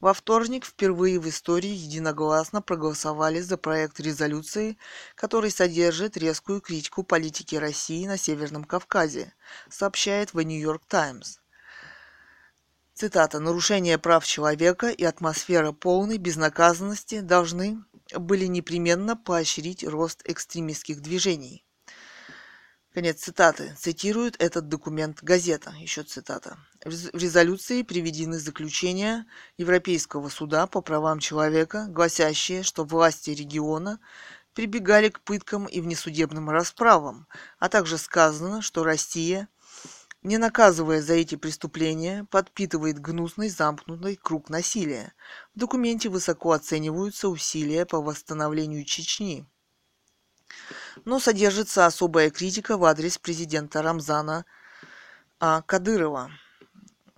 [0.00, 4.78] во вторник впервые в истории единогласно проголосовали за проект резолюции,
[5.14, 9.34] который содержит резкую критику политики России на Северном Кавказе,
[9.68, 11.40] сообщает The New York Times.
[12.94, 13.40] Цитата.
[13.40, 17.82] «Нарушение прав человека и атмосфера полной безнаказанности должны
[18.14, 21.64] были непременно поощрить рост экстремистских движений.
[22.92, 23.74] Конец цитаты.
[23.78, 25.72] Цитирует этот документ газета.
[25.78, 26.58] Еще цитата.
[26.84, 29.26] В резолюции приведены заключения
[29.56, 34.00] Европейского суда по правам человека, гласящие, что власти региона
[34.54, 37.28] прибегали к пыткам и внесудебным расправам,
[37.60, 39.48] а также сказано, что Россия
[40.22, 45.14] не наказывая за эти преступления, подпитывает гнусный замкнутый круг насилия.
[45.54, 49.46] В документе высоко оцениваются усилия по восстановлению Чечни.
[51.04, 54.44] Но содержится особая критика в адрес президента Рамзана
[55.38, 56.30] а, Кадырова.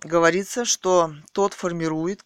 [0.01, 2.25] Говорится, что тот формирует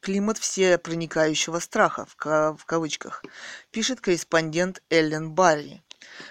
[0.00, 3.22] климат всепроникающего страха, в кавычках,
[3.70, 5.82] пишет корреспондент Эллен Барри.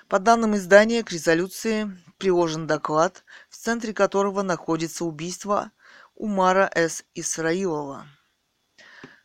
[0.10, 5.72] По данным издания, к резолюции приложен доклад, в центре которого находится убийство
[6.16, 7.04] Умара С.
[7.14, 8.08] Исраилова.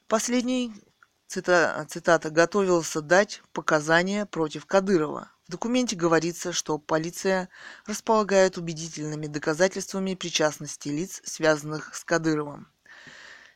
[0.08, 0.72] Последний,
[1.32, 5.30] цитата, цитата, готовился дать показания против Кадырова.
[5.48, 7.48] В документе говорится, что полиция
[7.86, 12.68] располагает убедительными доказательствами причастности лиц, связанных с Кадыровым.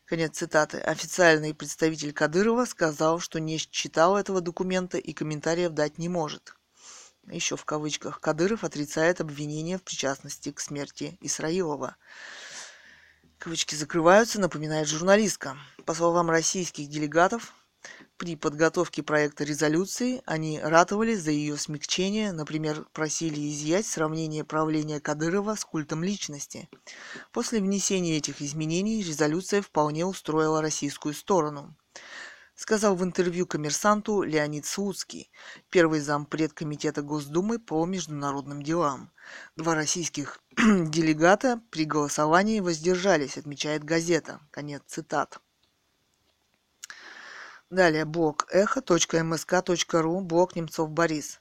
[0.07, 0.79] Конец цитаты.
[0.79, 6.55] Официальный представитель Кадырова сказал, что не читал этого документа и комментариев дать не может.
[7.27, 8.21] Еще в кавычках.
[8.21, 11.97] Кадыров отрицает обвинение в причастности к смерти Исраилова.
[13.39, 15.59] Кавычки закрываются, напоминает журналистка.
[15.85, 17.53] По словам российских делегатов,
[18.17, 25.55] при подготовке проекта резолюции они ратовали за ее смягчение, например, просили изъять сравнение правления Кадырова
[25.55, 26.69] с культом личности.
[27.33, 31.77] После внесения этих изменений резолюция вполне устроила российскую сторону
[32.57, 35.31] сказал в интервью коммерсанту Леонид Слуцкий,
[35.71, 39.13] первый зампред Комитета Госдумы по международным делам.
[39.57, 44.41] Два российских делегата при голосовании воздержались, отмечает газета.
[44.51, 45.39] Конец цитат.
[47.71, 51.41] Далее блог эхо.мск.ру, блог Немцов Борис.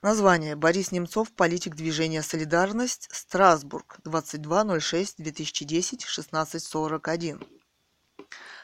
[0.00, 0.54] Название.
[0.54, 7.44] Борис Немцов, политик движения «Солидарность», Страсбург, 22.06.2010, 16.41.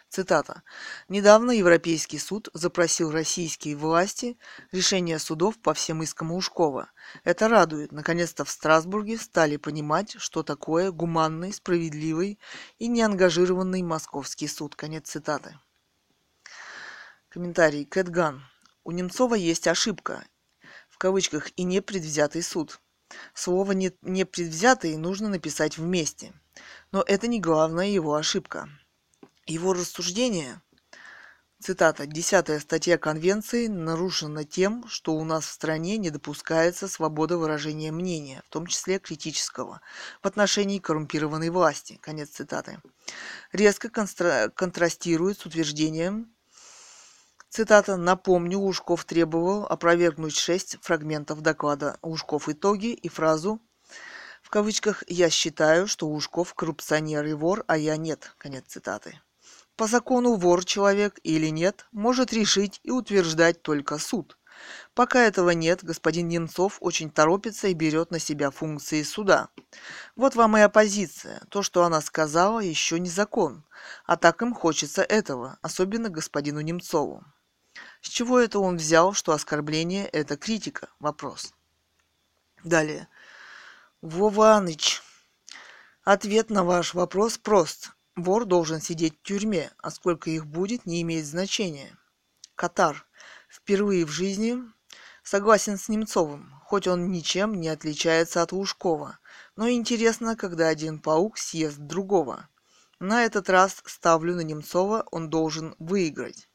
[0.08, 0.62] Цитата.
[1.08, 4.38] «Недавно Европейский суд запросил российские власти
[4.70, 6.92] решение судов по всем искам Ушкова.
[7.24, 7.90] Это радует.
[7.90, 12.38] Наконец-то в Страсбурге стали понимать, что такое гуманный, справедливый
[12.78, 14.76] и неангажированный московский суд».
[14.76, 15.58] Конец цитаты.
[17.36, 17.84] Комментарий.
[17.84, 18.42] Кэтган.
[18.82, 20.24] У Немцова есть ошибка,
[20.88, 22.80] в кавычках, и непредвзятый суд.
[23.34, 26.32] Слово «непредвзятый» нужно написать вместе.
[26.92, 28.70] Но это не главная его ошибка.
[29.44, 30.62] Его рассуждение,
[31.60, 37.92] цитата, «Десятая статья Конвенции нарушена тем, что у нас в стране не допускается свобода выражения
[37.92, 39.82] мнения, в том числе критического,
[40.22, 41.98] в отношении коррумпированной власти».
[42.00, 42.80] Конец цитаты.
[43.52, 46.32] Резко контрастирует с утверждением
[47.48, 53.60] Цитата «Напомню, Лужков требовал опровергнуть шесть фрагментов доклада Лужков итоги и фразу
[54.46, 58.32] в кавычках «Я считаю, что Лужков коррупционер и вор, а я нет».
[58.38, 59.20] Конец цитаты.
[59.74, 64.38] По закону вор человек или нет может решить и утверждать только суд.
[64.94, 69.48] Пока этого нет, господин Немцов очень торопится и берет на себя функции суда.
[70.14, 71.42] Вот вам и оппозиция.
[71.50, 73.64] То, что она сказала, еще не закон.
[74.04, 77.24] А так им хочется этого, особенно господину Немцову.
[78.00, 80.88] С чего это он взял, что оскорбление– это критика?
[81.00, 81.52] Вопрос.
[82.64, 83.08] Далее.
[84.02, 85.02] Вованыч.
[86.04, 87.90] Ответ на ваш вопрос прост.
[88.14, 91.96] Вор должен сидеть в тюрьме, а сколько их будет, не имеет значения.
[92.54, 93.06] Катар.
[93.48, 94.56] Впервые в жизни
[95.22, 99.18] согласен с Немцовым, хоть он ничем не отличается от Лужкова.
[99.56, 102.48] Но интересно, когда один паук съест другого.
[102.98, 106.48] На этот раз ставлю на Немцова, он должен выиграть.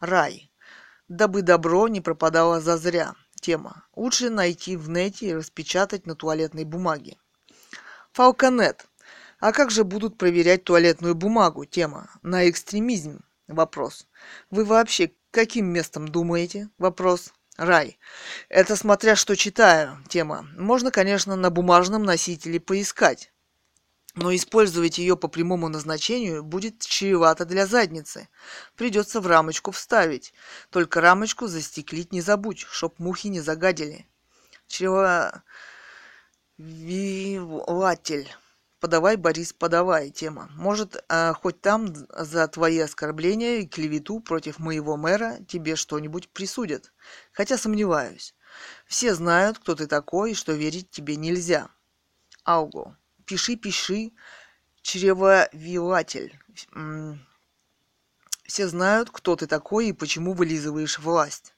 [0.00, 0.48] Рай
[1.08, 3.14] дабы добро не пропадало зазря.
[3.40, 3.84] Тема.
[3.94, 7.16] Лучше найти в нете и распечатать на туалетной бумаге.
[8.12, 8.86] Фалконет.
[9.38, 11.64] А как же будут проверять туалетную бумагу?
[11.64, 12.10] Тема.
[12.22, 13.20] На экстремизм.
[13.46, 14.06] Вопрос.
[14.50, 16.68] Вы вообще каким местом думаете?
[16.78, 17.32] Вопрос.
[17.56, 17.98] Рай.
[18.48, 19.98] Это смотря что читаю.
[20.08, 20.46] Тема.
[20.56, 23.32] Можно, конечно, на бумажном носителе поискать
[24.14, 28.28] но использовать ее по прямому назначению будет чревато для задницы.
[28.74, 30.34] Придется в рамочку вставить.
[30.70, 34.06] Только рамочку застеклить не забудь, чтоб мухи не загадили.
[34.66, 35.48] Чревовиватель.
[38.80, 40.50] Подавай, Борис, подавай, тема.
[40.54, 46.92] Может, а, хоть там за твои оскорбления и клевету против моего мэра тебе что-нибудь присудят.
[47.32, 48.34] Хотя сомневаюсь.
[48.86, 51.70] Все знают, кто ты такой и что верить тебе нельзя.
[52.44, 52.96] Ауго
[53.28, 54.12] пиши, пиши,
[54.80, 56.40] чревовиватель.
[58.44, 61.54] Все знают, кто ты такой и почему вылизываешь власть.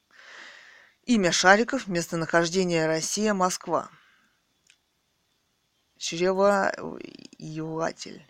[1.05, 3.89] Имя Шариков, местонахождение Россия, Москва.
[5.97, 7.07] Чревовиватель.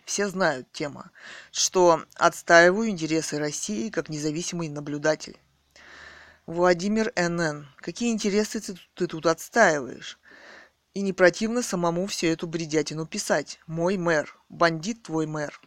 [0.05, 1.09] Все знают тема,
[1.51, 5.39] что отстаиваю интересы России как независимый наблюдатель.
[6.45, 7.67] Владимир НН.
[7.77, 10.19] Какие интересы ты, ты тут отстаиваешь?
[10.93, 13.59] И не противно самому всю эту бредятину писать.
[13.65, 14.37] Мой мэр.
[14.49, 15.59] Бандит твой мэр.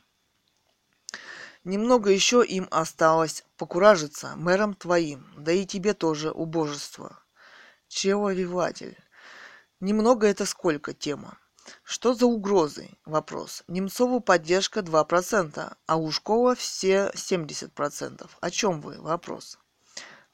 [1.65, 7.19] Немного еще им осталось покуражиться мэром твоим, да и тебе тоже, убожество.
[7.89, 8.99] Чего виватель?
[9.81, 11.39] Немного это сколько тема?
[11.83, 12.91] Что за угрозы?
[13.07, 13.65] Вопрос.
[13.67, 18.29] Немцову поддержка 2%, а Ушкова все 70%.
[18.41, 19.01] О чем вы?
[19.01, 19.59] Вопрос.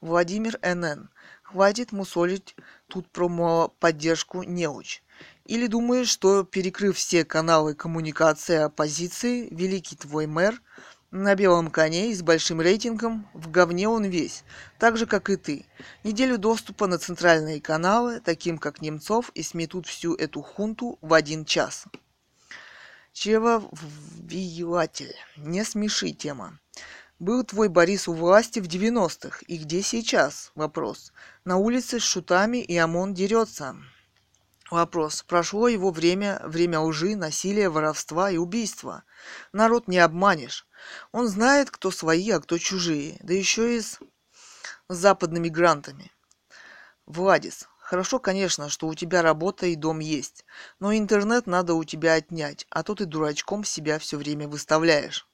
[0.01, 1.09] Владимир НН.
[1.43, 2.55] Хватит мусолить
[2.91, 5.01] тут про поддержку неуч.
[5.45, 10.61] Или думаешь, что перекрыв все каналы коммуникации оппозиции, великий твой мэр–
[11.11, 14.43] на белом коне и с большим рейтингом, в говне он весь,
[14.79, 15.65] так же, как и ты.
[16.03, 21.43] Неделю доступа на центральные каналы, таким как Немцов, и сметут всю эту хунту в один
[21.43, 21.83] час.
[23.11, 25.13] Чревовиятель.
[25.35, 26.57] Не смеши тема.
[27.21, 30.51] Был твой Борис у власти в 90-х, и где сейчас?
[30.55, 31.13] Вопрос.
[31.45, 33.75] На улице с шутами и ОМОН дерется.
[34.71, 35.21] Вопрос.
[35.21, 39.03] Прошло его время, время лжи, насилия, воровства и убийства.
[39.53, 40.65] Народ не обманешь.
[41.11, 43.99] Он знает, кто свои, а кто чужие, да еще и с
[44.89, 46.11] западными грантами.
[47.05, 50.43] Владис, хорошо, конечно, что у тебя работа и дом есть,
[50.79, 55.27] но интернет надо у тебя отнять, а то ты дурачком себя все время выставляешь.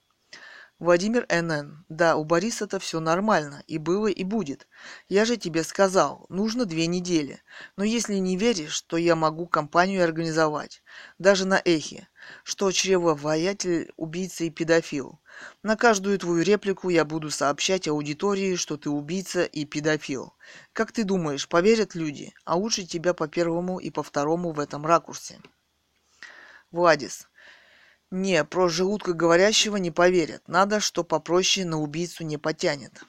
[0.80, 1.86] Владимир НН.
[1.90, 4.68] Да, у Бориса-то все нормально, и было, и будет.
[5.10, 7.42] Я же тебе сказал, нужно две недели.
[7.78, 10.84] Но если не веришь, то я могу компанию организовать.
[11.18, 12.08] Даже на эхе.
[12.44, 15.20] Что чревовоятель, убийца и педофил.
[15.64, 20.34] На каждую твою реплику я буду сообщать аудитории, что ты убийца и педофил.
[20.74, 22.36] Как ты думаешь, поверят люди?
[22.46, 25.40] А лучше тебя по первому и по второму в этом ракурсе.
[26.70, 27.28] Владис.
[28.10, 30.48] Не, про желудка говорящего не поверят.
[30.48, 33.04] Надо, что попроще на убийцу не потянет.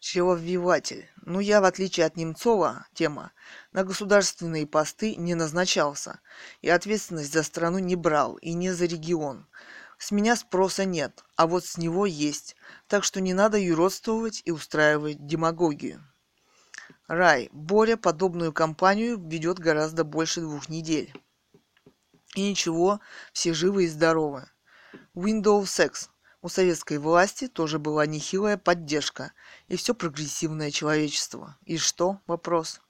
[0.00, 1.08] Чревовиватель.
[1.22, 3.32] Ну, я, в отличие от Немцова, тема,
[3.72, 6.20] на государственные посты не назначался,
[6.60, 9.46] и ответственность за страну не брал, и не за регион.
[9.96, 12.56] С меня спроса нет, а вот с него есть,
[12.88, 16.04] так что не надо юродствовать и устраивать демагогию.
[17.06, 17.48] Рай.
[17.52, 21.14] Боря подобную кампанию ведет гораздо больше двух недель.
[22.34, 23.00] И ничего,
[23.32, 24.48] все живы и здоровы.
[25.14, 26.08] Windows Sex.
[26.42, 29.32] У советской власти тоже была нехилая поддержка
[29.68, 31.56] и все прогрессивное человечество.
[31.64, 32.20] И что?
[32.26, 32.80] Вопрос.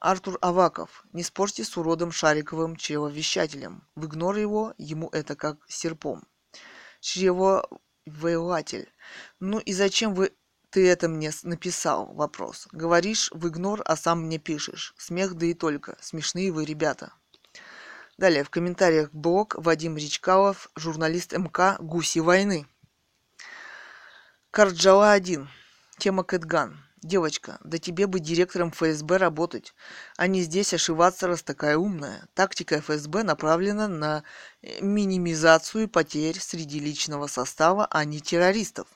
[0.00, 1.04] Артур Аваков.
[1.12, 3.86] Не спорьте с уродом Шариковым чревовещателем.
[3.94, 6.26] В игнор его, ему это как серпом.
[7.00, 8.92] Чревовелатель.
[9.38, 10.32] Ну и зачем вы
[10.70, 12.12] ты это мне написал?
[12.14, 12.68] Вопрос.
[12.72, 14.94] Говоришь в игнор, а сам мне пишешь.
[14.98, 15.96] Смех да и только.
[16.00, 17.12] Смешные вы ребята.
[18.18, 22.66] Далее в комментариях блог Вадим Речкалов, журналист МК «Гуси войны».
[24.50, 25.48] Карджала 1.
[25.98, 26.84] Тема Кэтган.
[27.00, 29.72] Девочка, да тебе бы директором ФСБ работать,
[30.16, 32.26] а не здесь ошиваться, раз такая умная.
[32.34, 34.24] Тактика ФСБ направлена на
[34.62, 38.88] э, минимизацию потерь среди личного состава, а не террористов.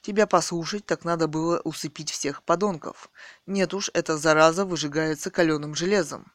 [0.00, 3.10] Тебя послушать, так надо было усыпить всех подонков.
[3.46, 6.32] Нет уж, эта зараза выжигается каленым железом.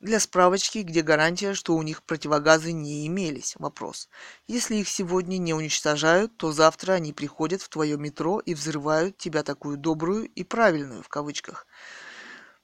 [0.00, 3.54] Для справочки, где гарантия, что у них противогазы не имелись?
[3.58, 4.08] Вопрос.
[4.46, 9.42] Если их сегодня не уничтожают, то завтра они приходят в твое метро и взрывают тебя
[9.42, 11.66] такую добрую и правильную, в кавычках,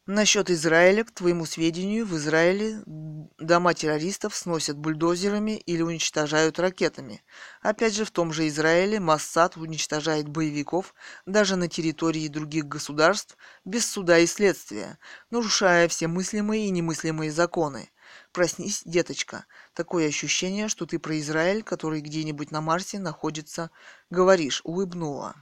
[0.09, 7.25] Насчет Израиля, к твоему сведению, в Израиле дома террористов сносят бульдозерами или уничтожают ракетами.
[7.61, 10.95] Опять же, в том же Израиле Массад уничтожает боевиков
[11.27, 15.01] даже на территории других государств без суда и следствия,
[15.31, 17.91] нарушая все мыслимые и немыслимые законы.
[18.31, 19.47] Проснись, деточка.
[19.75, 23.73] Такое ощущение, что ты про Израиль, который где-нибудь на Марсе находится,
[24.09, 25.35] говоришь, улыбнула.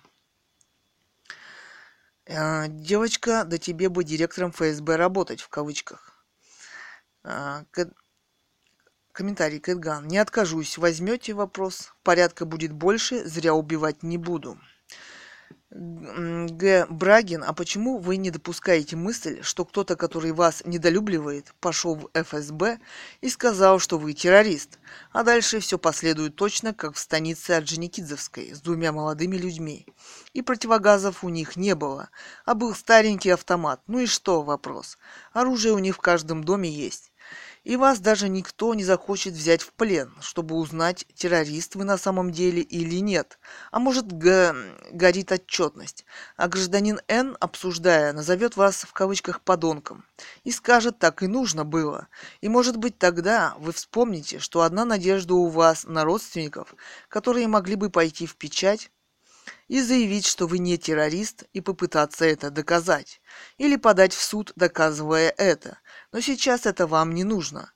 [2.26, 6.24] А, девочка, да тебе бы директором ФСБ работать, в кавычках.
[7.22, 7.64] А,
[9.12, 10.08] комментарий Кэтган.
[10.08, 11.92] Не откажусь, возьмете вопрос.
[12.02, 14.58] Порядка будет больше, зря убивать не буду.
[15.76, 16.86] Г.
[16.88, 22.78] Брагин, а почему вы не допускаете мысль, что кто-то, который вас недолюбливает, пошел в ФСБ
[23.20, 24.78] и сказал, что вы террорист,
[25.10, 29.84] а дальше все последует точно, как в станице Орджоникидзевской с двумя молодыми людьми.
[30.32, 32.08] И противогазов у них не было,
[32.44, 33.80] а был старенький автомат.
[33.88, 34.96] Ну и что, вопрос.
[35.32, 37.10] Оружие у них в каждом доме есть
[37.64, 42.30] и вас даже никто не захочет взять в плен, чтобы узнать, террорист вы на самом
[42.30, 43.38] деле или нет.
[43.72, 44.54] А может, г-
[44.92, 46.04] горит отчетность.
[46.36, 50.04] А гражданин Н, обсуждая, назовет вас в кавычках подонком
[50.44, 52.08] и скажет, так и нужно было.
[52.40, 56.74] И может быть тогда вы вспомните, что одна надежда у вас на родственников,
[57.08, 58.90] которые могли бы пойти в печать,
[59.68, 63.20] и заявить, что вы не террорист, и попытаться это доказать.
[63.58, 65.78] Или подать в суд, доказывая это.
[66.12, 67.72] Но сейчас это вам не нужно.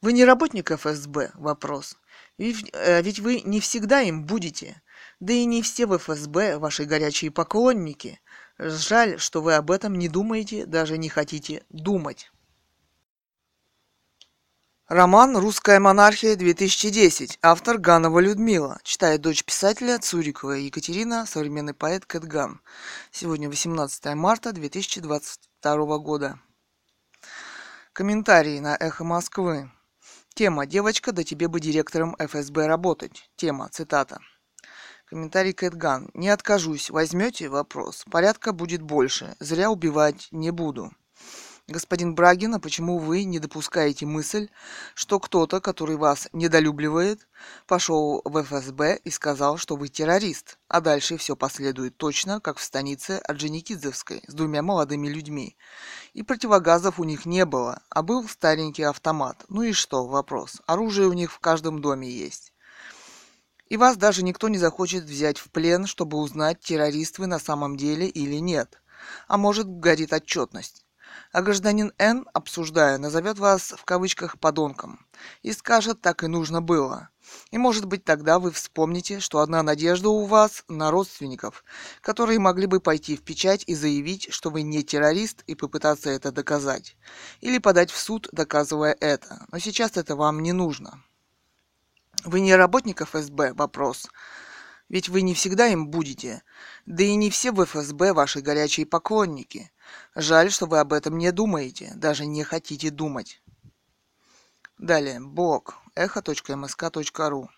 [0.00, 1.32] Вы не работник ФСБ?
[1.34, 1.96] Вопрос.
[2.38, 4.80] Ведь, э, ведь вы не всегда им будете.
[5.20, 8.20] Да и не все в ФСБ ваши горячие поклонники.
[8.58, 12.30] Жаль, что вы об этом не думаете, даже не хотите думать.
[14.88, 17.40] Роман «Русская монархия-2010».
[17.42, 18.80] Автор Ганова Людмила.
[18.84, 22.62] Читает дочь писателя Цурикова Екатерина, современный поэт Кэтган.
[23.10, 26.40] Сегодня 18 марта 2022 года.
[27.92, 29.70] Комментарии на «Эхо Москвы».
[30.32, 33.30] Тема «Девочка, да тебе бы директором ФСБ работать».
[33.36, 34.20] Тема, цитата.
[35.04, 36.08] Комментарий Кэтган.
[36.14, 36.88] Не откажусь.
[36.88, 37.50] Возьмете?
[37.50, 38.06] Вопрос.
[38.10, 39.36] Порядка будет больше.
[39.38, 40.92] Зря убивать не буду.
[41.70, 44.48] Господин Брагин, а почему вы не допускаете мысль,
[44.94, 47.28] что кто-то, который вас недолюбливает,
[47.66, 52.62] пошел в ФСБ и сказал, что вы террорист, а дальше все последует точно, как в
[52.62, 55.58] станице Орджоникидзевской с двумя молодыми людьми.
[56.14, 59.44] И противогазов у них не было, а был старенький автомат.
[59.50, 60.62] Ну и что, вопрос.
[60.64, 62.54] Оружие у них в каждом доме есть.
[63.68, 67.76] И вас даже никто не захочет взять в плен, чтобы узнать, террорист вы на самом
[67.76, 68.80] деле или нет.
[69.26, 70.86] А может, горит отчетность
[71.32, 75.06] а гражданин Н, обсуждая, назовет вас в кавычках подонком
[75.42, 77.10] и скажет, так и нужно было.
[77.50, 81.64] И может быть тогда вы вспомните, что одна надежда у вас на родственников,
[82.00, 86.32] которые могли бы пойти в печать и заявить, что вы не террорист и попытаться это
[86.32, 86.96] доказать.
[87.40, 89.46] Или подать в суд, доказывая это.
[89.52, 91.02] Но сейчас это вам не нужно.
[92.24, 93.52] Вы не работник ФСБ?
[93.54, 94.08] Вопрос.
[94.88, 96.42] Ведь вы не всегда им будете.
[96.86, 99.70] Да и не все в ФСБ ваши горячие поклонники.
[100.14, 103.42] Жаль, что вы об этом не думаете, даже не хотите думать.
[104.78, 107.48] Далее, блог эхо.мск.ру.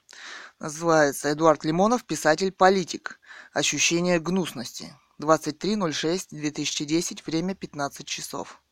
[0.58, 3.20] Называется Эдуард Лимонов, писатель-политик.
[3.52, 4.94] Ощущение гнусности.
[5.20, 8.62] 23.06.2010, время 15 часов.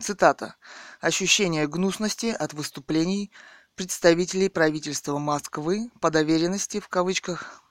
[0.00, 0.56] Цитата.
[1.00, 3.30] Ощущение гнусности от выступлений
[3.76, 7.62] представителей правительства Москвы по доверенности в кавычках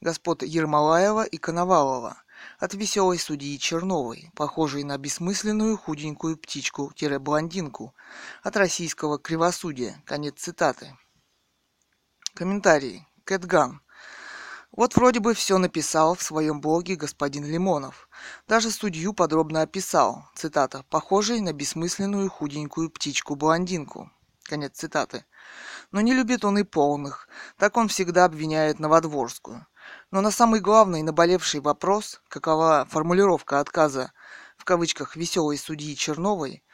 [0.00, 2.22] господ Ермолаева и Коновалова
[2.60, 7.94] от веселой судьи Черновой, похожей на бессмысленную худенькую птичку-блондинку
[8.42, 10.02] от российского кривосудия.
[10.04, 10.96] Конец цитаты.
[12.34, 13.06] Комментарий.
[13.24, 13.80] Кэтган.
[14.72, 18.08] Вот вроде бы все написал в своем блоге господин Лимонов.
[18.46, 24.10] Даже судью подробно описал, цитата, похожей на бессмысленную худенькую птичку-блондинку.
[24.44, 25.24] Конец цитаты.
[25.92, 29.66] Но не любит он и полных, так он всегда обвиняет Новодворскую.
[30.10, 34.12] Но на самый главный наболевший вопрос, какова формулировка отказа
[34.56, 36.64] в кавычках «веселой судьи Черновой»,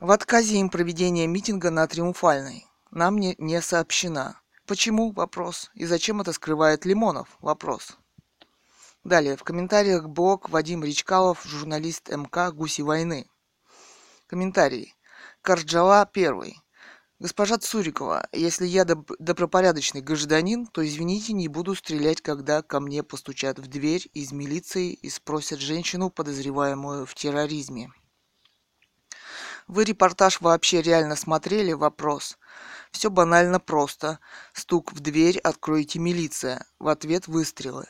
[0.00, 4.40] в отказе им проведения митинга на Триумфальной нам не, не сообщена.
[4.66, 5.12] Почему?
[5.12, 5.70] Вопрос.
[5.74, 7.28] И зачем это скрывает Лимонов?
[7.40, 7.96] Вопрос.
[9.04, 13.30] Далее, в комментариях блог Вадим Речкалов, журналист МК «Гуси войны».
[14.26, 14.94] Комментарий.
[15.42, 16.63] Карджала первый.
[17.20, 23.04] Госпожа Цурикова, если я доб- добропорядочный гражданин, то, извините, не буду стрелять, когда ко мне
[23.04, 27.92] постучат в дверь из милиции и спросят женщину, подозреваемую в терроризме.
[29.68, 31.72] Вы репортаж вообще реально смотрели?
[31.72, 32.36] Вопрос.
[32.90, 34.18] Все банально просто.
[34.52, 36.66] Стук в дверь, откройте милиция.
[36.80, 37.86] В ответ выстрелы.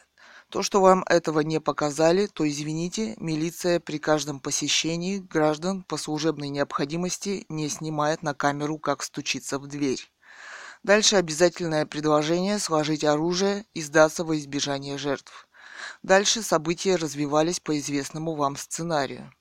[0.55, 6.49] То, что вам этого не показали, то извините, милиция при каждом посещении граждан по служебной
[6.49, 10.09] необходимости не снимает на камеру, как стучится в дверь.
[10.85, 15.49] Дальше обязательное предложение сложить оружие и сдаться во избежание жертв.
[16.05, 19.33] Дальше события развивались по известному вам сценарию.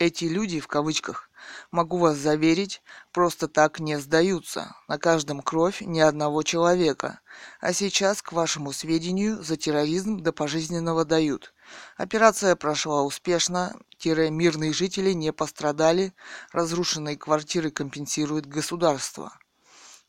[0.00, 1.30] Эти люди, в кавычках,
[1.70, 2.82] могу вас заверить,
[3.12, 4.74] просто так не сдаются.
[4.88, 7.20] На каждом кровь ни одного человека.
[7.60, 11.54] А сейчас, к вашему сведению, за терроризм до пожизненного дают.
[11.96, 16.12] Операция прошла успешно, тире мирные жители не пострадали,
[16.50, 19.32] разрушенные квартиры компенсирует государство.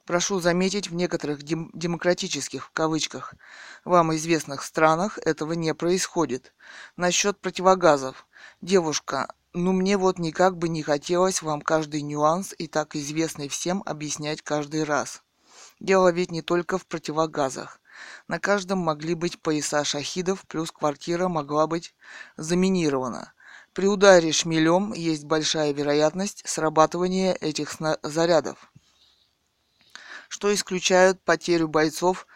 [0.05, 3.35] Прошу заметить, в некоторых дем- демократических, в кавычках,
[3.85, 6.53] вам известных странах этого не происходит.
[6.97, 8.27] Насчет противогазов.
[8.61, 13.83] Девушка, ну мне вот никак бы не хотелось вам каждый нюанс и так известный всем
[13.85, 15.21] объяснять каждый раз.
[15.79, 17.79] Дело ведь не только в противогазах.
[18.27, 21.93] На каждом могли быть пояса шахидов, плюс квартира могла быть
[22.37, 23.33] заминирована.
[23.73, 28.71] При ударе шмелем есть большая вероятность срабатывания этих зарядов,
[30.29, 32.27] что исключают потерю бойцов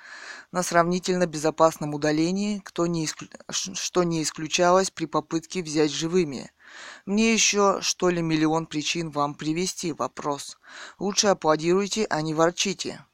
[0.52, 3.30] на сравнительно безопасном удалении, кто не исклю...
[3.50, 6.52] что не исключалось при попытке взять живыми.
[7.06, 10.58] Мне еще, что ли, миллион причин вам привести вопрос.
[11.00, 13.06] Лучше аплодируйте, а не ворчите.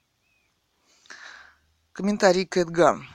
[1.91, 3.07] Комментарий Кэтган.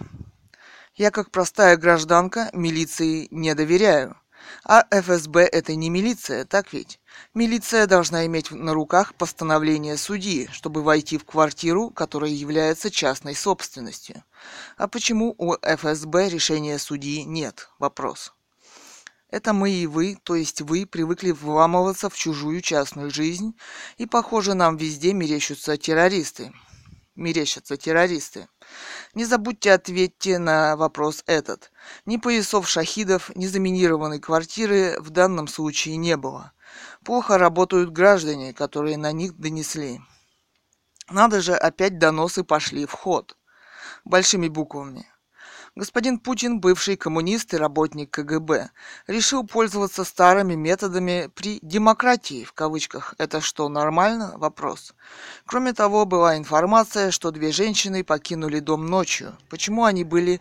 [0.95, 4.17] Я как простая гражданка милиции не доверяю.
[4.65, 7.01] А ФСБ это не милиция, так ведь?
[7.35, 14.23] Милиция должна иметь на руках постановление судьи, чтобы войти в квартиру, которая является частной собственностью.
[14.77, 17.69] А почему у ФСБ решения судьи нет?
[17.79, 18.33] Вопрос.
[19.31, 23.55] Это мы и вы, то есть вы, привыкли вламываться в чужую частную жизнь,
[23.99, 26.53] и, похоже, нам везде мерещатся террористы.
[27.15, 28.49] Мерещатся террористы.
[29.13, 31.73] Не забудьте ответьте на вопрос этот.
[32.07, 36.53] Ни поясов шахидов, ни заминированной квартиры в данном случае не было.
[37.05, 40.01] Плохо работают граждане, которые на них донесли.
[41.11, 43.37] Надо же, опять доносы пошли в ход.
[44.05, 45.07] Большими буквами.
[45.79, 48.71] Господин Путин, бывший коммунист и работник КГБ,
[49.07, 53.15] решил пользоваться старыми методами при «демократии» в кавычках.
[53.17, 54.33] Это что, нормально?
[54.39, 54.93] Вопрос.
[55.47, 59.37] Кроме того, была информация, что две женщины покинули дом ночью.
[59.49, 60.41] Почему они были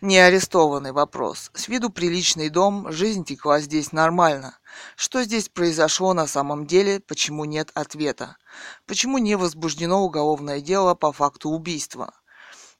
[0.00, 0.94] не арестованы?
[0.94, 1.50] Вопрос.
[1.52, 4.56] С виду приличный дом, жизнь текла здесь нормально.
[4.96, 8.38] Что здесь произошло на самом деле, почему нет ответа?
[8.86, 12.14] Почему не возбуждено уголовное дело по факту убийства?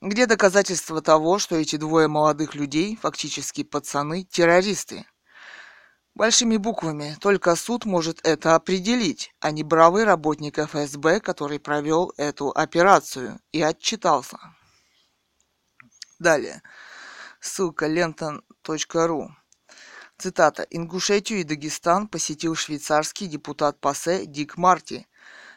[0.05, 5.07] Где доказательства того, что эти двое молодых людей, фактически пацаны, террористы?
[6.15, 12.51] Большими буквами, только суд может это определить, а не бравый работник ФСБ, который провел эту
[12.51, 14.37] операцию и отчитался.
[16.19, 16.61] Далее.
[17.41, 19.31] Ссылка лента.ру.
[20.19, 20.67] Цитата.
[20.69, 25.07] Ингушетию и Дагестан посетил швейцарский депутат ПАСЕ Дик Марти,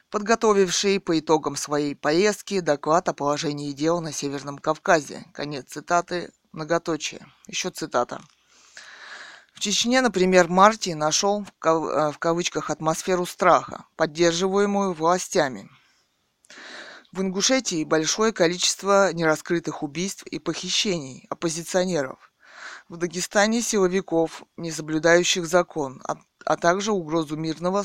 [0.09, 5.25] подготовивший по итогам своей поездки доклад о положении дел на Северном Кавказе.
[5.33, 7.25] Конец цитаты, многоточие.
[7.47, 8.21] Еще цитата.
[9.53, 15.67] В Чечне, например, Марти нашел в, кав- э, в кавычках атмосферу страха, поддерживаемую властями.
[17.11, 22.31] В Ингушетии большое количество нераскрытых убийств и похищений оппозиционеров.
[22.87, 26.03] В Дагестане силовиков, не соблюдающих закон,
[26.47, 27.83] а также угрозу мирного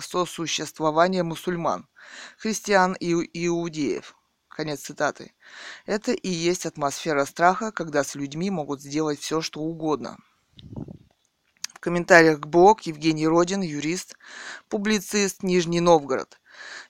[0.00, 1.86] сосуществования мусульман,
[2.38, 3.12] христиан и
[3.46, 4.16] иудеев.
[4.48, 5.34] Конец цитаты.
[5.84, 10.16] Это и есть атмосфера страха, когда с людьми могут сделать все, что угодно.
[11.74, 14.16] В комментариях к блог Евгений Родин, юрист,
[14.68, 16.40] публицист Нижний Новгород.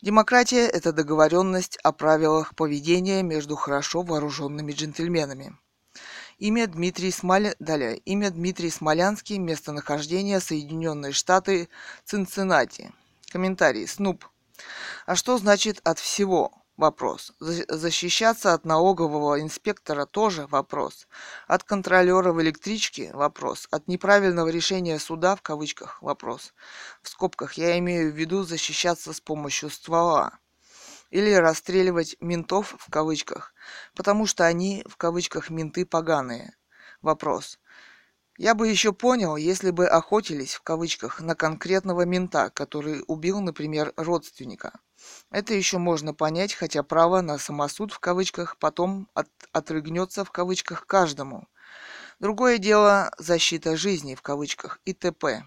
[0.03, 5.57] Демократия– это договоренность о правилах поведения между хорошо вооруженными джентльменами.
[6.43, 7.55] Имя Дмитрий Смоля...
[7.61, 7.99] Далее.
[7.99, 9.39] Имя Дмитрий Смолянский.
[9.39, 11.69] Местонахождение Соединенные Штаты.
[12.05, 12.91] Цинциннати.
[13.31, 13.87] Комментарий.
[13.87, 14.25] Снуп.
[15.07, 16.53] А что значит от всего?
[16.77, 17.33] Вопрос.
[17.39, 21.07] Защищаться от налогового инспектора тоже вопрос.
[21.47, 23.69] От контролера в электричке вопрос.
[23.71, 26.55] От неправильного решения суда в кавычках вопрос.
[27.03, 30.41] В скобках я имею в виду защищаться с помощью ствола
[31.13, 33.52] или расстреливать ментов в кавычках,
[33.95, 36.57] потому что они в кавычках менты поганые.
[37.01, 37.59] Вопрос.
[38.39, 43.93] Я бы еще понял, если бы охотились в кавычках на конкретного мента, который убил, например,
[43.97, 44.81] родственника.
[45.31, 50.87] Это еще можно понять, хотя право на самосуд в кавычках потом от, отрыгнется в кавычках
[50.87, 51.47] каждому.
[52.21, 55.45] Другое дело защита жизни в кавычках и т.п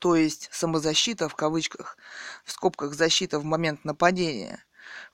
[0.00, 1.96] то есть самозащита в кавычках,
[2.44, 4.64] в скобках защита в момент нападения,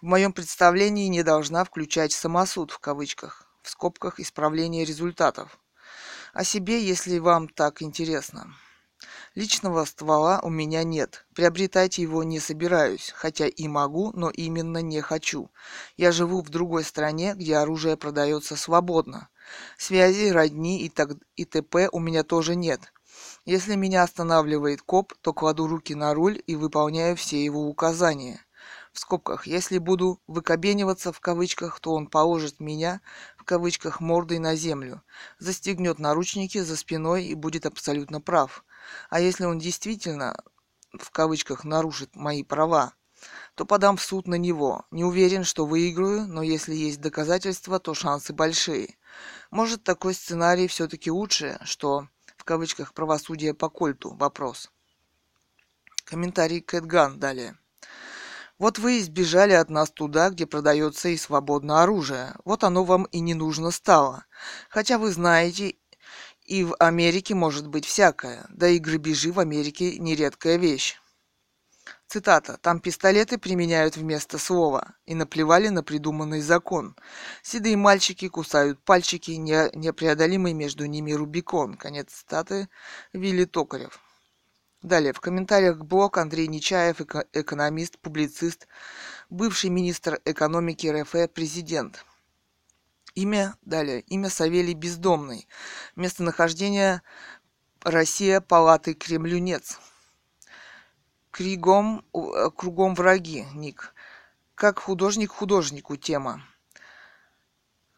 [0.00, 5.58] в моем представлении не должна включать самосуд в кавычках, в скобках исправление результатов.
[6.32, 8.54] О себе, если вам так интересно.
[9.34, 11.26] Личного ствола у меня нет.
[11.34, 15.50] Приобретать его не собираюсь, хотя и могу, но именно не хочу.
[15.98, 19.28] Я живу в другой стране, где оружие продается свободно.
[19.76, 21.90] Связи, родни и, так, и т.п.
[21.92, 22.80] у меня тоже нет.
[23.44, 28.45] Если меня останавливает коп, то кладу руки на руль и выполняю все его указания.
[28.96, 33.02] В скобках, если буду выкобениваться в кавычках, то он положит меня
[33.36, 35.02] в кавычках мордой на землю,
[35.38, 38.64] застегнет наручники за спиной и будет абсолютно прав.
[39.10, 40.42] А если он действительно
[40.98, 42.94] в кавычках нарушит мои права,
[43.54, 44.86] то подам в суд на него.
[44.90, 48.96] Не уверен, что выиграю, но если есть доказательства, то шансы большие.
[49.50, 52.08] Может, такой сценарий все-таки лучше, что
[52.46, 54.70] кавычках правосудие по кольту вопрос.
[56.04, 57.58] Комментарий Кэтган далее.
[58.58, 62.34] Вот вы избежали от нас туда, где продается и свободно оружие.
[62.44, 64.24] Вот оно вам и не нужно стало.
[64.70, 65.76] Хотя вы знаете,
[66.44, 68.46] и в Америке может быть всякое.
[68.48, 70.96] Да и грабежи в Америке нередкая вещь.
[72.08, 72.56] Цитата.
[72.62, 76.94] «Там пистолеты применяют вместо слова и наплевали на придуманный закон.
[77.42, 81.74] Седые мальчики кусают пальчики, не, непреодолимый между ними Рубикон».
[81.74, 82.68] Конец цитаты.
[83.12, 84.00] Вилли Токарев.
[84.86, 85.12] Далее.
[85.12, 88.68] В комментариях блог Андрей Нечаев, эко- экономист, публицист,
[89.28, 92.04] бывший министр экономики РФ, президент.
[93.16, 95.48] Имя, далее, имя Савелий Бездомный.
[95.96, 97.02] Местонахождение
[97.82, 99.80] Россия, палаты Кремлюнец.
[101.32, 103.92] Кригом, э, кругом враги, ник.
[104.54, 106.44] Как художник художнику тема.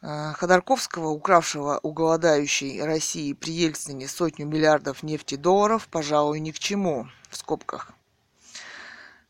[0.01, 6.59] Э, Ходорковского, укравшего у голодающей России при Ельцине сотню миллиардов нефти долларов, пожалуй, ни к
[6.59, 7.93] чему, в скобках.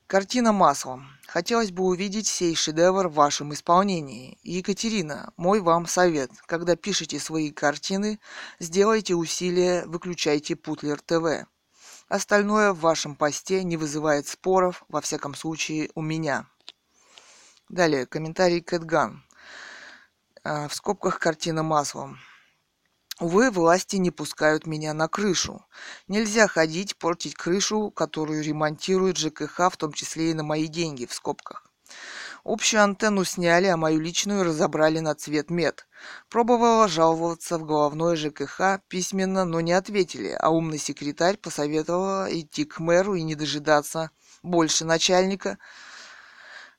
[0.07, 1.07] Картина маслом.
[1.27, 4.39] Хотелось бы увидеть сей шедевр в вашем исполнении.
[4.43, 6.31] Екатерина, мой вам совет.
[6.47, 8.19] Когда пишете свои картины,
[8.59, 11.47] сделайте усилие, выключайте Путлер ТВ.
[12.09, 16.47] Остальное в вашем посте не вызывает споров, во всяком случае у меня.
[17.69, 19.23] Далее, комментарий Кэтган.
[20.51, 22.19] А, в скобках картина маслом.
[23.21, 25.67] Увы, власти не пускают меня на крышу.
[26.07, 31.13] Нельзя ходить, портить крышу, которую ремонтирует ЖКХ, в том числе и на мои деньги, в
[31.13, 31.71] скобках.
[32.45, 35.87] Общую антенну сняли, а мою личную разобрали на цвет мед.
[36.31, 42.79] Пробовала жаловаться в головное ЖКХ письменно, но не ответили, а умный секретарь посоветовала идти к
[42.79, 44.13] мэру и не дожидаться
[44.43, 45.59] больше начальника,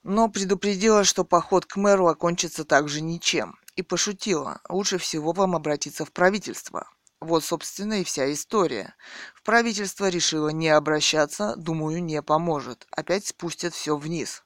[0.03, 4.61] но предупредила, что поход к мэру окончится также ничем и пошутила.
[4.69, 6.89] Лучше всего вам обратиться в правительство.
[7.21, 8.95] Вот, собственно, и вся история.
[9.35, 12.87] В правительство решило не обращаться, думаю, не поможет.
[12.91, 14.43] Опять спустят все вниз.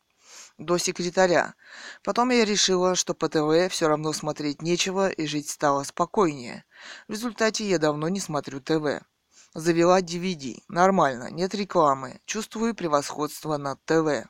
[0.58, 1.56] До секретаря.
[2.04, 6.64] Потом я решила, что по ТВ все равно смотреть нечего и жить стало спокойнее.
[7.08, 9.04] В результате я давно не смотрю ТВ.
[9.56, 10.62] Завела DVD.
[10.68, 12.22] Нормально, нет рекламы.
[12.26, 14.28] Чувствую превосходство над ТВ.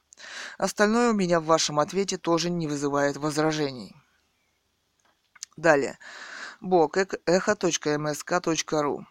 [0.57, 3.95] Остальное у меня в вашем ответе тоже не вызывает возражений.
[5.57, 5.99] Далее.
[6.61, 9.05] Бог эхо.мск.ру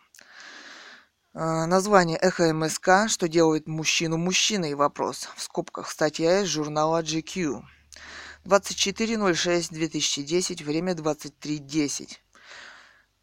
[1.35, 3.09] а, Название «Эхо МСК.
[3.09, 5.29] Что делает мужчину мужчиной?» Вопрос.
[5.37, 5.91] В скобках.
[5.91, 7.63] Статья из журнала GQ.
[8.45, 10.65] 24.06.2010.
[10.65, 12.19] Время 23.10.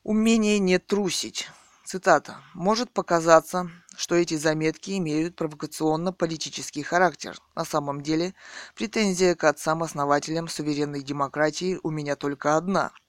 [0.03, 1.49] Умение не трусить.
[1.91, 2.37] Цитата.
[2.53, 3.67] «Может показаться,
[3.97, 7.35] что эти заметки имеют провокационно-политический характер.
[7.55, 8.35] На самом деле,
[8.75, 12.91] претензия к отцам-основателям суверенной демократии у меня только одна–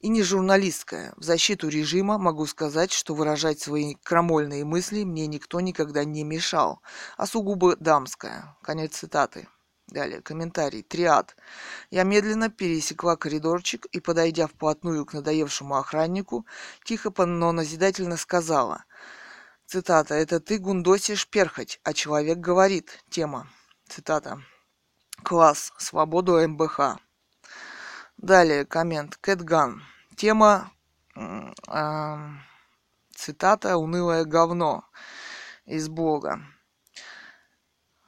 [0.00, 1.12] и не журналистская.
[1.16, 6.80] В защиту режима могу сказать, что выражать свои крамольные мысли мне никто никогда не мешал,
[7.16, 8.56] а сугубо дамская.
[8.62, 9.48] Конец цитаты.
[9.88, 10.82] Далее, комментарий.
[10.82, 11.34] Триад.
[11.90, 16.46] Я медленно пересекла коридорчик и, подойдя вплотную к надоевшему охраннику,
[16.84, 18.84] тихо, но назидательно сказала.
[19.66, 20.14] Цитата.
[20.14, 23.02] «Это ты гундосишь перхоть, а человек говорит».
[23.08, 23.48] Тема.
[23.88, 24.42] Цитата.
[25.22, 25.72] Класс.
[25.78, 26.98] Свободу МБХ.
[28.18, 29.16] Далее коммент.
[29.16, 29.82] Кэтган.
[30.16, 30.70] Тема,
[31.16, 32.18] э,
[33.14, 34.84] цитата «Унылое говно»
[35.64, 36.40] из блога.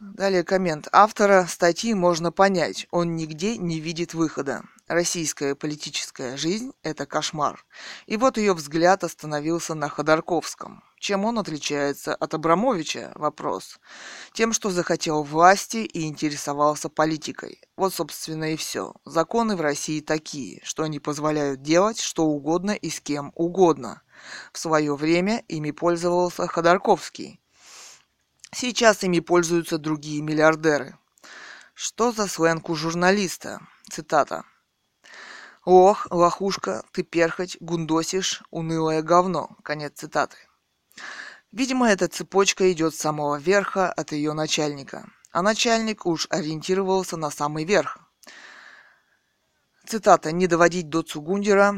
[0.00, 0.88] Далее коммент.
[0.92, 2.86] Автора статьи можно понять.
[2.90, 4.62] Он нигде не видит выхода.
[4.88, 7.66] Российская политическая жизнь– это кошмар.
[8.06, 10.82] И вот ее взгляд остановился на Ходорковском.
[10.98, 13.12] Чем он отличается от Абрамовича?
[13.14, 13.78] Вопрос.
[14.32, 17.60] Тем, что захотел власти и интересовался политикой.
[17.76, 18.94] Вот, собственно, и все.
[19.04, 24.00] Законы в России такие, что они позволяют делать что угодно и с кем угодно.
[24.52, 27.39] В свое время ими пользовался Ходорковский.
[28.52, 30.98] Сейчас ими пользуются другие миллиардеры.
[31.74, 33.60] Что за сленг у журналиста?
[33.88, 34.44] Цитата.
[35.64, 39.56] Ох, лохушка, ты перхоть, гундосишь, унылое говно.
[39.62, 40.36] Конец цитаты.
[41.52, 45.08] Видимо, эта цепочка идет с самого верха от ее начальника.
[45.32, 47.98] А начальник уж ориентировался на самый верх.
[49.86, 51.74] Цитата «Не доводить до Цугундера,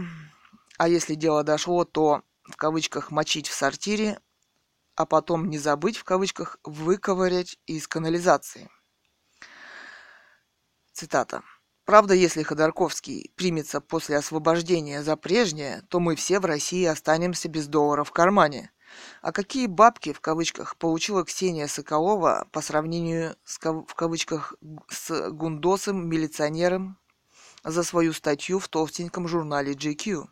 [0.78, 4.18] а если дело дошло, то в кавычках «мочить в сортире»,
[4.94, 8.70] а потом не забыть в кавычках «выковырять из канализации».
[10.92, 11.42] Цитата.
[11.84, 17.66] Правда, если Ходорковский примется после освобождения за прежнее, то мы все в России останемся без
[17.66, 18.70] доллара в кармане.
[19.20, 24.54] А какие бабки, в кавычках, получила Ксения Соколова по сравнению с, в кавычках,
[24.88, 26.98] с гундосом милиционером
[27.64, 30.28] за свою статью в толстеньком журнале GQ?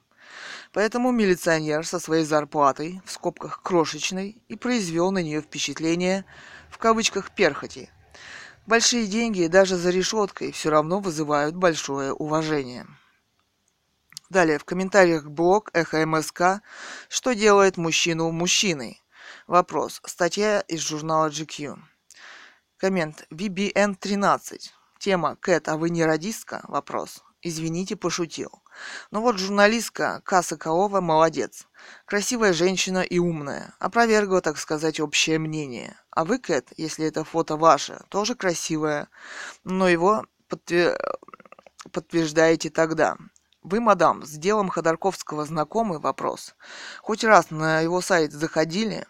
[0.73, 6.25] Поэтому милиционер со своей зарплатой, в скобках крошечной, и произвел на нее впечатление,
[6.71, 7.91] в кавычках, перхоти–
[8.71, 12.87] Большие деньги даже за решеткой все равно вызывают большое уважение.
[14.29, 16.63] Далее, в комментариях блог Эхо МСК
[17.09, 19.03] «Что делает мужчину мужчиной?»
[19.49, 20.01] Вопрос.
[20.05, 21.79] Статья из журнала GQ.
[22.77, 23.27] Коммент.
[23.33, 24.73] VBN 13.
[25.01, 27.25] Тема «Кэт, а вы не радистка?» Вопрос.
[27.43, 28.63] Извините, пошутил.
[29.11, 31.67] Но вот журналистка Каса Каова молодец.
[32.05, 33.75] Красивая женщина и умная.
[33.79, 35.97] Опровергла, так сказать, общее мнение.
[36.11, 39.09] А вы, Кэт, если это фото ваше, тоже красивая.
[39.65, 40.99] Но его подтвер...
[41.93, 43.17] подтверждаете тогда.
[43.63, 46.55] Вы, мадам, с делом Ходорковского знакомый вопрос?
[47.01, 49.07] Хоть раз на его сайт заходили?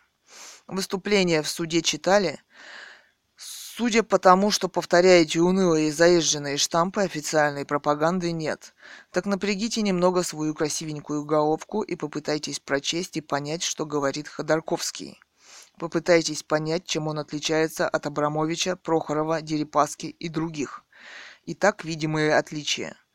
[0.68, 2.40] Выступления в суде читали?
[3.80, 8.74] Судя по тому, что повторяете унылые заезженные штампы, официальной пропаганды нет.
[9.10, 15.18] Так напрягите немного свою красивенькую головку и попытайтесь прочесть и понять, что говорит Ходорковский.
[15.78, 20.84] Попытайтесь понять, чем он отличается от Абрамовича, Прохорова, Дерипаски и других.
[21.46, 22.98] Итак, видимые отличия–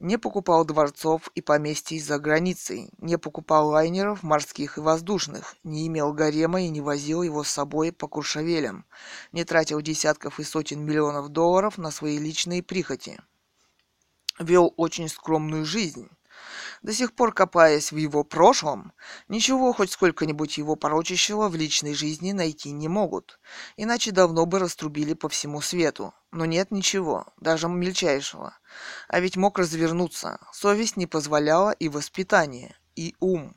[0.00, 6.12] не покупал дворцов и поместий за границей, не покупал лайнеров морских и воздушных, не имел
[6.12, 8.84] гарема и не возил его с собой по куршавелям,
[9.32, 13.20] не тратил десятков и сотен миллионов долларов на свои личные прихоти.
[14.38, 16.08] Вел очень скромную жизнь,
[16.82, 18.92] до сих пор копаясь в его прошлом,
[19.28, 23.40] ничего хоть сколько-нибудь его порочащего в личной жизни найти не могут,
[23.76, 26.14] иначе давно бы раструбили по всему свету.
[26.30, 28.58] Но нет ничего, даже мельчайшего.
[29.08, 33.56] А ведь мог развернуться, совесть не позволяла и воспитание, и ум.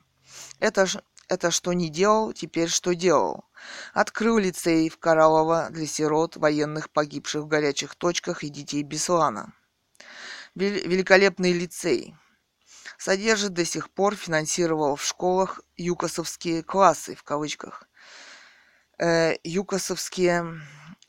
[0.58, 3.46] Это ж это что не делал, теперь что делал.
[3.94, 9.54] Открыл лицей в Кораллово для сирот, военных, погибших в горячих точках и детей Беслана.
[10.54, 12.14] Великолепный лицей
[13.02, 17.88] содержит до сих пор, финансировал в школах юкосовские классы, в кавычках.
[18.98, 20.60] Э, юкосовские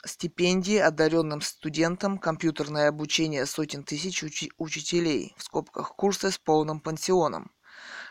[0.03, 7.52] стипендии одаренным студентам, компьютерное обучение сотен тысяч учи- учителей, в скобках, курсы с полным пансионом.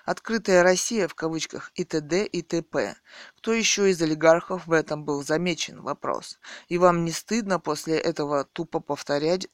[0.05, 2.25] Открытая Россия, в кавычках, и т.д.
[2.25, 2.95] и т.п.
[3.37, 5.83] Кто еще из олигархов в этом был замечен?
[5.83, 6.39] Вопрос.
[6.69, 9.49] И вам не стыдно после этого тупо повторять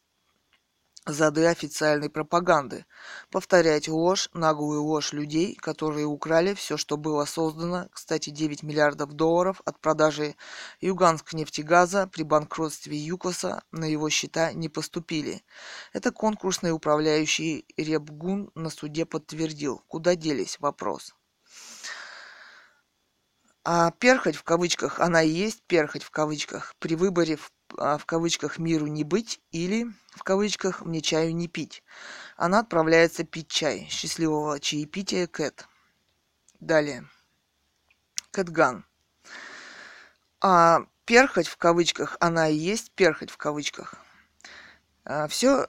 [1.12, 2.84] зады официальной пропаганды,
[3.30, 9.60] повторять ложь, наглую ложь людей, которые украли все, что было создано, кстати, 9 миллиардов долларов
[9.64, 10.36] от продажи
[10.80, 15.42] Юганск нефтегаза при банкротстве ЮКОСа на его счета не поступили.
[15.92, 19.82] Это конкурсный управляющий Ребгун на суде подтвердил.
[19.88, 20.58] Куда делись?
[20.60, 21.14] Вопрос.
[23.64, 28.58] А перхоть в кавычках, она и есть перхоть в кавычках, при выборе в в кавычках
[28.58, 31.82] «миру не быть» или в кавычках «мне чаю не пить».
[32.36, 33.86] Она отправляется пить чай.
[33.90, 35.66] Счастливого чаепития, Кэт.
[36.60, 37.08] Далее.
[38.30, 38.84] Кэтган.
[40.40, 43.94] А перхоть в кавычках, она и есть перхоть в кавычках.
[45.04, 45.68] А, все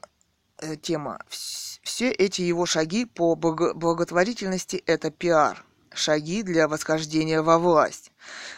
[0.58, 5.64] э, тема, все эти его шаги по благотворительности– это пиар–
[5.94, 8.09] шаги для восхождения во власть.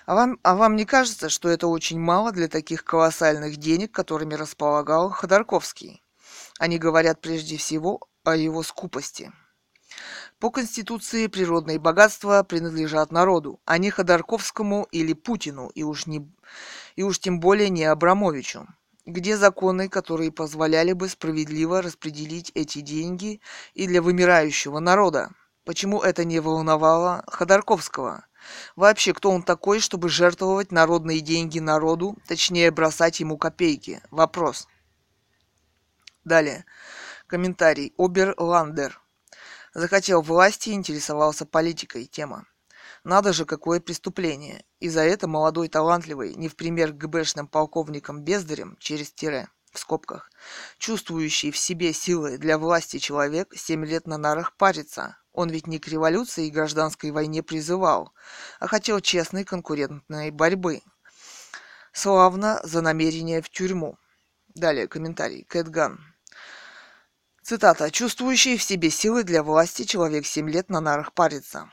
[0.05, 4.33] А вам, а вам не кажется, что это очень мало для таких колоссальных денег, которыми
[4.33, 6.03] располагал Ходорковский?
[6.59, 9.31] Они говорят прежде всего о его скупости.
[10.39, 16.27] По Конституции природные богатства принадлежат народу, а не Ходорковскому или Путину, и уж, не,
[16.95, 18.67] и уж тем более не Абрамовичу.
[19.05, 23.41] Где законы, которые позволяли бы справедливо распределить эти деньги
[23.73, 25.31] и для вымирающего народа?
[25.65, 28.25] Почему это не волновало Ходорковского?
[28.75, 34.01] Вообще, кто он такой, чтобы жертвовать народные деньги народу, точнее бросать ему копейки?
[34.11, 34.67] Вопрос.
[36.23, 36.65] Далее.
[37.27, 37.93] Комментарий.
[37.97, 39.01] Оберландер.
[39.73, 42.05] Захотел власти, интересовался политикой.
[42.05, 42.45] Тема.
[43.03, 44.63] Надо же, какое преступление.
[44.79, 50.29] И за это молодой талантливый, не в пример ГБшным полковником Бездарем, через тире, в скобках,
[50.77, 55.79] чувствующий в себе силы для власти человек, семь лет на нарах парится, он ведь не
[55.79, 58.13] к революции и гражданской войне призывал,
[58.59, 60.81] а хотел честной конкурентной борьбы.
[61.93, 63.97] Славно за намерение в тюрьму.
[64.49, 65.43] Далее комментарий.
[65.43, 65.99] Кэтган.
[67.43, 67.89] Цитата.
[67.91, 71.69] «Чувствующий в себе силы для власти человек семь лет на нарах парится».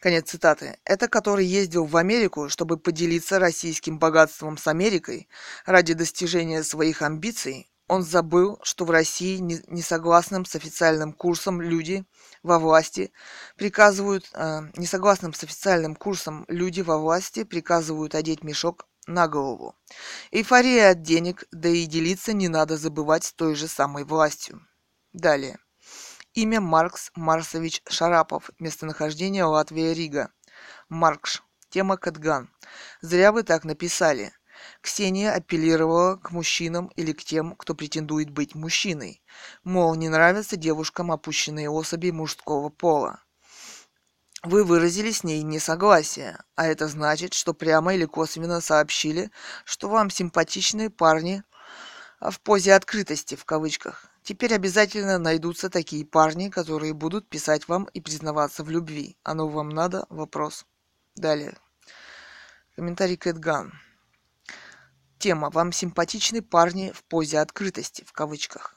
[0.00, 0.78] Конец цитаты.
[0.84, 5.28] Это который ездил в Америку, чтобы поделиться российским богатством с Америкой
[5.64, 12.04] ради достижения своих амбиций, он забыл, что в России несогласным с официальным курсом люди
[12.42, 13.12] во власти
[13.56, 19.76] приказывают, э, несогласным с официальным курсом люди во власти приказывают одеть мешок на голову.
[20.32, 24.66] Эйфория от денег, да и делиться не надо забывать с той же самой властью.
[25.12, 25.58] Далее.
[26.34, 28.50] Имя Маркс Марсович Шарапов.
[28.58, 30.30] Местонахождение Латвия Рига.
[30.88, 31.42] Маркш.
[31.70, 32.50] Тема Катган.
[33.00, 34.32] Зря вы так написали.
[34.80, 39.22] Ксения апеллировала к мужчинам или к тем, кто претендует быть мужчиной.
[39.64, 43.20] Мол, не нравятся девушкам опущенные особи мужского пола.
[44.42, 49.30] Вы выразили с ней несогласие, а это значит, что прямо или косвенно сообщили,
[49.64, 51.42] что вам симпатичные парни
[52.20, 54.06] а, в позе открытости, в кавычках.
[54.22, 59.16] Теперь обязательно найдутся такие парни, которые будут писать вам и признаваться в любви.
[59.22, 60.06] Оно вам надо?
[60.10, 60.66] Вопрос.
[61.14, 61.56] Далее.
[62.76, 63.72] Комментарий Кэтган.
[65.18, 68.76] Тема «Вам симпатичны парни в позе открытости» в кавычках.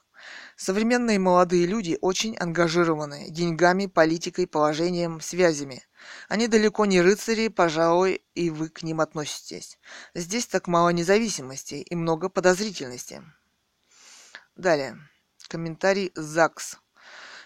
[0.55, 5.83] Современные молодые люди очень ангажированы деньгами, политикой, положением, связями.
[6.27, 9.79] Они далеко не рыцари, пожалуй, и вы к ним относитесь.
[10.13, 13.21] Здесь так мало независимости и много подозрительности.
[14.55, 14.97] Далее.
[15.47, 16.77] Комментарий ЗАГС.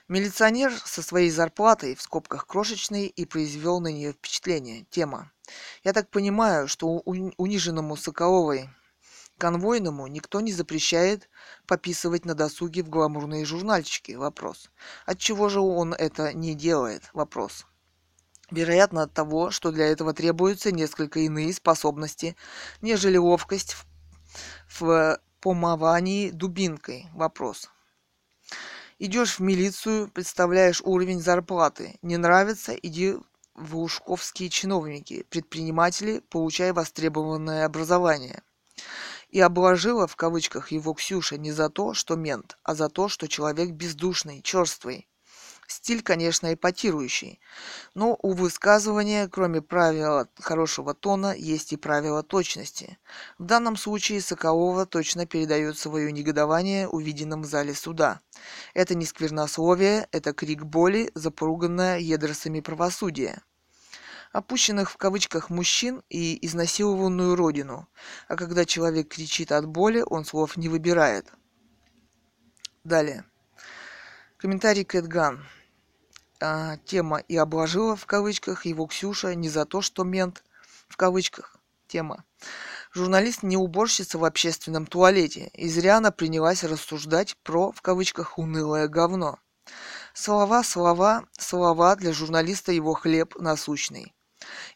[0.07, 4.85] Милиционер со своей зарплатой, в скобках крошечной, и произвел на нее впечатление.
[4.89, 5.31] Тема.
[5.83, 8.69] Я так понимаю, что униженному Соколовой
[9.37, 11.29] Конвойному никто не запрещает
[11.67, 14.13] пописывать на досуге в гламурные журнальчики.
[14.13, 14.69] Вопрос.
[15.05, 17.09] Отчего же он это не делает?
[17.13, 17.65] Вопрос.
[18.51, 22.35] Вероятно от того, что для этого требуются несколько иные способности,
[22.81, 23.85] нежели ловкость в,
[24.79, 27.07] в помывании дубинкой.
[27.13, 27.69] Вопрос.
[28.99, 31.97] Идешь в милицию, представляешь уровень зарплаты.
[32.01, 33.15] Не нравится, иди
[33.55, 38.43] в ушковские чиновники, предприниматели, получай востребованное образование
[39.33, 43.27] и обложила в кавычках его Ксюша не за то, что мент, а за то, что
[43.27, 45.09] человек бездушный, черствый.
[45.65, 47.39] Стиль, конечно, эпатирующий,
[47.95, 52.99] но у высказывания, кроме правила хорошего тона, есть и правила точности.
[53.39, 58.19] В данном случае Соколова точно передает свое негодование увиденном в зале суда.
[58.75, 63.41] Это не сквернословие, это крик боли, запоруганное едросами правосудия
[64.33, 67.87] опущенных в кавычках мужчин и изнасилованную родину.
[68.27, 71.31] А когда человек кричит от боли, он слов не выбирает.
[72.83, 73.23] Далее.
[74.37, 75.45] Комментарий Кэтган.
[76.41, 80.43] А, тема «И обложила» в кавычках его Ксюша не за то, что мент
[80.89, 81.55] в кавычках.
[81.87, 82.25] Тема.
[82.91, 88.87] Журналист не уборщица в общественном туалете, и зря она принялась рассуждать про, в кавычках, унылое
[88.87, 89.37] говно.
[90.13, 94.13] Слова, слова, слова для журналиста его хлеб насущный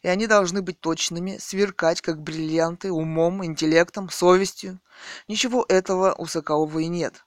[0.02, 4.80] и они должны быть точными, сверкать, как бриллианты, умом, интеллектом, совестью.
[5.28, 7.24] Ничего этого у Соколовой нет.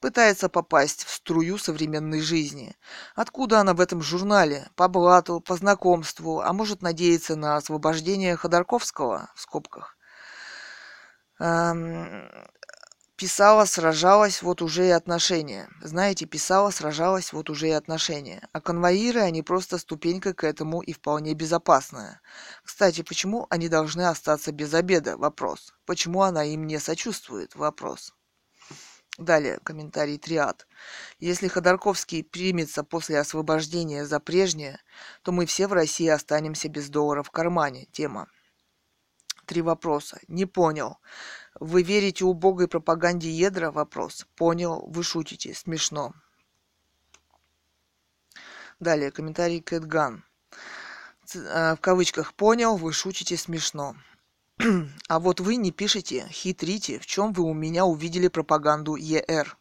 [0.00, 2.76] Пытается попасть в струю современной жизни.
[3.14, 4.68] Откуда она в этом журнале?
[4.74, 9.96] По блату, по знакомству, а может надеяться на освобождение Ходорковского, в скобках.
[13.22, 15.68] Писала, сражалась, вот уже и отношения.
[15.80, 18.48] Знаете, писала, сражалась, вот уже и отношения.
[18.50, 22.20] А конвоиры, они просто ступенька к этому и вполне безопасная.
[22.64, 25.16] Кстати, почему они должны остаться без обеда?
[25.16, 25.72] Вопрос.
[25.86, 27.54] Почему она им не сочувствует?
[27.54, 28.12] Вопрос.
[29.18, 30.66] Далее, комментарий Триад.
[31.20, 34.80] Если Ходорковский примется после освобождения за прежнее,
[35.22, 37.86] то мы все в России останемся без доллара в кармане.
[37.92, 38.26] Тема.
[39.46, 40.18] Три вопроса.
[40.26, 40.98] Не понял.
[41.64, 43.70] Вы верите убогой пропаганде ядра?
[43.70, 44.26] Вопрос.
[44.36, 44.84] Понял.
[44.88, 45.54] Вы шутите.
[45.54, 46.12] Смешно.
[48.80, 49.10] Далее.
[49.10, 50.24] Комментарий Кэтган.
[51.34, 53.96] Э, в кавычках «понял», вы шутите смешно.
[55.08, 59.56] а вот вы не пишете, хитрите, в чем вы у меня увидели пропаганду ЕР.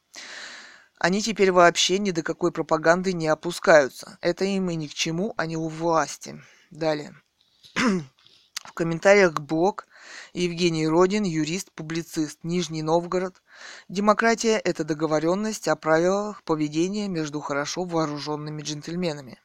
[0.98, 4.18] Они теперь вообще ни до какой пропаганды не опускаются.
[4.22, 6.42] Это им и ни к чему, они у власти.
[6.70, 7.16] Далее.
[7.76, 9.88] В комментариях блог
[10.34, 13.42] Евгений Родин, юрист, публицист, Нижний Новгород.
[13.90, 19.40] Демократия– это договоренность о правилах поведения между хорошо вооруженными джентльменами.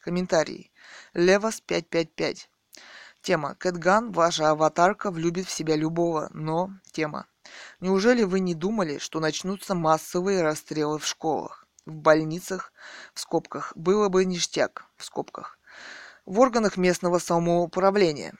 [0.00, 0.70] Комментарий.
[1.14, 2.50] Левас 555.
[3.22, 3.54] Тема.
[3.54, 6.70] Кэтган, ваша аватарка влюбит в себя любого, но...
[6.92, 7.26] Тема.
[7.80, 12.72] Неужели вы не думали, что начнутся массовые расстрелы в школах, в больницах,
[13.14, 15.58] в скобках, было бы ништяк, в скобках,
[16.26, 18.34] в органах местного самоуправления.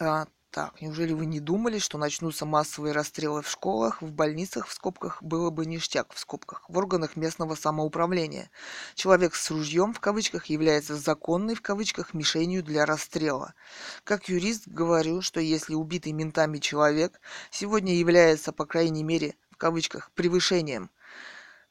[0.00, 4.72] А, так, неужели вы не думали, что начнутся массовые расстрелы в школах, в больницах, в
[4.72, 8.50] скобках, было бы ништяк, в скобках, в органах местного самоуправления?
[8.96, 13.54] Человек с ружьем, в кавычках, является законной, в кавычках, мишенью для расстрела.
[14.02, 20.10] Как юрист говорю, что если убитый ментами человек сегодня является, по крайней мере, в кавычках,
[20.12, 20.90] превышением,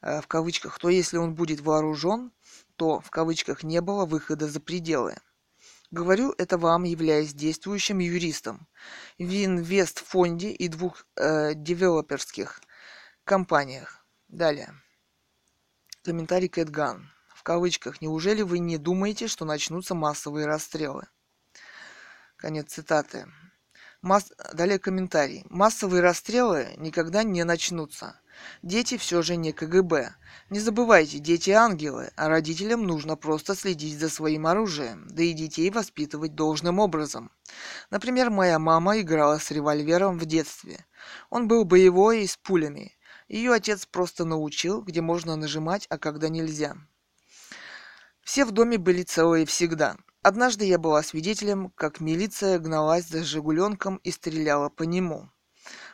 [0.02, 2.32] э, в кавычках, то если он будет вооружен,
[2.78, 5.18] то, в кавычках, не было выхода за пределы.
[5.94, 8.68] Говорю это вам, являясь действующим юристом
[9.20, 12.62] в инвестфонде и двух э, девелоперских
[13.24, 14.04] компаниях.
[14.28, 14.74] Далее.
[16.02, 17.12] Комментарий Кэтган.
[17.28, 18.02] В кавычках.
[18.02, 21.06] Неужели вы не думаете, что начнутся массовые расстрелы?
[22.38, 23.28] Конец цитаты.
[24.02, 24.34] Масс...
[24.52, 25.46] Далее комментарий.
[25.52, 28.20] Массовые расстрелы никогда не начнутся.
[28.62, 30.16] Дети все же не КГБ.
[30.50, 35.70] Не забывайте, дети ангелы, а родителям нужно просто следить за своим оружием, да и детей
[35.70, 37.32] воспитывать должным образом.
[37.90, 40.86] Например, моя мама играла с револьвером в детстве.
[41.30, 42.98] Он был боевой и с пулями.
[43.28, 46.76] Ее отец просто научил, где можно нажимать, а когда нельзя.
[48.24, 49.98] Все в доме были целые всегда.
[50.22, 55.30] Однажды я была свидетелем, как милиция гналась за «Жигуленком» и стреляла по нему.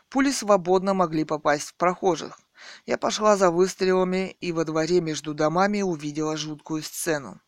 [0.10, 2.40] Пули свободно могли попасть в прохожих.
[2.86, 7.40] Я пошла за выстрелами и во дворе между домами увидела жуткую сцену.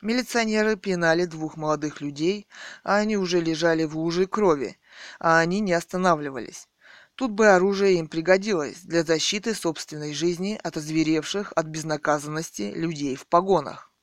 [0.00, 2.46] Милиционеры пинали двух молодых людей,
[2.82, 4.78] а они уже лежали в луже крови,
[5.18, 6.68] а они не останавливались.
[7.16, 13.26] Тут бы оружие им пригодилось для защиты собственной жизни от озверевших от безнаказанности людей в
[13.26, 13.93] погонах.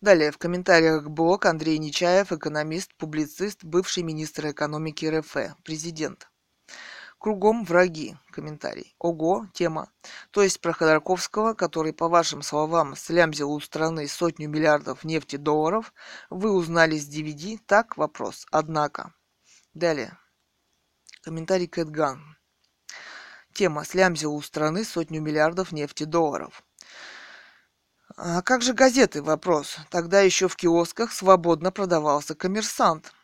[0.00, 6.30] Далее в комментариях блог Андрей Нечаев, экономист, публицист, бывший министр экономики РФ, президент.
[7.18, 8.16] Кругом враги.
[8.30, 8.94] Комментарий.
[8.98, 9.92] Ого, тема.
[10.30, 15.92] То есть про Ходорковского, который, по вашим словам, слямзил у страны сотню миллиардов нефти долларов,
[16.30, 17.58] вы узнали с DVD?
[17.66, 18.46] Так, вопрос.
[18.50, 19.12] Однако.
[19.74, 20.16] Далее.
[21.20, 22.38] Комментарий Кэтган.
[23.52, 23.84] Тема.
[23.84, 26.64] Слямзил у страны сотню миллиардов нефти долларов.
[28.22, 29.22] А как же газеты?
[29.22, 29.78] Вопрос.
[29.88, 33.14] Тогда еще в киосках свободно продавался коммерсант.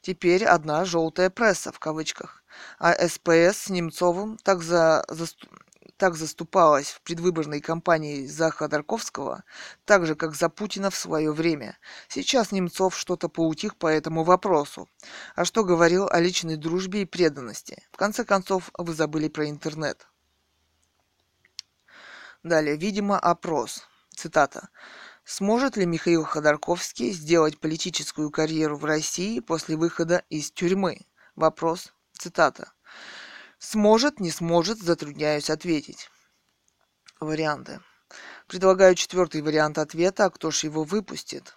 [0.00, 2.42] Теперь одна желтая пресса в кавычках.
[2.80, 5.26] А СПС с Немцовым так, за, за,
[5.96, 9.44] так заступалась в предвыборной кампании за Ходорковского,
[9.84, 11.78] так же, как за Путина в свое время.
[12.08, 14.88] Сейчас Немцов что-то поутих по этому вопросу.
[15.36, 17.84] А что говорил о личной дружбе и преданности?
[17.92, 20.08] В конце концов, вы забыли про интернет.
[22.42, 23.86] Далее, видимо, опрос.
[24.16, 24.70] Цитата.
[25.24, 31.00] Сможет ли Михаил Ходорковский сделать политическую карьеру в России после выхода из тюрьмы?
[31.34, 31.92] Вопрос.
[32.12, 32.72] Цитата.
[33.58, 36.08] Сможет, не сможет, затрудняюсь ответить.
[37.20, 37.80] Варианты.
[38.46, 41.54] Предлагаю четвертый вариант ответа, а кто ж его выпустит?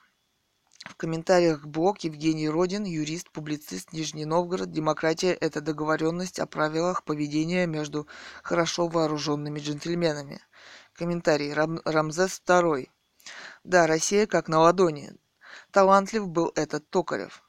[0.86, 4.72] В комментариях блог Евгений Родин, юрист, публицист, Нижний Новгород.
[4.72, 8.07] Демократия– это договоренность о правилах поведения между
[8.44, 10.41] хорошо вооруженными джентльменами.
[10.99, 11.53] Комментарий.
[11.53, 12.89] Рам- Рамзес II.
[13.63, 15.13] Да, Россия как на ладони.
[15.71, 17.41] Талантлив был этот Токарев.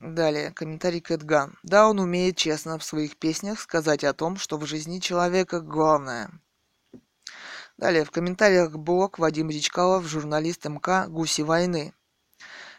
[0.00, 1.58] Далее, комментарий Кэтган.
[1.62, 6.30] Да, он умеет честно в своих песнях сказать о том, что в жизни человека главное.
[7.76, 11.92] Далее, в комментариях блог Вадим Речкалов, журналист МК «Гуси войны».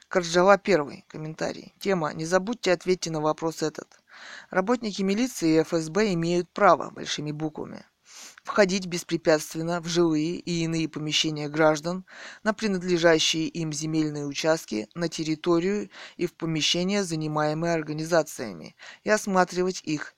[0.07, 1.75] Корджала первый комментарий.
[1.79, 3.99] Тема «Не забудьте ответьте на вопрос этот».
[4.49, 7.85] Работники милиции и ФСБ имеют право, большими буквами,
[8.43, 12.05] входить беспрепятственно в жилые и иные помещения граждан,
[12.43, 20.13] на принадлежащие им земельные участки, на территорию и в помещения, занимаемые организациями, и осматривать их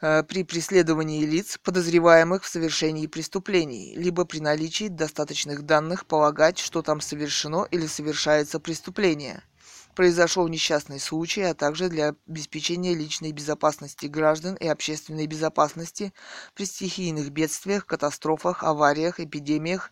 [0.00, 6.82] э, при преследовании лиц, подозреваемых в совершении преступлений, либо при наличии достаточных данных полагать, что
[6.82, 9.42] там совершено или совершается преступление–
[9.94, 16.12] произошел несчастный случай, а также для обеспечения личной безопасности граждан и общественной безопасности
[16.54, 19.90] при стихийных бедствиях, катастрофах, авариях, эпидемиях,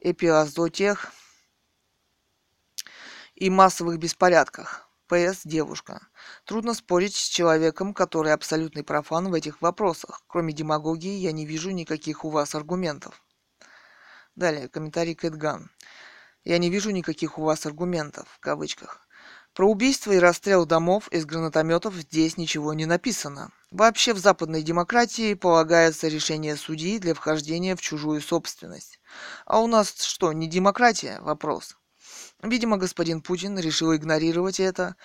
[0.00, 1.12] эпиазотиях
[3.34, 4.86] и массовых беспорядках.
[5.08, 5.40] П.С.
[5.42, 6.06] Девушка.
[6.44, 10.22] Трудно спорить с человеком, который абсолютный профан в этих вопросах.
[10.28, 13.20] Кроме демагогии, я не вижу никаких у вас аргументов.
[14.36, 15.68] Далее, комментарий Кэтган.
[16.44, 19.08] Я не вижу никаких у вас аргументов, в кавычках.
[19.54, 23.50] Про убийство и расстрел домов из гранатометов здесь ничего не написано.
[23.72, 29.00] Вообще в западной демократии полагается решение судьи для вхождения в чужую собственность.
[29.46, 31.20] А у нас что, не демократия?
[31.20, 31.76] Вопрос.
[32.42, 34.96] Видимо, господин Путин решил игнорировать это.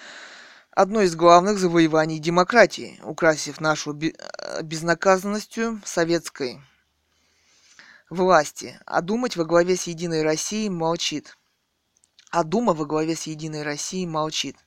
[0.72, 4.12] Одно из главных завоеваний демократии, украсив нашу э,
[4.62, 6.62] безнаказанностью советской
[8.10, 8.80] власти.
[8.86, 11.38] А думать во главе с Единой Россией молчит.
[12.38, 14.58] А Дума во главе с Единой Россией молчит.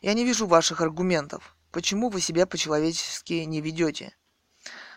[0.00, 1.54] Я не вижу ваших аргументов.
[1.70, 4.16] Почему вы себя по-человечески не ведете?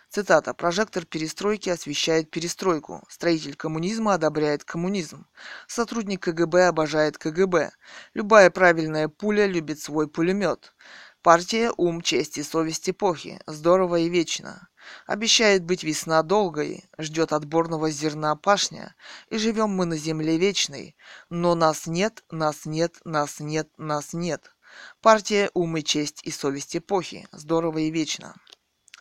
[0.09, 0.55] Цитата.
[0.55, 3.03] «Прожектор перестройки освещает перестройку.
[3.09, 5.27] Строитель коммунизма одобряет коммунизм.
[5.67, 7.73] Сотрудник КГБ обожает КГБ.
[8.15, 10.73] Любая правильная пуля любит свой пулемет.
[11.21, 13.39] Партия– ум, честь и совесть эпохи.
[13.45, 14.67] Здорово и вечно.
[15.05, 18.95] Обещает быть весна долгой, ждет отборного зерна пашня,
[19.29, 20.95] и живем мы на земле вечной.
[21.29, 24.55] Но нас нет, нас нет, нас нет, нас нет.
[25.01, 27.27] Партия «Ум и честь и совесть эпохи».
[27.31, 28.35] Здорово и вечно.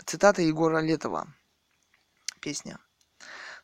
[0.04, 1.26] Цитата Егора Летова.
[2.40, 2.78] Песня.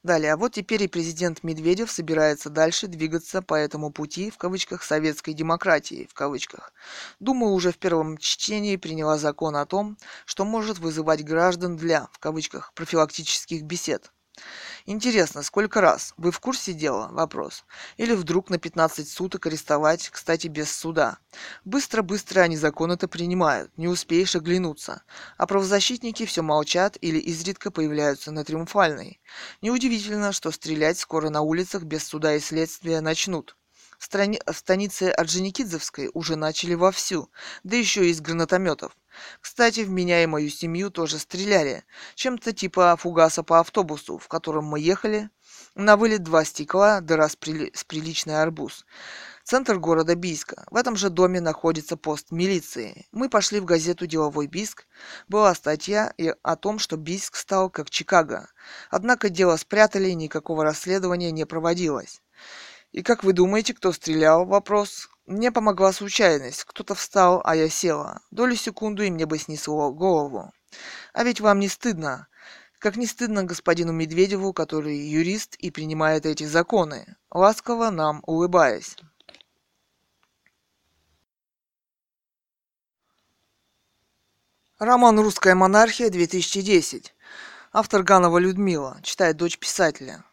[0.03, 4.83] Далее, а вот теперь и президент Медведев собирается дальше двигаться по этому пути, в кавычках,
[4.83, 6.73] советской демократии, в кавычках.
[7.19, 12.19] Дума уже в первом чтении приняла закон о том, что может вызывать граждан для, в
[12.19, 14.11] кавычках, профилактических бесед.
[14.87, 16.15] Интересно, сколько раз?
[16.17, 17.09] Вы в курсе дела?
[17.13, 17.65] Вопрос.
[17.97, 21.19] Или вдруг на 15 суток арестовать, кстати, без суда?
[21.65, 25.03] Быстро-быстро они закон это принимают, не успеешь оглянуться.
[25.37, 29.21] А правозащитники все молчат или изредка появляются на триумфальной.
[29.63, 33.57] Неудивительно, что стрелять скоро на улицах без суда и следствия начнут.
[34.01, 37.31] В станице Орджоникидзевской уже начали вовсю,
[37.65, 38.97] да еще и из гранатометов.
[39.43, 41.85] Кстати, в меня и мою семью тоже стреляли.
[42.15, 45.29] Чем-то типа фугаса по автобусу, в котором мы ехали.
[45.75, 47.73] На вылет два стекла, дыра с, прили...
[47.75, 48.87] с приличный арбуз.
[49.45, 50.65] Центр города Бийска.
[50.71, 53.07] В этом же доме находится пост милиции.
[53.13, 54.87] Мы пошли в газету «Деловой Бийск».
[55.29, 58.49] Была статья о том, что Бийск стал как Чикаго.
[58.91, 62.23] Однако дело спрятали, никакого расследования не проводилось.
[62.93, 64.45] И как вы думаете, кто стрелял?
[64.45, 65.09] Вопрос.
[65.27, 66.65] Мне помогла случайность.
[66.65, 68.21] Кто-то встал, а я села.
[68.31, 70.53] Долю секунду, и мне бы снесло голову.
[71.13, 72.27] А ведь вам не стыдно?
[72.81, 78.97] Как не стыдно господину Медведеву, который юрист и принимает эти законы, ласково нам улыбаясь.
[84.79, 87.15] Роман «Русская монархия», 2010.
[87.73, 88.99] Автор Ганова Людмила.
[89.03, 90.25] Читает дочь писателя.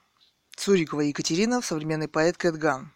[0.58, 2.92] Цурикова Екатерина, современный поэт Кэтган.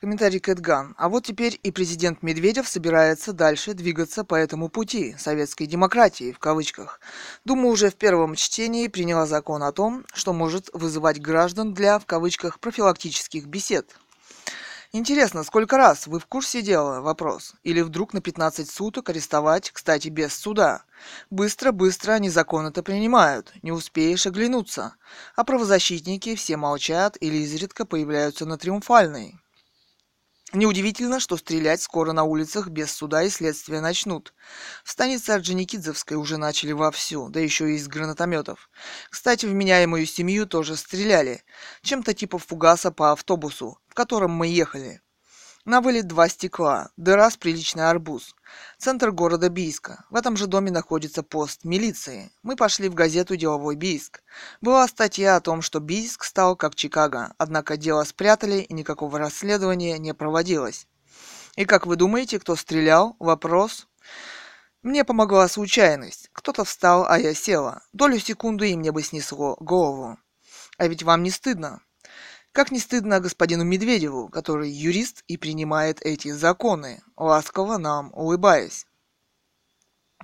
[0.00, 0.94] Комментарий Кэтган.
[0.98, 6.38] А вот теперь и президент Медведев собирается дальше двигаться по этому пути советской демократии, в
[6.38, 7.00] кавычках.
[7.46, 12.04] Дума уже в первом чтении приняла закон о том, что может вызывать граждан для, в
[12.04, 13.96] кавычках, профилактических бесед.
[14.92, 17.00] Интересно, сколько раз вы в курсе дела?
[17.00, 17.54] Вопрос.
[17.62, 20.82] Или вдруг на 15 суток арестовать, кстати, без суда?
[21.30, 24.96] Быстро-быстро они закон это принимают, не успеешь оглянуться.
[25.36, 29.39] А правозащитники все молчат или изредка появляются на триумфальной.
[30.52, 34.34] Неудивительно, что стрелять скоро на улицах без суда и следствия начнут.
[34.82, 38.68] В станице Орджоникидзевской уже начали вовсю, да еще и из гранатометов.
[39.10, 41.44] Кстати, в меня и мою семью тоже стреляли.
[41.82, 45.00] Чем-то типа фугаса по автобусу, в котором мы ехали.
[45.66, 48.34] На вылет два стекла, дыра с приличный арбуз.
[48.78, 50.06] Центр города Бийска.
[50.08, 52.32] В этом же доме находится пост милиции.
[52.42, 54.22] Мы пошли в газету «Деловой Бийск».
[54.62, 59.98] Была статья о том, что Бийск стал как Чикаго, однако дело спрятали и никакого расследования
[59.98, 60.86] не проводилось.
[61.56, 63.16] И как вы думаете, кто стрелял?
[63.18, 63.86] Вопрос.
[64.82, 66.30] Мне помогла случайность.
[66.32, 67.82] Кто-то встал, а я села.
[67.92, 70.18] Долю секунды и мне бы снесло голову.
[70.78, 71.82] А ведь вам не стыдно?
[72.52, 78.86] Как не стыдно господину Медведеву, который юрист и принимает эти законы, ласково нам улыбаясь.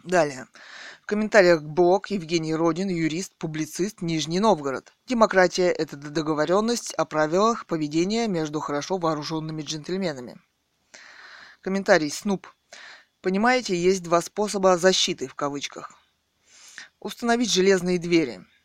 [0.02, 0.48] Далее.
[1.02, 4.92] В комментариях блог Евгений Родин, юрист, публицист, Нижний Новгород.
[5.06, 10.40] Демократия– это договоренность о правилах поведения между хорошо вооруженными джентльменами.
[11.60, 12.48] Комментарий Снуп.
[13.20, 15.92] Понимаете, есть два способа защиты в кавычках.
[16.98, 18.44] Установить железные двери–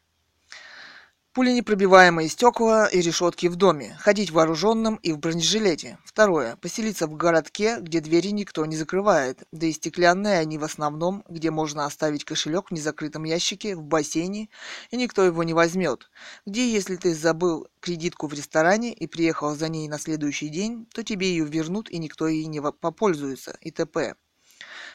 [1.33, 3.95] Пуленепробиваемые стекла и решетки в доме.
[4.01, 5.97] Ходить вооруженным и в бронежилете.
[6.03, 6.57] Второе.
[6.57, 9.43] Поселиться в городке, где двери никто не закрывает.
[9.53, 14.49] Да и стеклянные они в основном, где можно оставить кошелек в незакрытом ящике, в бассейне,
[14.89, 16.09] и никто его не возьмет.
[16.45, 21.01] Где, если ты забыл кредитку в ресторане и приехал за ней на следующий день, то
[21.01, 24.15] тебе ее вернут и никто ей не попользуется и т.п.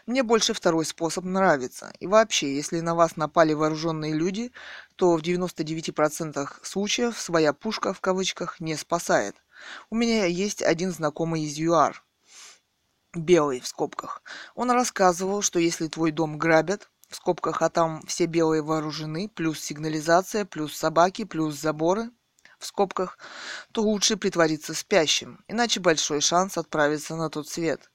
[0.06, 1.92] Мне больше второй способ нравится.
[1.98, 4.52] И вообще, если на вас напали вооруженные люди,
[4.96, 9.36] то в 99% случаев своя пушка в кавычках не спасает.
[9.90, 12.02] У меня есть один знакомый из ЮАР,
[13.14, 14.22] белый в скобках.
[14.54, 19.60] Он рассказывал, что если твой дом грабят, в скобках, а там все белые вооружены, плюс
[19.60, 22.10] сигнализация, плюс собаки, плюс заборы,
[22.58, 23.18] в скобках,
[23.72, 27.90] то лучше притвориться спящим, иначе большой шанс отправиться на тот свет.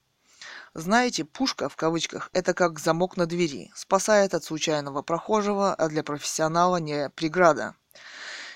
[0.74, 3.70] Знаете, пушка, в кавычках, это как замок на двери.
[3.74, 7.74] Спасает от случайного прохожего, а для профессионала не преграда.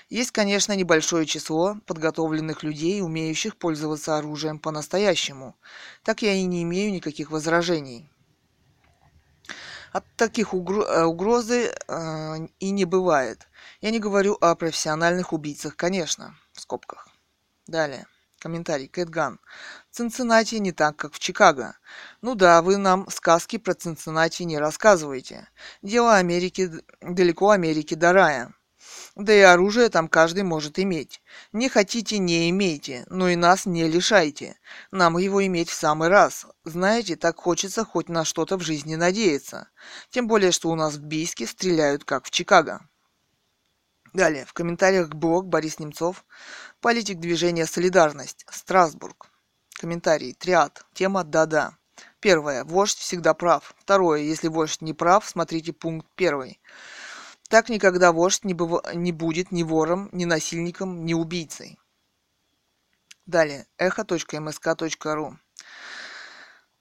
[0.09, 5.55] Есть, конечно, небольшое число подготовленных людей, умеющих пользоваться оружием по-настоящему.
[6.03, 8.09] Так я и не имею никаких возражений.
[9.91, 13.47] От таких э, угрозы э, и не бывает.
[13.81, 17.09] Я не говорю о профессиональных убийцах, конечно, в скобках.
[17.67, 18.07] Далее.
[18.39, 18.87] Комментарий.
[18.87, 19.39] Кэтган.
[19.97, 21.73] Цинциннати не так, как в Чикаго.
[22.21, 25.49] Ну да, вы нам сказки про Цинциннати не рассказываете.
[25.81, 26.69] Дело Америки
[27.01, 28.53] далеко Америки до рая.
[29.15, 31.23] Да и оружие там каждый может иметь.
[31.51, 34.59] Не хотите, не имейте, но и нас не лишайте.
[34.91, 36.45] Нам его иметь в самый раз.
[36.63, 39.67] Знаете, так хочется хоть на что-то в жизни надеяться.
[40.11, 42.87] Тем более, что у нас в Бийске стреляют, как в Чикаго.
[44.13, 46.23] Далее, в комментариях блог Борис Немцов,
[46.81, 49.31] политик движения «Солидарность», Страсбург.
[49.77, 50.33] Комментарий.
[50.33, 50.85] Триад.
[50.93, 51.77] Тема «Да-да».
[52.19, 52.63] Первое.
[52.63, 53.75] Вождь всегда прав.
[53.77, 54.21] Второе.
[54.21, 56.59] Если вождь не прав, смотрите пункт первый.
[57.47, 58.81] Так никогда вождь не, быв...
[58.93, 61.77] не будет ни вором, ни насильником, ни убийцей.
[63.25, 63.67] Далее.
[63.77, 65.37] эхо.мск.ру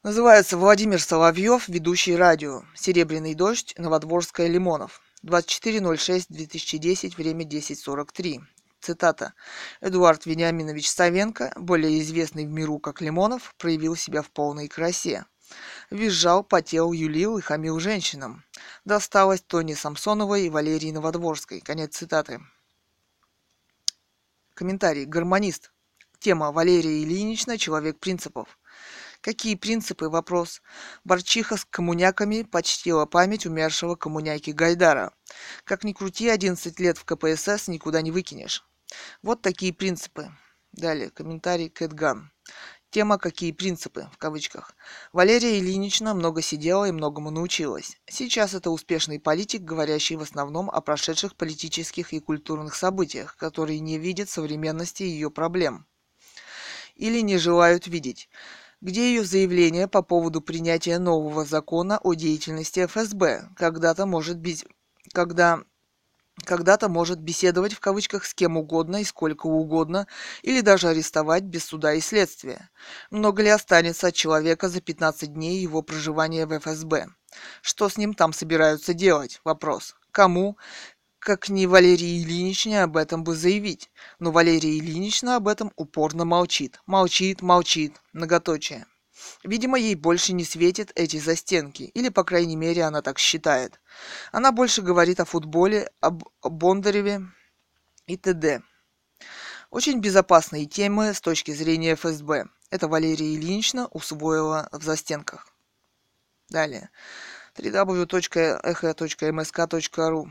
[0.03, 2.63] Называется Владимир Соловьев, ведущий радио.
[2.75, 5.03] Серебряный дождь, Новодворская, Лимонов.
[5.23, 8.41] 24.06.2010, время 10.43.
[8.81, 9.35] Цитата.
[9.81, 15.25] Эдуард Вениаминович Савенко, более известный в миру как Лимонов, проявил себя в полной красе.
[15.91, 18.45] Визжал, потел, юлил и хамил женщинам.
[18.85, 21.61] Досталось Тони Самсоновой и Валерии Новодворской.
[21.61, 22.41] Конец цитаты.
[24.55, 25.05] Комментарий.
[25.05, 25.73] Гармонист.
[26.19, 28.59] Тема Валерия Ильинична «Человек принципов».
[29.27, 30.09] Какие принципы?
[30.09, 30.63] Вопрос.
[31.03, 35.13] Борчиха с коммуняками почтила память умершего коммуняки Гайдара.
[35.65, 38.65] Как ни крути, 11 лет в КПСС никуда не выкинешь.
[39.23, 40.31] Вот такие принципы.
[40.71, 42.31] Далее, комментарий Кэтган.
[42.91, 44.77] Тема «Какие принципы?» в кавычках.
[45.13, 47.99] Валерия Ильинична много сидела и многому научилась.
[48.09, 53.99] Сейчас это успешный политик, говорящий в основном о прошедших политических и культурных событиях, которые не
[53.99, 55.85] видят современности ее проблем
[56.95, 58.29] или не желают видеть.
[58.83, 63.49] Где ее заявление по поводу принятия нового закона о деятельности ФСБ?
[63.57, 64.67] Когда-то может быть,
[65.13, 65.63] когда
[66.45, 70.07] когда-то может беседовать в кавычках с кем угодно и сколько угодно,
[70.43, 72.69] или даже арестовать без суда и следствия.
[73.11, 77.07] Много ли останется от человека за 15 дней его проживания в ФСБ?
[77.63, 79.41] Что с ним там собираются делать?
[79.45, 79.97] Вопрос.
[80.11, 80.59] Кому?
[81.27, 83.91] Как ни Валерий Ильиничне об этом бы заявить.
[84.21, 86.81] Но Валерия Ильинична об этом упорно молчит.
[86.87, 88.01] Молчит, молчит.
[88.13, 88.87] Многоточие.
[89.43, 93.81] Видимо, ей больше не светят эти застенки, или, по крайней мере, она так считает.
[94.31, 97.23] Она больше говорит о футболе, об Бондареве
[98.07, 98.63] и т.д.
[99.71, 102.45] Очень безопасные темы с точки зрения ФСБ.
[102.71, 105.49] Это Валерия Ильинична усвоила в застенках.
[106.51, 106.91] Далее.
[107.57, 110.31] www.echo.msk.ru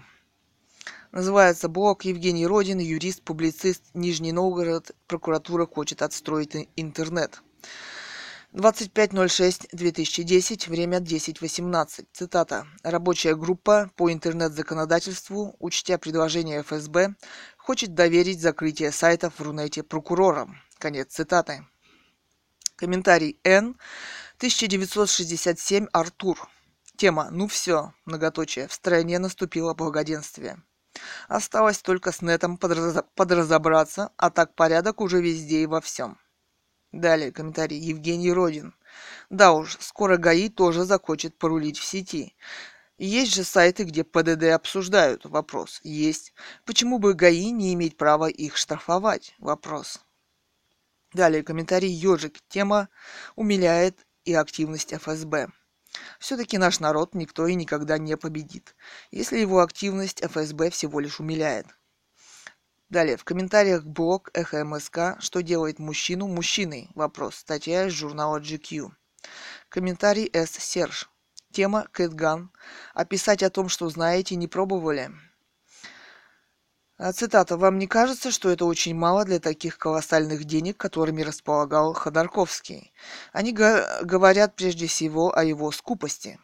[1.16, 7.42] Называется блог Евгений Родин, юрист, публицист, Нижний Новгород, прокуратура хочет отстроить интернет.
[8.52, 12.08] 25.06.2010, время 10.18.
[12.12, 12.68] Цитата.
[12.84, 17.16] Рабочая группа по интернет-законодательству, учтя предложение ФСБ,
[17.56, 20.58] хочет доверить закрытие сайтов в Рунете прокурорам.
[20.80, 21.66] Конец цитаты.
[22.76, 23.78] Комментарий Н.
[24.40, 26.50] 1967 Артур.
[26.98, 30.62] Тема «Ну все», многоточие, в стране наступило благоденствие.
[31.28, 36.20] Осталось только с нетом подразобраться, а так порядок уже везде и во всем.
[36.92, 38.74] Далее комментарий Евгений Родин.
[39.30, 42.36] Да уж, скоро ГАИ тоже захочет порулить в сети.
[42.98, 45.26] Есть же сайты, где ПДД обсуждают.
[45.26, 45.82] Вопрос.
[45.84, 46.34] Есть.
[46.64, 49.36] Почему бы ГАИ не иметь права их штрафовать?
[49.40, 50.00] Вопрос.
[51.12, 52.38] Далее комментарий Ежик.
[52.48, 52.88] Тема
[53.36, 55.50] умиляет и активность ФСБ.
[56.20, 58.76] Все-таки наш народ никто и никогда не победит,
[59.12, 61.68] если его активность ФСБ всего лишь умиляет.
[62.90, 67.38] Далее, в комментариях блог Эхо МСК «Что делает мужчину мужчиной?» Вопрос.
[67.38, 68.92] Статья из журнала GQ.
[69.70, 70.52] Комментарий С.
[70.52, 71.10] Серж.
[71.52, 72.52] Тема Кэтган.
[72.94, 75.12] Описать о том, что знаете, не пробовали.
[76.98, 77.58] А, цитата.
[77.58, 82.94] «Вам не кажется, что это очень мало для таких колоссальных денег, которыми располагал Ходорковский?
[83.34, 86.40] Они говорят прежде всего о его скупости».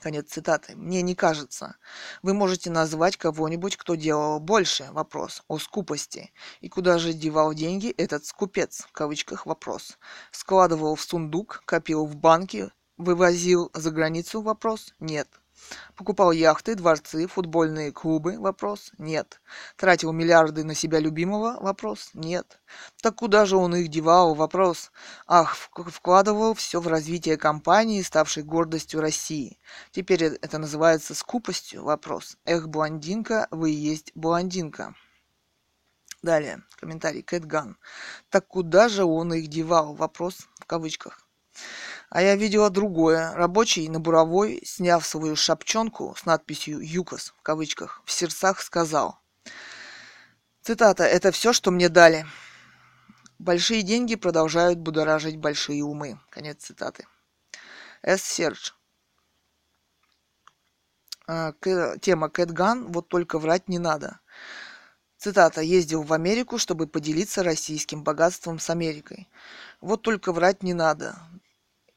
[0.00, 0.74] Конец цитаты.
[0.76, 1.76] Мне не кажется.
[2.22, 4.88] Вы можете назвать кого-нибудь, кто делал больше.
[4.92, 5.42] Вопрос.
[5.46, 6.32] О скупости.
[6.62, 8.86] И куда же девал деньги этот скупец?
[8.88, 9.98] В кавычках вопрос.
[10.30, 14.40] Складывал в сундук, копил в банке, вывозил за границу?
[14.40, 14.94] Вопрос.
[15.00, 15.28] Нет.
[15.96, 18.38] Покупал яхты, дворцы, футбольные клубы?
[18.38, 18.92] Вопрос.
[18.98, 19.40] Нет.
[19.76, 21.58] Тратил миллиарды на себя любимого?
[21.60, 22.10] Вопрос.
[22.14, 22.60] Нет.
[23.02, 24.34] Так куда же он их девал?
[24.34, 24.90] Вопрос.
[25.26, 29.58] Ах, вкладывал все в развитие компании, ставшей гордостью России.
[29.90, 31.84] Теперь это называется скупостью?
[31.84, 32.36] Вопрос.
[32.44, 34.94] Эх, блондинка, вы и есть блондинка.
[36.22, 37.78] Далее, комментарий Кэтган.
[38.28, 39.94] Так куда же он их девал?
[39.94, 41.26] Вопрос в кавычках.
[42.10, 43.32] А я видела другое.
[43.34, 49.20] Рабочий на буровой, сняв свою шапчонку с надписью «ЮКОС» в кавычках, в сердцах сказал.
[50.60, 52.26] Цитата «Это все, что мне дали».
[53.38, 56.18] Большие деньги продолжают будоражить большие умы.
[56.30, 57.06] Конец цитаты.
[58.02, 58.20] С.
[58.22, 58.72] Сердж.
[61.28, 61.52] А,
[62.00, 64.18] тема Кэтган «Вот только врать не надо».
[65.16, 65.60] Цитата.
[65.60, 69.28] «Ездил в Америку, чтобы поделиться российским богатством с Америкой.
[69.80, 71.16] Вот только врать не надо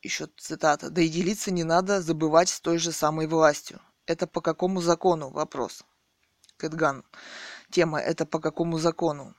[0.03, 3.79] еще цитата, да и делиться не надо забывать с той же самой властью.
[4.05, 5.29] Это по какому закону?
[5.29, 5.83] Вопрос.
[6.57, 7.03] Кэтган.
[7.71, 9.35] Тема «Это по какому закону?»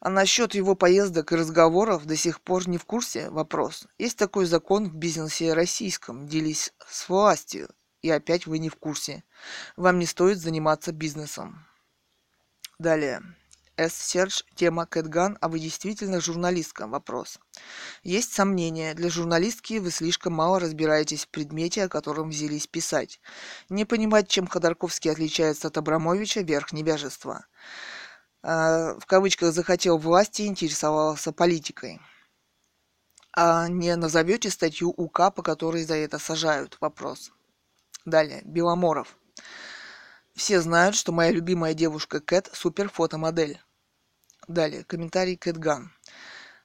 [0.00, 3.30] А насчет его поездок и разговоров до сих пор не в курсе?
[3.30, 3.86] Вопрос.
[3.98, 6.26] Есть такой закон в бизнесе российском.
[6.26, 7.68] Делись с властью.
[8.02, 9.22] И опять вы не в курсе.
[9.76, 11.66] Вам не стоит заниматься бизнесом.
[12.78, 13.22] Далее.
[13.80, 13.94] С.
[13.94, 16.86] Серж, тема Кэтган, а вы действительно журналистка?
[16.86, 17.38] Вопрос.
[18.02, 18.92] Есть сомнения.
[18.92, 23.20] Для журналистки вы слишком мало разбираетесь в предмете, о котором взялись писать.
[23.70, 27.46] Не понимать, чем Ходорковский отличается от Абрамовича, верх невежества.
[28.42, 32.00] э, в кавычках захотел власти, интересовался политикой.
[33.32, 36.76] А не назовете статью УК, по которой за это сажают?
[36.80, 37.32] Вопрос.
[38.04, 38.42] Далее.
[38.44, 39.16] Беломоров.
[40.34, 43.60] Все знают, что моя любимая девушка Кэт супер фотомодель.
[44.48, 44.84] Далее.
[44.84, 45.92] Комментарий Кэтган.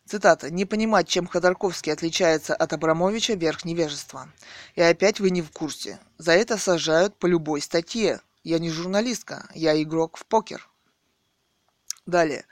[0.06, 0.52] Цитата.
[0.52, 4.30] «Не понимать, чем Ходорковский отличается от Абрамовича– верх невежества.
[4.76, 6.00] И опять вы не в курсе.
[6.20, 8.22] За это сажают по любой статье.
[8.44, 10.70] Я не журналистка, я игрок в покер».
[12.06, 12.46] Далее.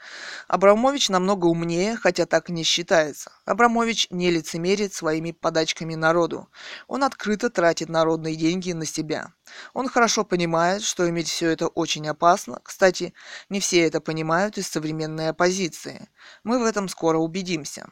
[0.48, 3.32] Абрамович намного умнее, хотя так не считается.
[3.46, 6.50] Абрамович не лицемерит своими подачками народу.
[6.88, 9.32] Он открыто тратит народные деньги на себя.
[9.76, 12.62] Он хорошо понимает, что иметь все это очень опасно.
[12.64, 13.14] Кстати,
[13.50, 16.10] не все это понимают из современной оппозиции.
[16.44, 17.90] Мы в этом скоро убедимся.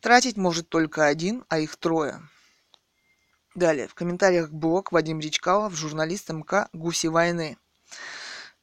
[0.00, 2.22] Тратить может только один, а их трое.
[3.54, 3.88] Далее.
[3.88, 7.58] В комментариях блог Вадим Речкалов, журналист МК «Гуси войны».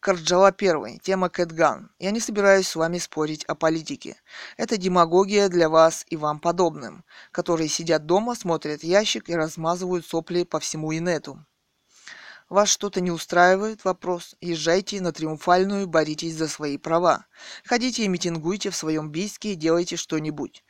[0.02, 0.98] Карджала первый.
[0.98, 1.92] Тема Кэтган.
[2.00, 4.20] Я не собираюсь с вами спорить о политике.
[4.58, 10.44] Это демагогия для вас и вам подобным, которые сидят дома, смотрят ящик и размазывают сопли
[10.44, 11.46] по всему инету.
[12.50, 13.86] Вас что-то не устраивает?
[13.86, 14.36] Вопрос.
[14.42, 17.28] Езжайте на Триумфальную, боритесь за свои права.
[17.64, 20.64] Ходите и митингуйте в своем бийске и делайте что-нибудь.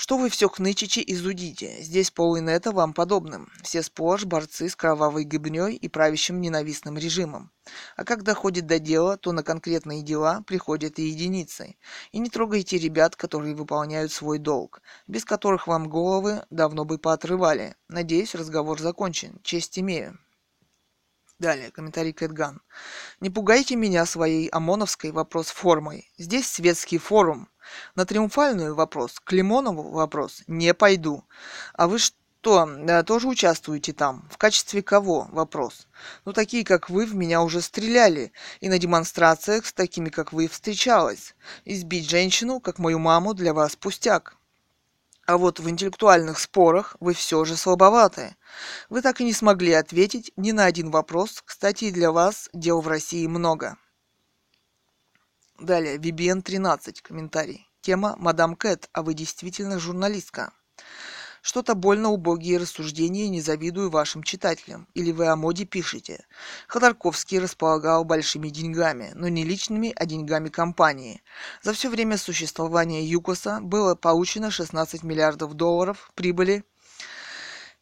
[0.00, 1.82] Что вы все хнычите и зудите?
[1.82, 3.50] Здесь пол инета вам подобным.
[3.64, 7.50] Все сплошь борцы с кровавой гибней и правящим ненавистным режимом.
[7.96, 11.74] А как доходит до дела, то на конкретные дела приходят и единицы.
[12.12, 17.74] И не трогайте ребят, которые выполняют свой долг, без которых вам головы давно бы поотрывали.
[17.88, 19.40] Надеюсь, разговор закончен.
[19.42, 20.16] Честь имею.
[21.38, 22.60] Далее, комментарий Кэтган.
[23.20, 26.10] Не пугайте меня своей ОМОНовской вопрос формой.
[26.18, 27.48] Здесь светский форум.
[27.94, 31.22] На Триумфальную вопрос, к Лимонову вопрос не пойду.
[31.74, 34.28] А вы что, да, тоже участвуете там?
[34.32, 35.28] В качестве кого?
[35.30, 35.86] Вопрос.
[36.24, 38.32] Ну, такие, как вы, в меня уже стреляли.
[38.58, 41.36] И на демонстрациях с такими, как вы, встречалась.
[41.64, 44.36] Избить женщину, как мою маму, для вас пустяк.
[45.28, 48.34] А вот в интеллектуальных спорах вы все же слабоваты.
[48.88, 51.42] Вы так и не смогли ответить ни на один вопрос.
[51.44, 53.76] Кстати, для вас дел в России много.
[55.60, 57.68] Далее, VBN 13, комментарий.
[57.82, 60.50] Тема «Мадам Кэт, а вы действительно журналистка?»
[61.48, 64.86] Что-то больно убогие рассуждения, не завидую вашим читателям.
[64.92, 66.26] Или вы о моде пишете.
[66.66, 71.22] Ходорковский располагал большими деньгами, но не личными, а деньгами компании.
[71.62, 76.64] За все время существования ЮКОСа было получено 16 миллиардов долларов прибыли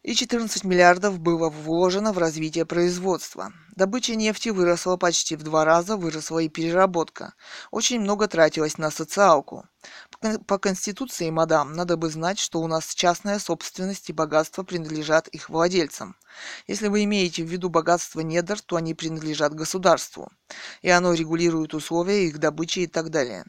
[0.07, 3.51] и 14 миллиардов было вложено в развитие производства.
[3.75, 7.33] Добыча нефти выросла почти в два раза, выросла и переработка.
[7.71, 9.65] Очень много тратилось на социалку.
[10.47, 15.49] По Конституции, мадам, надо бы знать, что у нас частная собственность и богатство принадлежат их
[15.49, 16.15] владельцам.
[16.67, 20.31] Если вы имеете в виду богатство недр, то они принадлежат государству,
[20.81, 23.43] и оно регулирует условия их добычи и так далее.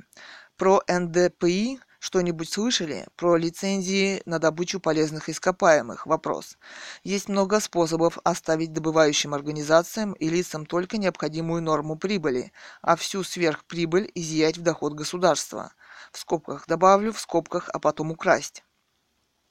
[0.56, 6.06] Про НДПИ что-нибудь слышали про лицензии на добычу полезных ископаемых?
[6.06, 6.56] Вопрос.
[7.02, 12.52] Есть много способов оставить добывающим организациям и лицам только необходимую норму прибыли,
[12.82, 15.72] а всю сверхприбыль изъять в доход государства.
[16.12, 18.62] В скобках добавлю, в скобках, а потом украсть.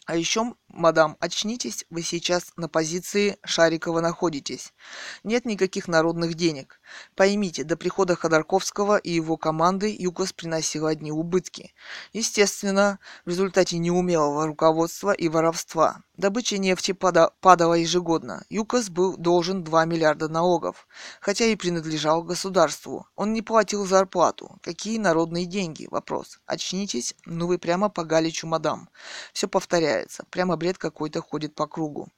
[0.08, 4.74] А еще, мадам, очнитесь, вы сейчас на позиции Шарикова находитесь.
[5.26, 6.80] Нет никаких народных денег.
[7.16, 11.74] Поймите, до прихода Ходорковского и его команды ЮКОС приносил одни убытки.
[12.14, 16.04] Естественно, в результате неумелого руководства и воровства.
[16.16, 18.44] Добыча нефти пада- падала ежегодно.
[18.50, 20.88] ЮКОС был должен 2 миллиарда налогов,
[21.22, 23.08] хотя и принадлежал государству.
[23.16, 24.60] Он не платил зарплату.
[24.64, 25.88] Какие народные деньги?
[25.92, 26.40] Вопрос.
[26.46, 28.48] Очнитесь, ну вы прямо по Галичу.
[29.34, 30.26] Все повторяется.
[30.30, 32.10] Прямо бред какой-то ходит по кругу.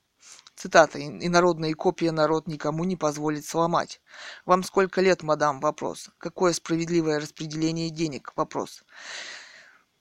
[0.60, 1.00] Цитата.
[1.00, 4.02] «Инородные копии народ никому не позволит сломать».
[4.46, 6.10] «Вам сколько лет, мадам?» Вопрос.
[6.18, 8.84] «Какое справедливое распределение денег?» Вопрос.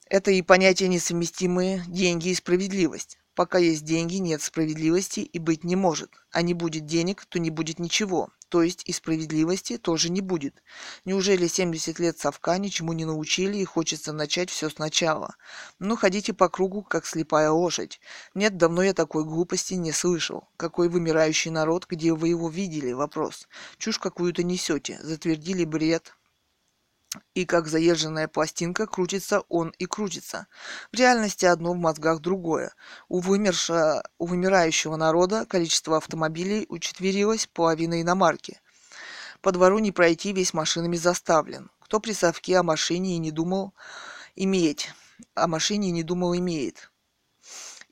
[0.07, 3.21] Это и понятия несовместимые деньги и справедливость.
[3.37, 6.11] Пока есть деньги, нет справедливости и быть не может.
[6.33, 8.31] А не будет денег, то не будет ничего.
[8.49, 10.63] То есть и справедливости тоже не будет.
[11.05, 15.35] Неужели 70 лет совка ничему не научили и хочется начать все сначала?
[15.79, 18.01] Ну, ходите по кругу, как слепая лошадь.
[18.35, 20.49] Нет, давно я такой глупости не слышал.
[20.57, 22.93] Какой вымирающий народ, где вы его видели?
[22.93, 23.49] Вопрос.
[23.77, 24.99] Чушь какую-то несете.
[25.03, 26.15] Затвердили бред,
[27.35, 30.47] и как заезженная пластинка крутится он и крутится.
[30.93, 32.73] В реальности одно в мозгах другое.
[33.09, 38.61] У, вымерша, у вымирающего народа количество автомобилей учетверилось половиной иномарки.
[39.41, 41.71] По двору не пройти, весь машинами заставлен.
[41.81, 43.73] Кто при совке о машине и не думал
[44.37, 44.91] иметь,
[45.35, 46.91] о машине не думал имеет.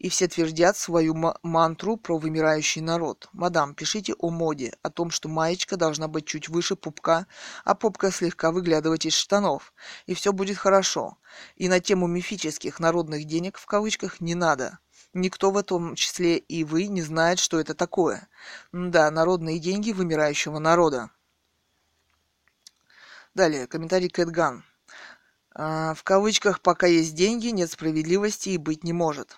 [0.06, 3.28] И все твердят свою мантру про вымирающий народ.
[3.32, 7.26] Мадам, пишите о моде, о том, что маечка должна быть чуть выше пупка,
[7.64, 9.74] а попка слегка выглядывать из штанов.
[10.06, 11.18] И все будет хорошо.
[11.56, 14.78] И на тему мифических народных денег в кавычках не надо.
[15.12, 18.28] Никто в том числе и вы не знает, что это такое.
[18.70, 21.10] Да, народные деньги вымирающего народа.
[23.34, 24.62] Далее, комментарий Кэтган.
[25.52, 29.36] А, в кавычках «пока есть деньги, нет справедливости и быть не может».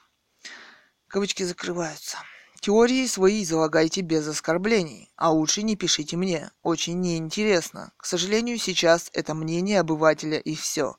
[1.09, 2.19] Кавычки закрываются.
[2.61, 6.51] Теории свои излагайте без оскорблений, а лучше не пишите мне.
[6.63, 7.93] Очень неинтересно.
[7.97, 10.97] К сожалению, сейчас это мнение обывателя и все.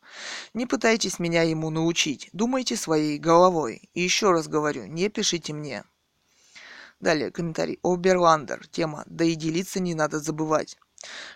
[0.53, 2.29] Не пытайтесь меня ему научить.
[2.31, 3.89] Думайте своей головой.
[3.93, 5.83] И еще раз говорю, не пишите мне.
[6.99, 7.79] Далее комментарий.
[7.83, 8.67] Оберландер.
[8.67, 9.03] Тема.
[9.05, 10.77] Да и делиться не надо забывать.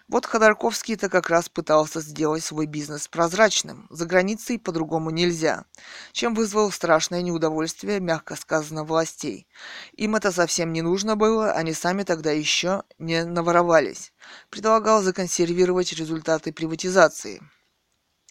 [0.09, 3.87] Вот Ходорковский-то как раз пытался сделать свой бизнес прозрачным.
[3.89, 5.65] За границей по-другому нельзя.
[6.11, 9.47] Чем вызвал страшное неудовольствие, мягко сказано, властей.
[9.93, 14.11] Им это совсем не нужно было, они сами тогда еще не наворовались.
[14.49, 17.41] Предлагал законсервировать результаты приватизации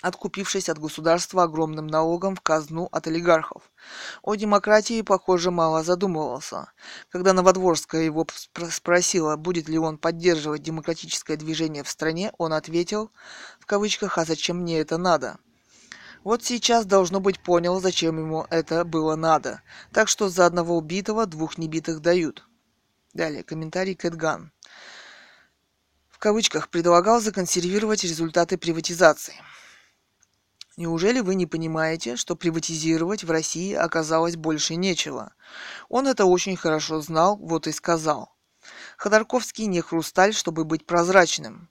[0.02, 3.62] откупившись от государства огромным налогом в казну от олигархов.
[4.22, 6.72] О демократии, похоже, мало задумывался.
[7.08, 8.26] Когда Новодворская его
[8.70, 13.10] спросила, будет ли он поддерживать демократическое движение в стране, он ответил,
[13.60, 15.38] в кавычках, «А зачем мне это надо?»
[16.24, 19.62] Вот сейчас, должно быть, понял, зачем ему это было надо.
[19.92, 22.46] Так что за одного убитого двух небитых дают.
[23.12, 24.52] Далее, комментарий Кэтган.
[26.08, 29.34] В кавычках предлагал законсервировать результаты приватизации.
[30.82, 35.32] Неужели вы не понимаете, что приватизировать в России оказалось больше нечего?
[35.88, 38.34] Он это очень хорошо знал, вот и сказал.
[38.96, 41.70] Ходорковский не хрусталь, чтобы быть прозрачным.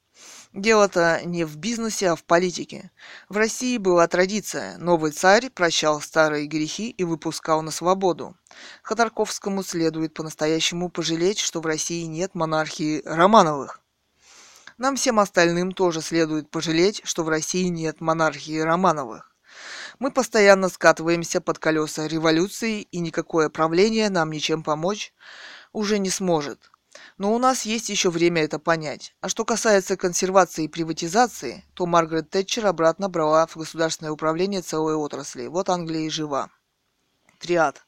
[0.54, 2.90] Дело-то не в бизнесе, а в политике.
[3.28, 4.78] В России была традиция.
[4.78, 8.38] Новый царь прощал старые грехи и выпускал на свободу.
[8.82, 13.81] Ходорковскому следует по-настоящему пожалеть, что в России нет монархии Романовых.
[14.82, 19.32] Нам всем остальным тоже следует пожалеть, что в России нет монархии Романовых.
[20.00, 25.14] Мы постоянно скатываемся под колеса революции, и никакое правление нам ничем помочь
[25.72, 26.72] уже не сможет.
[27.20, 29.16] Но у нас есть еще время это понять.
[29.22, 34.96] А что касается консервации и приватизации, то Маргарет Тэтчер обратно брала в государственное управление целой
[34.96, 35.46] отрасли.
[35.46, 36.50] Вот Англия и жива.
[37.40, 37.86] Триад.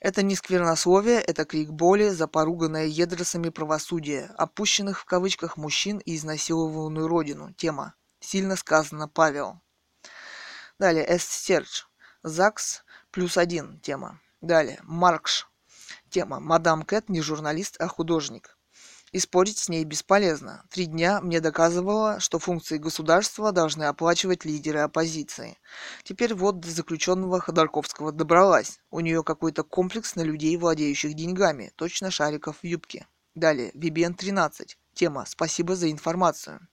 [0.00, 6.16] Это не сквернословие, это крик боли за поруганное едросами правосудие, опущенных в кавычках мужчин и
[6.16, 7.52] изнасилованную родину.
[7.52, 7.94] Тема.
[8.18, 9.60] Сильно сказано Павел.
[10.78, 11.04] Далее.
[11.16, 11.84] Эстерч.
[12.22, 13.78] ЗАГС плюс один.
[13.80, 14.20] Тема.
[14.40, 14.80] Далее.
[14.84, 15.46] Маркш.
[16.08, 16.40] Тема.
[16.40, 18.56] Мадам Кэт не журналист, а художник
[19.12, 20.64] и спорить с ней бесполезно.
[20.70, 25.58] Три дня мне доказывала, что функции государства должны оплачивать лидеры оппозиции.
[26.04, 28.80] Теперь вот до заключенного Ходорковского добралась.
[28.90, 31.72] У нее какой-то комплекс на людей, владеющих деньгами.
[31.76, 33.06] Точно шариков в юбке.
[33.34, 33.72] Далее.
[33.72, 34.78] VBN 13.
[34.94, 36.66] Тема «Спасибо за информацию».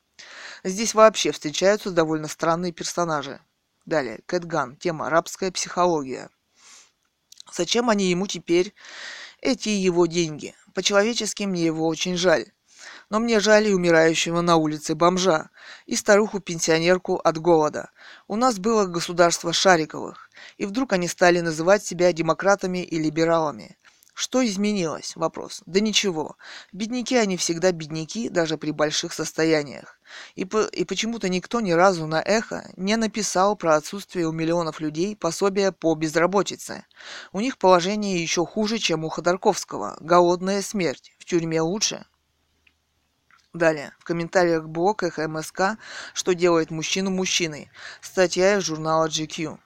[0.64, 3.40] Здесь вообще встречаются довольно странные персонажи.
[3.86, 4.22] Далее.
[4.26, 4.76] Кэтган.
[4.76, 6.30] Тема «Рабская психология».
[7.52, 8.74] Зачем они ему теперь
[9.42, 10.56] эти его деньги?
[10.74, 12.46] По-человечески мне его очень жаль.
[13.10, 15.50] Но мне жаль и умирающего на улице бомжа,
[15.86, 17.90] и старуху-пенсионерку от голода.
[18.28, 23.78] У нас было государство Шариковых, и вдруг они стали называть себя демократами и либералами.
[24.20, 25.16] Что изменилось?
[25.16, 25.62] Вопрос.
[25.68, 26.38] Да ничего.
[26.72, 30.00] Бедняки они всегда бедняки, даже при больших состояниях.
[30.34, 34.80] И, по, и почему-то никто ни разу на эхо не написал про отсутствие у миллионов
[34.80, 36.84] людей пособия по безработице.
[37.32, 39.98] У них положение еще хуже, чем у Ходорковского.
[40.00, 41.14] Голодная смерть.
[41.20, 42.04] В тюрьме лучше.
[43.54, 43.94] Далее.
[44.00, 45.78] В комментариях к блоках МСК
[46.16, 47.70] «Что делает мужчину мужчиной?»
[48.02, 49.60] Статья из журнала GQ.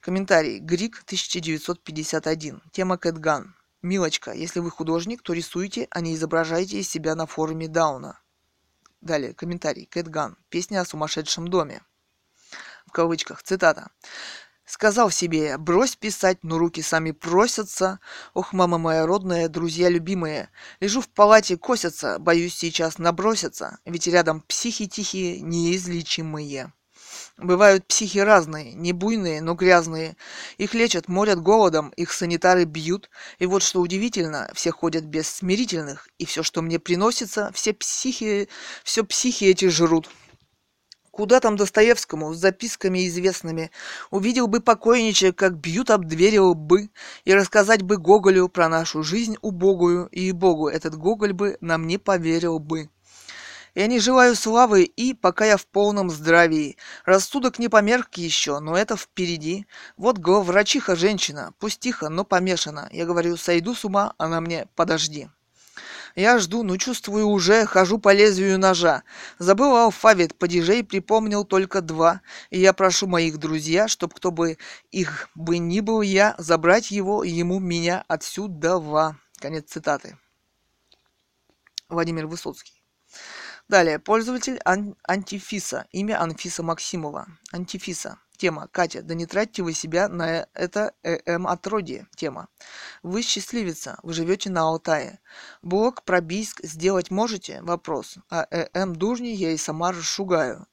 [0.00, 0.60] Комментарий.
[0.60, 2.62] Грик, 1951.
[2.70, 3.56] Тема Кэтган.
[3.84, 8.18] Милочка, если вы художник, то рисуйте, а не изображайте из себя на форуме Дауна.
[9.02, 9.84] Далее, комментарий.
[9.84, 10.38] Кэтган.
[10.48, 11.82] Песня о сумасшедшем доме.
[12.86, 13.42] В кавычках.
[13.42, 13.90] Цитата.
[14.64, 18.00] Сказал себе брось писать, но руки сами просятся.
[18.32, 20.48] Ох, мама моя родная, друзья любимые.
[20.80, 26.72] Лежу в палате, косятся, боюсь сейчас набросятся, ведь рядом психи тихие, неизлечимые.
[27.36, 30.16] Бывают психи разные, не буйные, но грязные.
[30.56, 33.10] Их лечат, морят голодом, их санитары бьют.
[33.40, 38.48] И вот что удивительно, все ходят без смирительных, и все, что мне приносится, все психи,
[38.84, 40.08] все психи эти жрут.
[41.10, 43.72] Куда там Достоевскому с записками известными?
[44.12, 46.90] Увидел бы покойничек, как бьют об двери бы,
[47.24, 51.98] и рассказать бы Гоголю про нашу жизнь убогую, и Богу этот Гоголь бы нам не
[51.98, 52.90] поверил бы.
[53.74, 56.76] Я не желаю славы и, пока я в полном здравии.
[57.04, 59.66] Рассудок не померк еще, но это впереди.
[59.96, 62.88] Вот главврачиха женщина, пусть тихо, но помешана.
[62.92, 65.28] Я говорю, сойду с ума, она мне, подожди.
[66.14, 69.02] Я жду, но чувствую уже, хожу по лезвию ножа.
[69.40, 72.20] Забыл алфавит, падежей припомнил только два.
[72.50, 74.56] И я прошу моих друзья, чтоб кто бы
[74.92, 79.16] их бы ни был я, забрать его, ему, меня отсюда.
[79.40, 80.16] Конец цитаты.
[81.88, 82.73] Владимир Высоцкий.
[83.68, 83.98] Далее.
[83.98, 85.86] Пользователь ан- Антифиса.
[85.90, 87.26] Имя Анфиса Максимова.
[87.52, 88.18] Антифиса.
[88.36, 88.68] Тема.
[88.68, 92.06] Катя, да не тратьте вы себя на это ЭМ отродье.
[92.16, 92.48] Тема.
[93.02, 95.20] Вы счастливица, вы живете на Алтае.
[95.62, 97.62] Блок про Бийск сделать можете?
[97.62, 98.16] Вопрос.
[98.30, 100.66] А ЭМ дурни я и сама расшугаю.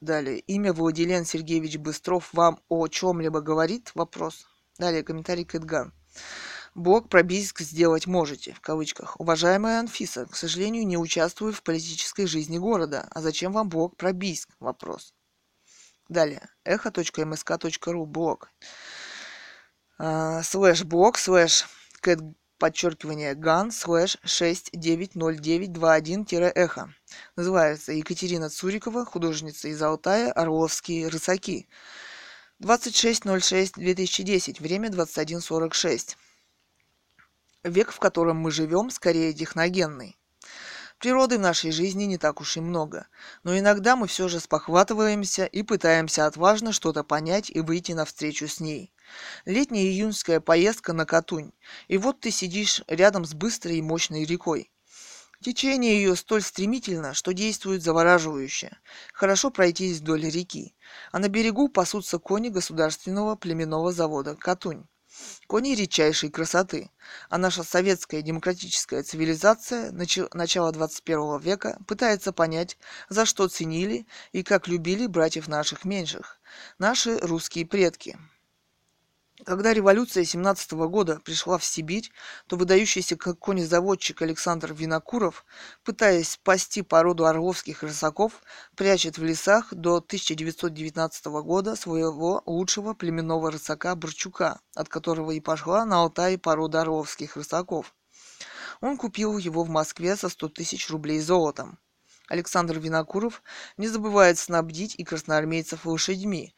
[0.00, 0.38] Далее.
[0.40, 3.90] Имя Владилен Сергеевич Быстров вам о чем-либо говорит?
[3.94, 4.46] Вопрос.
[4.78, 5.02] Далее.
[5.02, 5.92] Комментарий Кэтган.
[6.74, 9.20] Блок про сделать можете, в кавычках.
[9.20, 13.06] Уважаемая Анфиса, к сожалению, не участвую в политической жизни города.
[13.10, 14.48] А зачем вам блок про Бийск?
[14.58, 15.14] Вопрос.
[16.08, 16.48] Далее.
[16.64, 18.50] эхо.мск.ру блог.
[19.98, 21.66] А, слэш блог слэш
[22.00, 22.18] кэт
[22.58, 26.92] подчеркивание ган слэш 690921-эхо.
[27.36, 31.68] Называется Екатерина Цурикова, художница из Алтая, Орловские рысаки.
[32.60, 36.16] 26.06.2010, время 21.46.
[37.64, 40.18] Век, в котором мы живем, скорее техногенный.
[40.98, 43.08] Природы в нашей жизни не так уж и много,
[43.42, 48.60] но иногда мы все же спохватываемся и пытаемся отважно что-то понять и выйти навстречу с
[48.60, 48.92] ней.
[49.46, 51.52] Летняя июньская поездка на Катунь,
[51.88, 54.70] и вот ты сидишь рядом с быстрой и мощной рекой.
[55.42, 58.76] Течение ее столь стремительно, что действует завораживающе.
[59.12, 60.76] Хорошо пройтись вдоль реки,
[61.12, 64.86] а на берегу пасутся кони государственного племенного завода «Катунь».
[65.46, 66.90] Кони редчайшей красоты,
[67.28, 72.78] а наша советская демократическая цивилизация начала 21 века пытается понять,
[73.08, 76.40] за что ценили и как любили братьев наших меньших,
[76.78, 78.18] наши русские предки–
[79.42, 82.10] когда революция 17 года пришла в Сибирь,
[82.46, 85.44] то выдающийся конезаводчик Александр Винокуров,
[85.82, 88.42] пытаясь спасти породу орловских рысаков,
[88.76, 95.84] прячет в лесах до 1919 года своего лучшего племенного рысака Борчука, от которого и пошла
[95.84, 97.92] на Алтае порода орловских рысаков.
[98.80, 101.78] Он купил его в Москве за 100 тысяч рублей золотом.
[102.28, 103.42] Александр Винокуров
[103.76, 106.54] не забывает снабдить и красноармейцев лошадьми,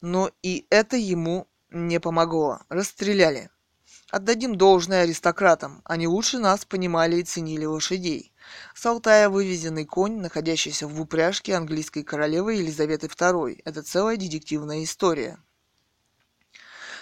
[0.00, 2.60] но и это ему не помогло.
[2.68, 3.50] Расстреляли.
[4.10, 5.82] Отдадим должное аристократам.
[5.84, 8.32] Они лучше нас понимали и ценили лошадей.
[8.74, 13.60] С Алтая вывезенный конь, находящийся в упряжке английской королевы Елизаветы II.
[13.64, 15.38] Это целая детективная история.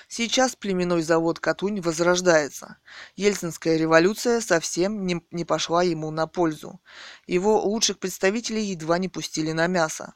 [0.09, 2.79] Сейчас племенной завод Катунь возрождается.
[3.17, 6.81] Ельцинская революция совсем не, не пошла ему на пользу.
[7.27, 10.15] Его лучших представителей едва не пустили на мясо.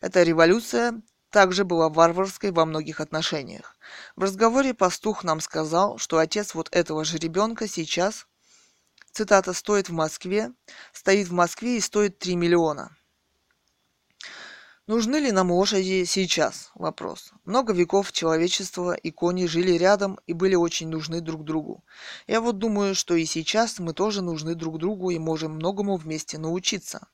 [0.00, 3.74] Эта революция также была варварской во многих отношениях.
[4.14, 8.26] В разговоре пастух нам сказал, что отец вот этого же ребенка сейчас,
[9.10, 10.52] цитата, стоит в Москве,
[10.92, 12.96] стоит в Москве и стоит 3 миллиона.
[14.88, 16.70] Нужны ли нам лошади сейчас?
[16.74, 17.32] Вопрос.
[17.44, 21.82] Много веков человечества и кони жили рядом и были очень нужны друг другу.
[22.26, 26.36] Я вот думаю, что и сейчас мы тоже нужны друг другу и можем многому вместе
[26.36, 27.06] научиться.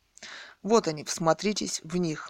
[0.62, 2.28] Вот они, всмотритесь в них.